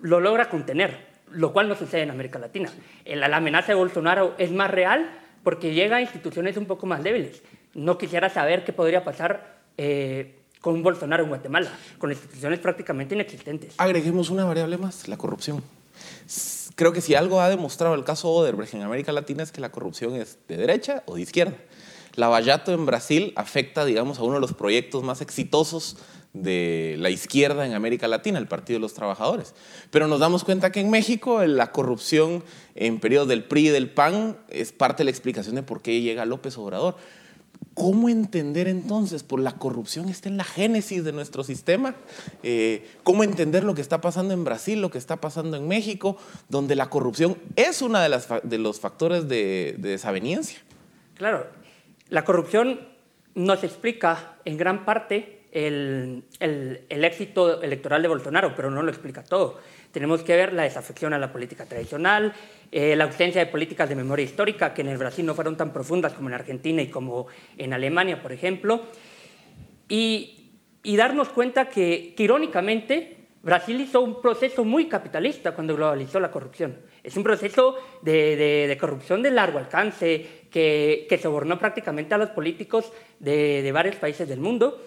lo 0.00 0.20
logra 0.20 0.48
contener 0.48 1.08
lo 1.32 1.52
cual 1.52 1.68
no 1.68 1.74
sucede 1.74 2.02
en 2.02 2.10
América 2.10 2.38
Latina. 2.38 2.72
La, 3.04 3.36
amenaza 3.36 3.68
de 3.68 3.74
Bolsonaro 3.74 4.34
es 4.38 4.50
más 4.50 4.70
real 4.70 5.10
porque 5.42 5.72
llega 5.72 5.96
a 5.96 6.00
instituciones 6.00 6.56
un 6.56 6.66
poco 6.66 6.86
más 6.86 7.02
débiles. 7.02 7.42
No 7.74 7.98
quisiera 7.98 8.28
saber 8.28 8.64
qué 8.64 8.72
podría 8.72 9.04
pasar 9.04 9.58
eh, 9.76 10.36
con 10.60 10.82
Bolsonaro 10.82 11.22
en 11.22 11.28
Guatemala, 11.28 11.70
con 11.98 12.10
instituciones 12.10 12.58
prácticamente 12.58 13.14
inexistentes. 13.14 13.74
Agreguemos 13.78 14.30
una 14.30 14.44
variable 14.44 14.78
más, 14.78 15.08
la 15.08 15.16
corrupción. 15.16 15.62
Creo 16.74 16.92
que 16.92 17.00
si 17.00 17.14
algo 17.14 17.40
ha 17.40 17.48
demostrado 17.48 17.94
el 17.94 18.04
caso 18.04 18.30
Oderbrecht 18.30 18.74
en 18.74 18.82
América 18.82 19.12
Latina 19.12 19.42
es 19.42 19.52
que 19.52 19.60
la 19.60 19.70
corrupción 19.70 20.14
es 20.14 20.38
de 20.46 20.56
derecha 20.56 21.02
o 21.06 21.16
de 21.16 21.22
izquierda. 21.22 21.54
Lavallato 22.14 22.72
en 22.72 22.84
Brasil 22.84 23.32
afecta, 23.36 23.84
digamos, 23.84 24.18
a 24.18 24.22
uno 24.22 24.34
de 24.34 24.40
los 24.40 24.52
proyectos 24.52 25.04
más 25.04 25.20
exitosos 25.20 25.96
de 26.32 26.96
la 26.98 27.10
izquierda 27.10 27.66
en 27.66 27.74
América 27.74 28.06
Latina, 28.08 28.38
el 28.38 28.46
Partido 28.46 28.78
de 28.78 28.82
los 28.82 28.94
Trabajadores. 28.94 29.54
Pero 29.90 30.06
nos 30.08 30.20
damos 30.20 30.44
cuenta 30.44 30.70
que 30.70 30.80
en 30.80 30.90
México 30.90 31.44
la 31.44 31.72
corrupción 31.72 32.44
en 32.74 33.00
periodos 33.00 33.28
del 33.28 33.44
PRI 33.44 33.68
y 33.68 33.70
del 33.70 33.90
PAN 33.90 34.36
es 34.48 34.72
parte 34.72 34.98
de 34.98 35.04
la 35.04 35.10
explicación 35.10 35.54
de 35.54 35.62
por 35.62 35.82
qué 35.82 36.00
llega 36.00 36.26
López 36.26 36.56
Obrador. 36.58 36.96
¿Cómo 37.74 38.08
entender 38.08 38.66
entonces? 38.66 39.22
Por 39.22 39.40
la 39.40 39.52
corrupción 39.52 40.08
está 40.08 40.28
en 40.28 40.36
la 40.36 40.44
génesis 40.44 41.04
de 41.04 41.12
nuestro 41.12 41.44
sistema. 41.44 41.94
Eh, 42.42 42.88
¿Cómo 43.04 43.22
entender 43.22 43.62
lo 43.62 43.74
que 43.74 43.82
está 43.82 44.00
pasando 44.00 44.34
en 44.34 44.44
Brasil, 44.44 44.80
lo 44.80 44.90
que 44.90 44.98
está 44.98 45.16
pasando 45.16 45.56
en 45.56 45.68
México, 45.68 46.16
donde 46.48 46.74
la 46.74 46.90
corrupción 46.90 47.38
es 47.54 47.80
uno 47.80 48.00
de, 48.00 48.20
de 48.42 48.58
los 48.58 48.80
factores 48.80 49.28
de, 49.28 49.76
de 49.78 49.90
desaveniencia? 49.90 50.58
Claro, 51.14 51.46
la 52.08 52.24
corrupción 52.24 52.80
nos 53.34 53.62
explica 53.62 54.36
en 54.44 54.56
gran 54.56 54.84
parte 54.84 55.37
el, 55.66 56.24
el, 56.40 57.04
éxito 57.04 57.62
electoral 57.62 58.02
de 58.02 58.08
Bolsonaro, 58.08 58.54
pero 58.54 58.70
no 58.70 58.82
lo 58.82 58.90
explica 58.90 59.24
todo. 59.24 59.58
Tenemos 59.92 60.22
que 60.22 60.36
ver 60.36 60.52
la 60.52 60.62
desafección 60.62 61.12
a 61.12 61.18
la 61.18 61.32
política 61.32 61.64
tradicional, 61.66 62.32
eh, 62.70 62.94
la 62.94 63.04
ausencia 63.04 63.44
de 63.44 63.50
políticas 63.50 63.88
de 63.88 63.96
memoria 63.96 64.24
histórica, 64.24 64.72
que 64.72 64.82
en 64.82 64.88
el 64.88 64.98
Brasil 64.98 65.26
no 65.26 65.34
fueron 65.34 65.56
tan 65.56 65.72
profundas 65.72 66.12
como 66.12 66.28
en 66.28 66.34
Argentina 66.34 66.82
y 66.82 66.88
como 66.88 67.26
en 67.56 67.72
Alemania, 67.72 68.22
por 68.22 68.32
ejemplo, 68.32 68.82
y, 69.88 70.52
y 70.82 70.96
darnos 70.96 71.30
cuenta 71.30 71.68
que, 71.68 72.14
que, 72.16 72.22
irónicamente, 72.22 73.16
Brasil 73.42 73.80
hizo 73.80 74.00
un 74.00 74.20
proceso 74.20 74.64
muy 74.64 74.88
capitalista 74.88 75.52
cuando 75.54 75.74
globalizó 75.74 76.20
la 76.20 76.30
corrupción. 76.30 76.76
Es 77.02 77.16
un 77.16 77.22
proceso 77.22 77.76
de, 78.02 78.36
de, 78.36 78.66
de 78.68 78.78
corrupción 78.78 79.22
de 79.22 79.30
largo 79.30 79.58
alcance 79.58 80.44
que, 80.50 81.06
que 81.08 81.18
sobornó 81.18 81.58
prácticamente 81.58 82.14
a 82.14 82.18
los 82.18 82.30
políticos 82.30 82.92
de, 83.18 83.62
de 83.62 83.72
varios 83.72 83.96
países 83.96 84.28
del 84.28 84.40
mundo 84.40 84.82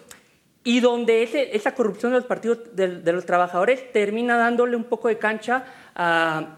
y 0.63 0.79
donde 0.79 1.23
ese, 1.23 1.55
esa 1.55 1.73
corrupción 1.73 2.11
de 2.11 2.19
los 2.19 2.27
partidos 2.27 2.75
de, 2.75 3.11
los 3.11 3.25
trabajadores 3.25 3.91
termina 3.91 4.37
dándole 4.37 4.75
un 4.75 4.83
poco 4.83 5.07
de 5.07 5.17
cancha 5.17 5.65
a 5.95 6.57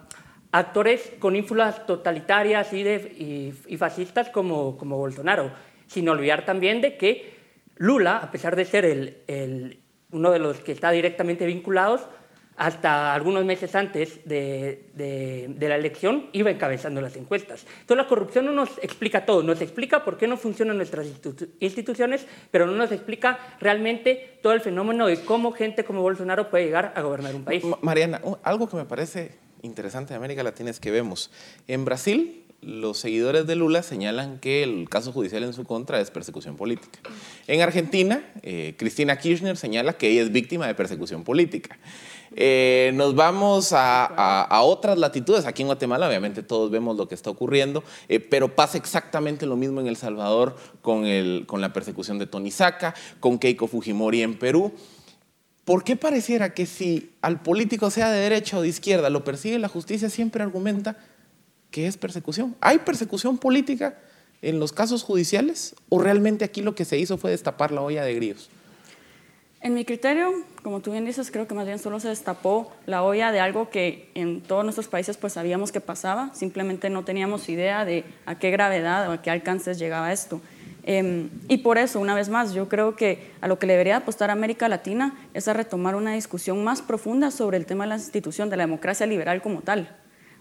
actores 0.52 1.14
con 1.20 1.36
ínfulas 1.36 1.86
totalitarias 1.86 2.74
y, 2.74 2.84
de, 2.84 3.54
y, 3.68 3.78
fascistas 3.78 4.30
como, 4.30 4.78
como, 4.78 4.98
Bolsonaro, 4.98 5.52
sin 5.88 6.08
olvidar 6.10 6.46
también 6.46 6.82
de 6.82 6.98
que 6.98 7.34
Lula, 7.78 8.18
a 8.18 8.30
pesar 8.30 8.56
de 8.56 8.66
ser 8.66 8.86
el, 8.86 9.18
el, 9.28 9.80
uno 10.12 10.32
de 10.32 10.40
los 10.40 10.60
que 10.60 10.74
está 10.74 10.92
directamente 10.92 11.46
vinculados, 11.46 12.02
hasta 12.56 13.14
algunos 13.14 13.46
meses 13.46 13.76
antes 13.76 14.20
de, 14.26 14.86
la 15.60 15.76
elección 15.76 16.30
iba 16.34 16.52
encabezando 16.52 17.02
las 17.02 17.16
encuestas. 17.16 17.66
Entonces 17.82 17.98
la 17.98 18.08
corrupción 18.08 18.46
no 18.46 18.52
nos 18.52 18.78
explica 18.80 19.26
todo, 19.26 19.44
nos 19.44 19.62
explica 19.62 20.04
por 20.04 20.18
qué 20.18 20.28
no 20.28 20.38
funcionan 20.38 20.78
nuestras 20.78 21.08
instituciones, 21.60 22.26
pero 22.52 22.66
no 22.66 22.74
nos 22.74 22.92
explica 22.92 23.40
realmente 23.60 24.40
todo 24.42 24.54
el 24.54 24.62
fenómeno 24.62 25.08
de 25.08 25.24
cómo 25.24 25.52
gente 25.52 25.84
como 25.84 26.02
Bolsonaro 26.02 26.50
puede 26.50 26.66
llegar 26.66 26.94
a 26.96 27.02
gobernar 27.02 27.36
un 27.36 27.44
país. 27.44 27.64
Mariana, 27.82 28.22
algo 28.44 28.68
que 28.68 28.78
me 28.78 28.86
parece 28.86 29.32
interesante 29.62 30.14
de 30.14 30.18
América 30.18 30.44
Latina 30.44 30.70
es 30.70 30.80
que 30.80 30.92
vemos 30.92 31.32
en 31.68 31.86
Brasil 31.86 32.44
los 32.66 32.98
seguidores 32.98 33.46
de 33.46 33.56
Lula 33.56 33.84
señalan 33.84 34.40
que 34.40 34.64
el 34.64 34.88
caso 34.90 35.12
judicial 35.12 35.44
en 35.44 35.54
su 35.54 35.66
contra 35.66 36.00
es 36.00 36.12
persecución 36.12 36.56
política. 36.56 37.00
En 37.48 37.62
Argentina, 37.62 38.24
eh, 38.42 38.76
Cristina 38.78 39.18
Kirchner 39.18 39.58
señala 39.58 39.94
que 39.94 40.10
ella 40.10 40.22
es 40.22 40.32
víctima 40.32 40.68
de 40.68 40.76
persecución 40.76 41.24
política. 41.24 41.78
Eh, 42.36 42.92
nos 42.96 43.16
vamos 43.16 43.72
a, 43.74 44.62
otras 44.64 44.98
latitudes. 44.98 45.46
Aquí 45.46 45.62
en 45.62 45.68
Guatemala, 45.68 46.08
obviamente, 46.08 46.44
todos 46.44 46.72
vemos 46.72 46.98
lo 46.98 47.08
que 47.08 47.16
está 47.16 47.30
ocurriendo, 47.30 47.84
eh, 48.10 48.20
pero 48.20 48.56
pasa 48.56 48.78
exactamente 48.78 49.46
lo 49.46 49.56
mismo 49.56 49.82
en 49.82 49.88
El 49.88 49.98
Salvador 49.98 50.56
con, 50.82 51.06
el, 51.06 51.46
con 51.48 51.62
la 51.62 51.74
persecución 51.74 52.20
de 52.20 52.28
Tony 52.28 52.52
Saca, 52.52 52.94
con 53.20 53.40
Keiko 53.40 53.68
Fujimori 53.68 54.22
en 54.22 54.38
Perú. 54.38 54.74
¿Por 55.66 55.84
qué 55.84 55.96
pareciera 55.96 56.54
que 56.54 56.66
si 56.66 57.12
al 57.22 57.42
político 57.42 57.90
sea 57.90 58.12
de 58.12 58.20
derecha 58.20 58.58
o 58.58 58.62
de 58.62 58.68
izquierda 58.68 59.10
lo 59.10 59.24
persigue 59.24 59.58
la 59.60 59.70
justicia, 59.70 60.10
siempre 60.10 60.44
argumenta 60.44 60.98
¿Qué 61.74 61.88
es 61.88 61.98
persecución? 61.98 62.56
¿Hay 62.62 62.78
persecución 62.78 63.40
política 63.40 63.98
en 64.44 64.60
los 64.60 64.72
casos 64.72 65.02
judiciales 65.02 65.74
o 65.90 66.00
realmente 66.00 66.46
aquí 66.46 66.62
lo 66.62 66.76
que 66.76 66.86
se 66.86 67.00
hizo 67.00 67.18
fue 67.18 67.32
destapar 67.32 67.72
la 67.72 67.82
olla 67.82 68.04
de 68.04 68.14
grillos? 68.14 68.52
En 69.64 69.74
mi 69.74 69.86
criterio, 69.86 70.34
como 70.62 70.82
tú 70.82 70.92
bien 70.92 71.06
dices, 71.06 71.32
creo 71.32 71.48
que 71.48 71.56
más 71.56 71.66
bien 71.66 71.80
solo 71.80 71.98
se 72.02 72.10
destapó 72.10 72.70
la 72.86 73.02
olla 73.02 73.32
de 73.32 73.40
algo 73.40 73.70
que 73.70 74.10
en 74.14 74.42
todos 74.42 74.66
nuestros 74.66 74.90
países 74.90 75.16
pues 75.16 75.32
sabíamos 75.32 75.72
que 75.72 75.80
pasaba, 75.80 76.32
simplemente 76.34 76.90
no 76.90 77.06
teníamos 77.06 77.48
idea 77.48 77.86
de 77.86 78.04
a 78.26 78.38
qué 78.38 78.52
gravedad 78.52 79.08
o 79.08 79.14
a 79.14 79.22
qué 79.22 79.32
alcances 79.32 79.80
llegaba 79.80 80.12
esto. 80.12 80.42
Em, 80.84 81.30
y 81.48 81.60
por 81.60 81.78
eso, 81.78 82.02
una 82.02 82.14
vez 82.14 82.28
más, 82.28 82.54
yo 82.54 82.68
creo 82.68 82.98
que 82.98 83.32
a 83.40 83.48
lo 83.48 83.58
que 83.58 83.66
le 83.66 83.74
debería 83.74 83.96
apostar 83.96 84.32
América 84.32 84.68
Latina 84.68 85.16
es 85.34 85.48
a 85.48 85.54
retomar 85.54 85.96
una 85.96 86.12
discusión 86.12 86.62
más 86.62 86.82
profunda 86.82 87.32
sobre 87.32 87.56
el 87.56 87.66
tema 87.66 87.86
de 87.86 87.92
la 87.92 87.96
institución 87.96 88.50
de 88.50 88.58
la 88.58 88.64
democracia 88.64 89.06
liberal 89.06 89.42
como 89.42 89.62
tal. 89.62 89.96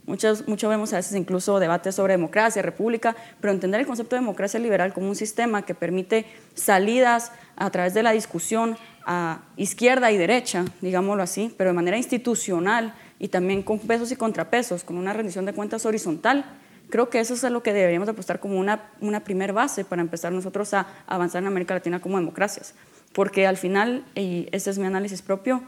Muchos, 0.05 0.49
mucho 0.49 0.69
vemos 0.69 0.93
a 0.93 0.97
veces 0.97 1.17
incluso 1.17 1.61
debates 1.61 1.95
sobre 1.95 2.15
democracia, 2.15 2.61
república, 2.61 3.15
pero 3.41 3.53
entender 3.53 3.81
el 3.81 3.87
concepto 3.87 4.17
de 4.17 4.21
democracia 4.21 4.59
liberal 4.59 4.93
como 4.93 5.09
un 5.09 5.15
sistema 5.15 5.63
que 5.63 5.77
permite 5.77 6.27
salidas 6.55 7.31
a 7.55 7.71
través 7.71 7.95
de 7.95 8.03
la 8.03 8.11
discusión 8.11 8.77
a 9.07 9.43
izquierda 9.57 10.11
y 10.13 10.17
derecha, 10.17 10.65
digámoslo 10.81 11.23
así, 11.23 11.55
pero 11.57 11.71
de 11.71 11.75
manera 11.75 11.97
institucional 11.97 12.95
y 13.19 13.29
también 13.29 13.63
con 13.63 13.79
pesos 13.79 14.13
y 14.13 14.17
contrapesos, 14.17 14.85
con 14.85 14.97
una 14.97 15.13
rendición 15.13 15.47
de 15.47 15.53
cuentas 15.53 15.87
horizontal, 15.87 16.45
creo 16.91 17.09
que 17.09 17.21
eso 17.21 17.35
es 17.35 17.43
lo 17.45 17.63
que 17.63 17.73
deberíamos 17.73 18.09
apostar 18.09 18.41
como 18.41 18.59
una, 18.59 18.91
una 19.01 19.21
primer 19.21 19.53
base 19.53 19.85
para 19.85 20.03
empezar 20.03 20.33
nosotros 20.33 20.75
a 20.75 20.87
avanzar 21.07 21.43
en 21.43 21.49
América 21.49 21.75
Latina 21.75 22.01
como 22.01 22.19
democracias. 22.19 22.75
Porque 23.13 23.47
al 23.47 23.57
final, 23.57 24.05
y 24.15 24.49
este 24.53 24.71
es 24.71 24.79
mi 24.79 24.87
análisis 24.87 25.23
propio, 25.23 25.63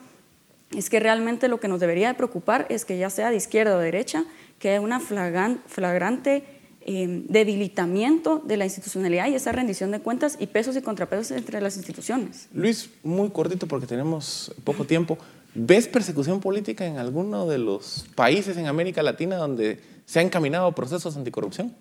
es 0.76 0.90
que 0.90 1.00
realmente 1.00 1.48
lo 1.48 1.60
que 1.60 1.68
nos 1.68 1.80
debería 1.80 2.08
de 2.08 2.14
preocupar 2.14 2.66
es 2.68 2.84
que 2.84 2.98
ya 2.98 3.10
sea 3.10 3.30
de 3.30 3.36
izquierda 3.36 3.76
o 3.76 3.78
de 3.78 3.86
derecha, 3.86 4.24
que 4.58 4.70
haya 4.70 4.80
una 4.80 5.00
flagrante 5.00 6.44
em, 6.84 7.26
debilitamiento 7.26 8.42
de 8.44 8.56
la 8.56 8.64
institucionalidad 8.64 9.28
y 9.28 9.34
esa 9.34 9.52
rendición 9.52 9.90
de 9.90 10.00
cuentas 10.00 10.36
y 10.38 10.46
pesos 10.46 10.76
y 10.76 10.82
contrapesos 10.82 11.30
entre 11.32 11.60
las 11.60 11.76
instituciones. 11.76 12.48
Luis, 12.52 12.90
muy 13.02 13.30
cortito 13.30 13.66
porque 13.66 13.86
tenemos 13.86 14.54
poco 14.64 14.84
tiempo. 14.84 15.18
¿Ves 15.54 15.88
persecución 15.88 16.40
política 16.40 16.84
en 16.84 16.98
alguno 16.98 17.46
de 17.46 17.58
los 17.58 18.06
países 18.14 18.56
en 18.56 18.66
América 18.66 19.02
Latina 19.02 19.36
donde 19.36 19.80
se 20.04 20.20
han 20.20 20.26
encaminado 20.26 20.72
procesos 20.72 21.16
anticorrupción? 21.16 21.74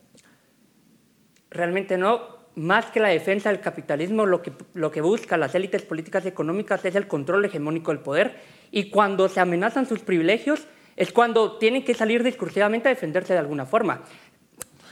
Realmente 1.50 1.98
no 1.98 2.44
más 2.56 2.86
que 2.88 3.00
la 3.00 3.10
defensa 3.10 3.50
del 3.50 3.62
capitalismo, 3.62 4.26
lo 4.26 4.42
que, 4.42 4.52
lo 4.74 4.92
que 4.92 5.02
busca 5.02 5.38
las 5.38 5.56
élites 5.56 5.82
políticas 5.82 6.26
y 6.26 6.28
económicas 6.28 6.86
es 6.86 6.96
el 6.96 7.08
control 7.08 7.46
hegemónico 7.46 7.92
del 7.92 8.02
poder 8.02 8.40
y 8.72 8.90
cuando 8.90 9.28
se 9.28 9.40
amenazan 9.40 9.88
sus 9.88 10.00
privilegios 10.00 10.68
es 10.96 11.12
cuando 11.12 11.58
tienen 11.58 11.84
que 11.84 11.96
salir 11.96 12.24
discursivamente 12.24 12.88
a 12.88 12.94
defenderse 12.94 13.34
de 13.34 13.40
alguna 13.40 13.66
forma. 13.66 14.04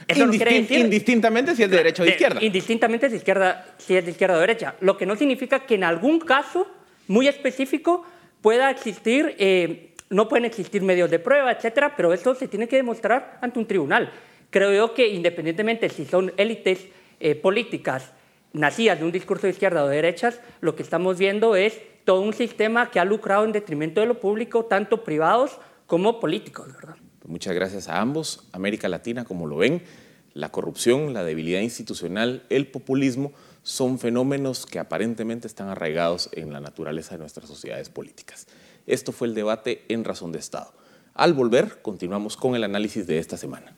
Eso 0.08 0.24
indistintamente 0.24 1.54
si 1.54 1.62
es 1.62 1.70
de 1.70 1.76
derecha 1.76 2.02
o 2.02 2.06
de 2.06 2.12
izquierda. 2.12 2.42
Indistintamente 2.42 3.10
si, 3.10 3.16
izquierda, 3.16 3.66
si 3.78 3.96
es 3.96 4.04
de 4.04 4.10
izquierda 4.10 4.36
o 4.36 4.40
derecha. 4.40 4.74
Lo 4.80 4.96
que 4.96 5.06
no 5.06 5.16
significa 5.16 5.60
que 5.60 5.74
en 5.74 5.84
algún 5.84 6.20
caso 6.20 6.66
muy 7.08 7.28
específico 7.28 8.04
pueda 8.40 8.70
existir, 8.70 9.34
eh, 9.38 9.94
no 10.10 10.28
pueden 10.28 10.44
existir 10.44 10.82
medios 10.82 11.10
de 11.10 11.18
prueba, 11.18 11.52
etcétera, 11.52 11.94
pero 11.96 12.12
eso 12.12 12.34
se 12.34 12.48
tiene 12.48 12.68
que 12.68 12.76
demostrar 12.76 13.38
ante 13.40 13.58
un 13.58 13.66
tribunal. 13.66 14.12
Creo 14.50 14.72
yo 14.72 14.94
que 14.94 15.08
independientemente 15.08 15.88
si 15.88 16.04
son 16.04 16.32
élites 16.36 16.86
eh, 17.20 17.34
políticas 17.34 18.12
nacidas 18.52 18.98
de 18.98 19.04
un 19.04 19.12
discurso 19.12 19.46
de 19.46 19.52
izquierda 19.52 19.84
o 19.84 19.88
de 19.88 19.96
derechas, 19.96 20.40
lo 20.60 20.76
que 20.76 20.82
estamos 20.82 21.18
viendo 21.18 21.56
es 21.56 21.80
todo 22.04 22.20
un 22.20 22.34
sistema 22.34 22.90
que 22.90 23.00
ha 23.00 23.04
lucrado 23.04 23.44
en 23.44 23.52
detrimento 23.52 24.00
de 24.00 24.06
lo 24.06 24.20
público, 24.20 24.64
tanto 24.64 25.04
privados 25.04 25.58
como 25.86 26.20
políticos, 26.20 26.72
¿verdad? 26.74 26.96
Muchas 27.26 27.54
gracias 27.54 27.88
a 27.88 28.00
ambos. 28.00 28.48
América 28.52 28.88
Latina, 28.88 29.24
como 29.24 29.46
lo 29.46 29.56
ven, 29.56 29.82
la 30.34 30.50
corrupción, 30.50 31.12
la 31.12 31.24
debilidad 31.24 31.60
institucional, 31.60 32.44
el 32.48 32.66
populismo 32.66 33.32
son 33.62 33.98
fenómenos 33.98 34.66
que 34.66 34.78
aparentemente 34.78 35.46
están 35.46 35.68
arraigados 35.68 36.30
en 36.32 36.52
la 36.52 36.60
naturaleza 36.60 37.14
de 37.14 37.18
nuestras 37.18 37.48
sociedades 37.48 37.90
políticas. 37.90 38.46
Esto 38.86 39.12
fue 39.12 39.28
el 39.28 39.34
debate 39.34 39.84
en 39.88 40.04
Razón 40.04 40.32
de 40.32 40.38
Estado. 40.38 40.72
Al 41.14 41.34
volver, 41.34 41.82
continuamos 41.82 42.36
con 42.36 42.56
el 42.56 42.64
análisis 42.64 43.06
de 43.06 43.18
esta 43.18 43.36
semana. 43.36 43.76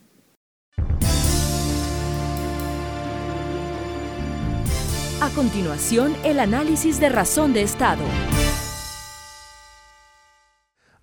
A 5.21 5.31
continuación, 5.35 6.15
el 6.23 6.39
análisis 6.39 7.01
de 7.01 7.09
razón 7.09 7.53
de 7.53 7.63
Estado. 7.63 8.05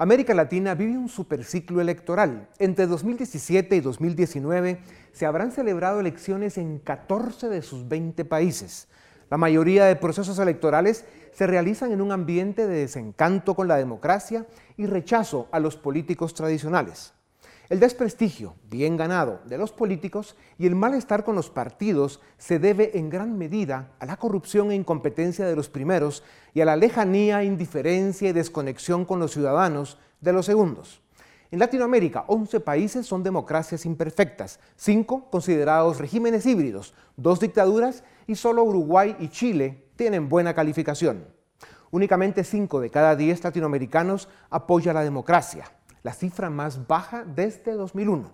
América 0.01 0.33
Latina 0.33 0.73
vive 0.73 0.97
un 0.97 1.09
superciclo 1.09 1.79
electoral. 1.79 2.49
Entre 2.57 2.87
2017 2.87 3.75
y 3.75 3.81
2019 3.81 4.81
se 5.11 5.27
habrán 5.27 5.51
celebrado 5.51 5.99
elecciones 5.99 6.57
en 6.57 6.79
14 6.79 7.49
de 7.49 7.61
sus 7.61 7.87
20 7.87 8.25
países. 8.25 8.87
La 9.29 9.37
mayoría 9.37 9.85
de 9.85 9.95
procesos 9.95 10.39
electorales 10.39 11.05
se 11.33 11.45
realizan 11.45 11.91
en 11.91 12.01
un 12.01 12.11
ambiente 12.11 12.65
de 12.65 12.79
desencanto 12.79 13.53
con 13.53 13.67
la 13.67 13.77
democracia 13.77 14.47
y 14.75 14.87
rechazo 14.87 15.47
a 15.51 15.59
los 15.59 15.77
políticos 15.77 16.33
tradicionales. 16.33 17.13
El 17.71 17.79
desprestigio, 17.79 18.55
bien 18.69 18.97
ganado, 18.97 19.39
de 19.45 19.57
los 19.57 19.71
políticos 19.71 20.35
y 20.57 20.67
el 20.67 20.75
malestar 20.75 21.23
con 21.23 21.37
los 21.37 21.49
partidos 21.49 22.19
se 22.37 22.59
debe 22.59 22.99
en 22.99 23.09
gran 23.09 23.37
medida 23.37 23.93
a 23.99 24.05
la 24.05 24.17
corrupción 24.17 24.71
e 24.71 24.75
incompetencia 24.75 25.45
de 25.45 25.55
los 25.55 25.69
primeros 25.69 26.21
y 26.53 26.59
a 26.59 26.65
la 26.65 26.75
lejanía, 26.75 27.45
indiferencia 27.45 28.27
y 28.27 28.33
desconexión 28.33 29.05
con 29.05 29.21
los 29.21 29.31
ciudadanos 29.31 29.97
de 30.19 30.33
los 30.33 30.47
segundos. 30.47 31.01
En 31.49 31.59
Latinoamérica, 31.59 32.25
11 32.27 32.59
países 32.59 33.05
son 33.05 33.23
democracias 33.23 33.85
imperfectas, 33.85 34.59
5 34.75 35.29
considerados 35.31 35.97
regímenes 35.97 36.45
híbridos, 36.45 36.93
2 37.15 37.39
dictaduras 37.39 38.03
y 38.27 38.35
solo 38.35 38.65
Uruguay 38.65 39.15
y 39.17 39.29
Chile 39.29 39.85
tienen 39.95 40.27
buena 40.27 40.53
calificación. 40.53 41.25
Únicamente 41.89 42.43
5 42.43 42.81
de 42.81 42.89
cada 42.89 43.15
10 43.15 43.41
latinoamericanos 43.45 44.27
apoya 44.49 44.91
la 44.91 45.05
democracia 45.05 45.71
la 46.03 46.13
cifra 46.13 46.49
más 46.49 46.87
baja 46.87 47.23
desde 47.23 47.73
2001. 47.73 48.31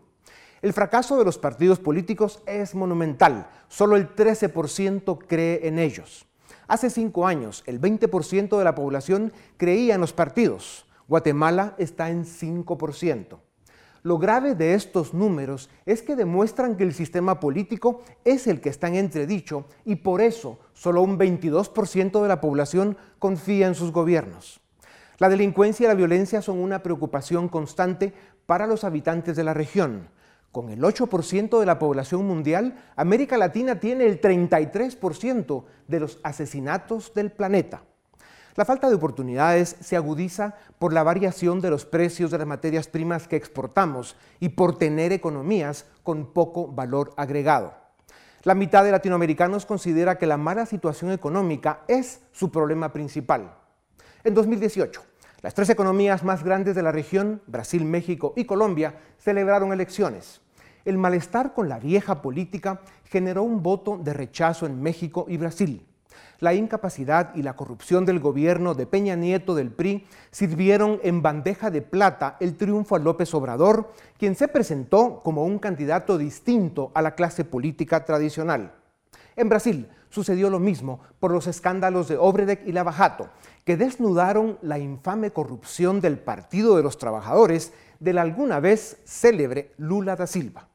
El 0.61 0.73
fracaso 0.73 1.17
de 1.17 1.25
los 1.25 1.37
partidos 1.37 1.79
políticos 1.79 2.41
es 2.45 2.73
monumental, 2.73 3.49
solo 3.67 3.95
el 3.95 4.15
13% 4.15 5.19
cree 5.27 5.67
en 5.67 5.77
ellos. 5.77 6.25
Hace 6.67 6.89
cinco 6.89 7.27
años, 7.27 7.63
el 7.65 7.79
20% 7.79 8.57
de 8.57 8.63
la 8.63 8.75
población 8.75 9.31
creía 9.57 9.95
en 9.95 10.01
los 10.01 10.13
partidos. 10.13 10.85
Guatemala 11.07 11.75
está 11.77 12.09
en 12.09 12.25
5%. 12.25 13.37
Lo 14.03 14.17
grave 14.17 14.55
de 14.55 14.73
estos 14.73 15.13
números 15.13 15.69
es 15.85 16.01
que 16.01 16.15
demuestran 16.15 16.75
que 16.75 16.83
el 16.83 16.93
sistema 16.93 17.39
político 17.39 18.01
es 18.23 18.47
el 18.47 18.61
que 18.61 18.69
está 18.69 18.87
en 18.87 18.95
entredicho 18.95 19.65
y 19.85 19.97
por 19.97 20.21
eso 20.21 20.59
solo 20.73 21.01
un 21.01 21.17
22% 21.17 22.21
de 22.21 22.27
la 22.27 22.41
población 22.41 22.97
confía 23.19 23.67
en 23.67 23.75
sus 23.75 23.91
gobiernos. 23.91 24.61
La 25.19 25.29
delincuencia 25.29 25.85
y 25.85 25.87
la 25.87 25.95
violencia 25.95 26.43
son 26.43 26.59
una 26.59 26.83
preocupación 26.83 27.49
constante 27.49 28.13
para 28.45 28.67
los 28.67 28.83
habitantes 28.83 29.35
de 29.35 29.43
la 29.43 29.55
región. 29.55 30.09
Con 30.51 30.69
el 30.69 30.81
8% 30.81 31.59
de 31.59 31.65
la 31.65 31.79
población 31.79 32.25
mundial, 32.25 32.75
América 32.95 33.37
Latina 33.37 33.79
tiene 33.79 34.05
el 34.05 34.21
33% 34.21 35.63
de 35.87 35.99
los 35.99 36.19
asesinatos 36.23 37.13
del 37.15 37.31
planeta. 37.31 37.81
La 38.55 38.65
falta 38.65 38.89
de 38.89 38.95
oportunidades 38.95 39.75
se 39.81 39.95
agudiza 39.95 40.55
por 40.79 40.93
la 40.93 41.03
variación 41.03 41.61
de 41.61 41.69
los 41.69 41.85
precios 41.85 42.31
de 42.31 42.39
las 42.39 42.47
materias 42.47 42.87
primas 42.87 43.27
que 43.27 43.35
exportamos 43.35 44.15
y 44.39 44.49
por 44.49 44.77
tener 44.77 45.11
economías 45.13 45.85
con 46.03 46.33
poco 46.33 46.67
valor 46.67 47.13
agregado. 47.17 47.73
La 48.43 48.55
mitad 48.55 48.83
de 48.83 48.91
latinoamericanos 48.91 49.65
considera 49.65 50.17
que 50.17 50.25
la 50.25 50.37
mala 50.37 50.65
situación 50.65 51.11
económica 51.11 51.81
es 51.87 52.21
su 52.31 52.51
problema 52.51 52.93
principal. 52.93 53.51
En 54.27 54.33
2018, 54.33 55.01
las 55.41 55.53
tres 55.53 55.69
economías 55.69 56.21
más 56.21 56.43
grandes 56.43 56.75
de 56.75 56.83
la 56.83 56.91
región, 56.91 57.41
Brasil, 57.47 57.85
México 57.85 58.33
y 58.35 58.43
Colombia, 58.43 58.99
celebraron 59.17 59.71
elecciones. 59.71 60.41
El 60.83 60.97
malestar 60.97 61.53
con 61.53 61.69
la 61.69 61.79
vieja 61.79 62.21
política 62.21 62.81
generó 63.05 63.43
un 63.43 63.63
voto 63.63 63.97
de 63.97 64.11
rechazo 64.11 64.65
en 64.65 64.81
México 64.81 65.27
y 65.29 65.37
Brasil. 65.37 65.87
La 66.39 66.53
incapacidad 66.53 67.33
y 67.35 67.41
la 67.41 67.55
corrupción 67.55 68.03
del 68.03 68.19
gobierno 68.19 68.73
de 68.73 68.85
Peña 68.85 69.15
Nieto 69.15 69.55
del 69.55 69.71
PRI 69.71 70.05
sirvieron 70.29 70.99
en 71.03 71.21
bandeja 71.21 71.71
de 71.71 71.81
plata 71.81 72.35
el 72.41 72.57
triunfo 72.57 72.97
a 72.97 72.99
López 72.99 73.33
Obrador, 73.33 73.93
quien 74.17 74.35
se 74.35 74.49
presentó 74.49 75.21
como 75.23 75.45
un 75.45 75.57
candidato 75.57 76.17
distinto 76.17 76.91
a 76.95 77.01
la 77.01 77.15
clase 77.15 77.45
política 77.45 78.03
tradicional. 78.03 78.73
En 79.37 79.47
Brasil 79.47 79.87
sucedió 80.09 80.49
lo 80.49 80.59
mismo 80.59 80.99
por 81.19 81.31
los 81.31 81.47
escándalos 81.47 82.07
de 82.07 82.17
Obredek 82.17 82.65
y 82.65 82.71
Lavajato, 82.71 83.29
que 83.67 83.75
desnudaron 83.75 84.57
la 84.61 84.79
infame 84.79 85.31
corrupción 85.31 85.99
del 85.99 86.17
Partido 86.17 86.77
de 86.77 86.83
los 86.83 86.97
Trabajadores 86.97 87.73
del 87.99 88.17
alguna 88.17 88.61
vez 88.61 89.01
célebre 89.03 89.73
Lula 89.75 90.15
da 90.15 90.25
Silva. 90.25 90.69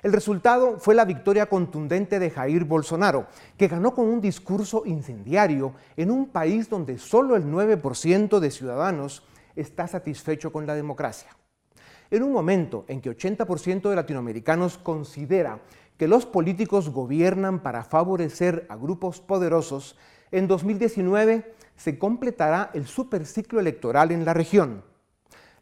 El 0.00 0.12
resultado 0.12 0.78
fue 0.78 0.94
la 0.94 1.04
victoria 1.04 1.46
contundente 1.46 2.20
de 2.20 2.30
Jair 2.30 2.62
Bolsonaro, 2.62 3.26
que 3.58 3.66
ganó 3.66 3.96
con 3.96 4.06
un 4.06 4.20
discurso 4.20 4.84
incendiario 4.86 5.74
en 5.96 6.12
un 6.12 6.28
país 6.28 6.70
donde 6.70 6.98
solo 6.98 7.34
el 7.34 7.46
9% 7.46 8.38
de 8.38 8.50
ciudadanos 8.52 9.24
está 9.56 9.88
satisfecho 9.88 10.52
con 10.52 10.68
la 10.68 10.76
democracia. 10.76 11.30
En 12.12 12.22
un 12.22 12.30
momento 12.30 12.84
en 12.86 13.00
que 13.00 13.10
80% 13.10 13.90
de 13.90 13.96
latinoamericanos 13.96 14.78
considera 14.78 15.58
que 15.98 16.06
los 16.06 16.26
políticos 16.26 16.90
gobiernan 16.90 17.60
para 17.60 17.82
favorecer 17.82 18.66
a 18.68 18.76
grupos 18.76 19.20
poderosos, 19.20 19.96
en 20.30 20.48
2019 20.48 21.54
se 21.76 21.98
completará 21.98 22.70
el 22.74 22.86
superciclo 22.86 23.60
electoral 23.60 24.10
en 24.12 24.24
la 24.24 24.34
región 24.34 24.82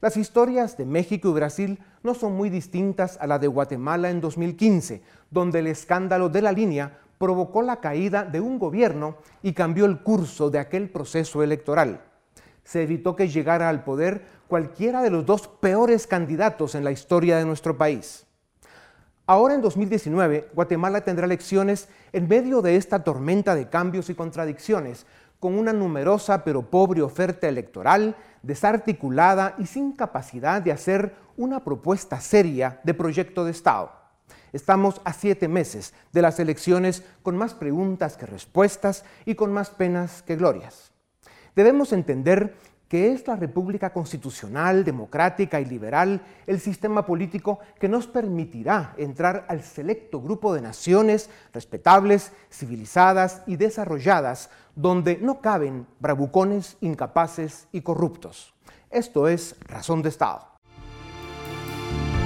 las 0.05 0.19
historias 0.19 0.77
de 0.77 0.85
México 0.85 1.31
y 1.31 1.33
Brasil 1.33 1.79
no 2.03 2.13
son 2.13 2.35
muy 2.35 2.51
distintas 2.51 3.17
a 3.23 3.27
la 3.27 3.39
de 3.39 3.47
Guatemala 3.47 4.11
en 4.11 4.21
2015, 4.21 5.01
donde 5.31 5.61
el 5.61 5.67
escándalo 5.67 6.29
de 6.29 6.43
la 6.43 6.53
línea 6.53 6.99
provocó 7.17 7.63
la 7.63 7.81
caída 7.81 8.23
de 8.23 8.39
un 8.39 8.59
gobierno 8.59 9.17
y 9.43 9.55
cambió 9.55 9.87
el 9.87 10.01
curso 10.01 10.51
de 10.51 10.59
aquel 10.59 10.91
proceso 10.91 11.43
electoral. 11.43 12.03
Se 12.65 12.83
evitó 12.83 13.17
que 13.17 13.31
llegara 13.31 13.71
al 13.71 13.83
poder 13.83 14.27
cualquiera 14.47 15.01
de 15.01 15.09
los 15.09 15.25
dos 15.25 15.49
peores 15.49 16.07
candidatos 16.07 16.75
en 16.75 16.85
la 16.85 16.93
historia 16.93 17.39
de 17.39 17.47
nuestro 17.47 17.79
país. 17.79 18.27
Ahora 19.27 19.55
en 19.55 19.63
2019, 19.63 20.51
Guatemala 20.53 21.01
tendrá 21.01 21.25
elecciones 21.25 21.89
en 22.13 22.29
medio 22.29 22.61
de 22.61 22.77
esta 22.77 23.03
tormenta 23.05 23.55
de 23.55 23.71
cambios 23.71 24.11
y 24.11 24.15
contradicciones, 24.15 25.07
con 25.45 25.59
una 25.59 25.75
numerosa 25.75 26.43
pero 26.43 26.71
pobre 26.71 27.03
oferta 27.03 27.47
electoral, 27.47 28.17
desarticulada 28.43 29.55
y 29.59 29.67
sin 29.67 29.93
capacidad 29.93 30.63
de 30.63 30.73
hacer 30.73 31.15
una 31.37 31.63
propuesta 31.63 32.19
seria 32.19 32.81
de 32.83 32.95
proyecto 32.95 33.45
de 33.45 33.51
Estado. 33.51 33.93
Estamos 34.55 35.03
a 35.05 35.13
siete 35.13 35.47
meses 35.47 35.93
de 36.15 36.23
las 36.23 36.41
elecciones 36.41 37.03
con 37.23 37.37
más 37.37 37.53
preguntas 37.53 38.17
que 38.17 38.25
respuestas 38.25 39.05
y 39.27 39.35
con 39.35 39.53
más 39.53 39.69
penas 39.69 40.23
que 40.23 40.37
glorias. 40.37 40.93
Debemos 41.55 41.93
entender 41.93 42.57
que 42.89 43.13
es 43.13 43.27
la 43.27 43.37
República 43.37 43.93
Constitucional, 43.93 44.85
democrática 44.85 45.61
y 45.61 45.65
liberal 45.65 46.23
el 46.47 46.61
sistema 46.61 47.05
político 47.05 47.59
que 47.81 47.89
nos 47.89 48.07
permitirá 48.07 48.95
entrar 48.97 49.47
al 49.49 49.63
selecto 49.63 50.23
grupo 50.23 50.55
de 50.55 50.61
naciones 50.61 51.29
respetables, 51.53 52.33
civilizadas 52.51 53.43
y 53.47 53.57
desarrolladas, 53.57 54.49
donde 54.77 55.19
no 55.19 55.41
caben 55.41 55.87
bravucones, 56.01 56.77
incapaces 56.81 57.69
y 57.73 57.83
corruptos. 57.83 58.55
Esto 58.91 59.29
es 59.29 59.57
Razón 59.67 60.03
de 60.03 60.09
Estado. 60.09 60.55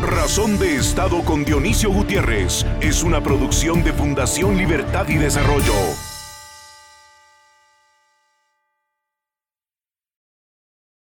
Razón 0.03 0.59
de 0.59 0.77
Estado 0.77 1.25
con 1.25 1.45
Dionisio 1.45 1.93
Gutiérrez 1.93 2.65
es 2.81 3.03
una 3.03 3.21
producción 3.21 3.83
de 3.83 3.93
Fundación 3.93 4.57
Libertad 4.57 5.09
y 5.09 5.17
Desarrollo. 5.17 5.73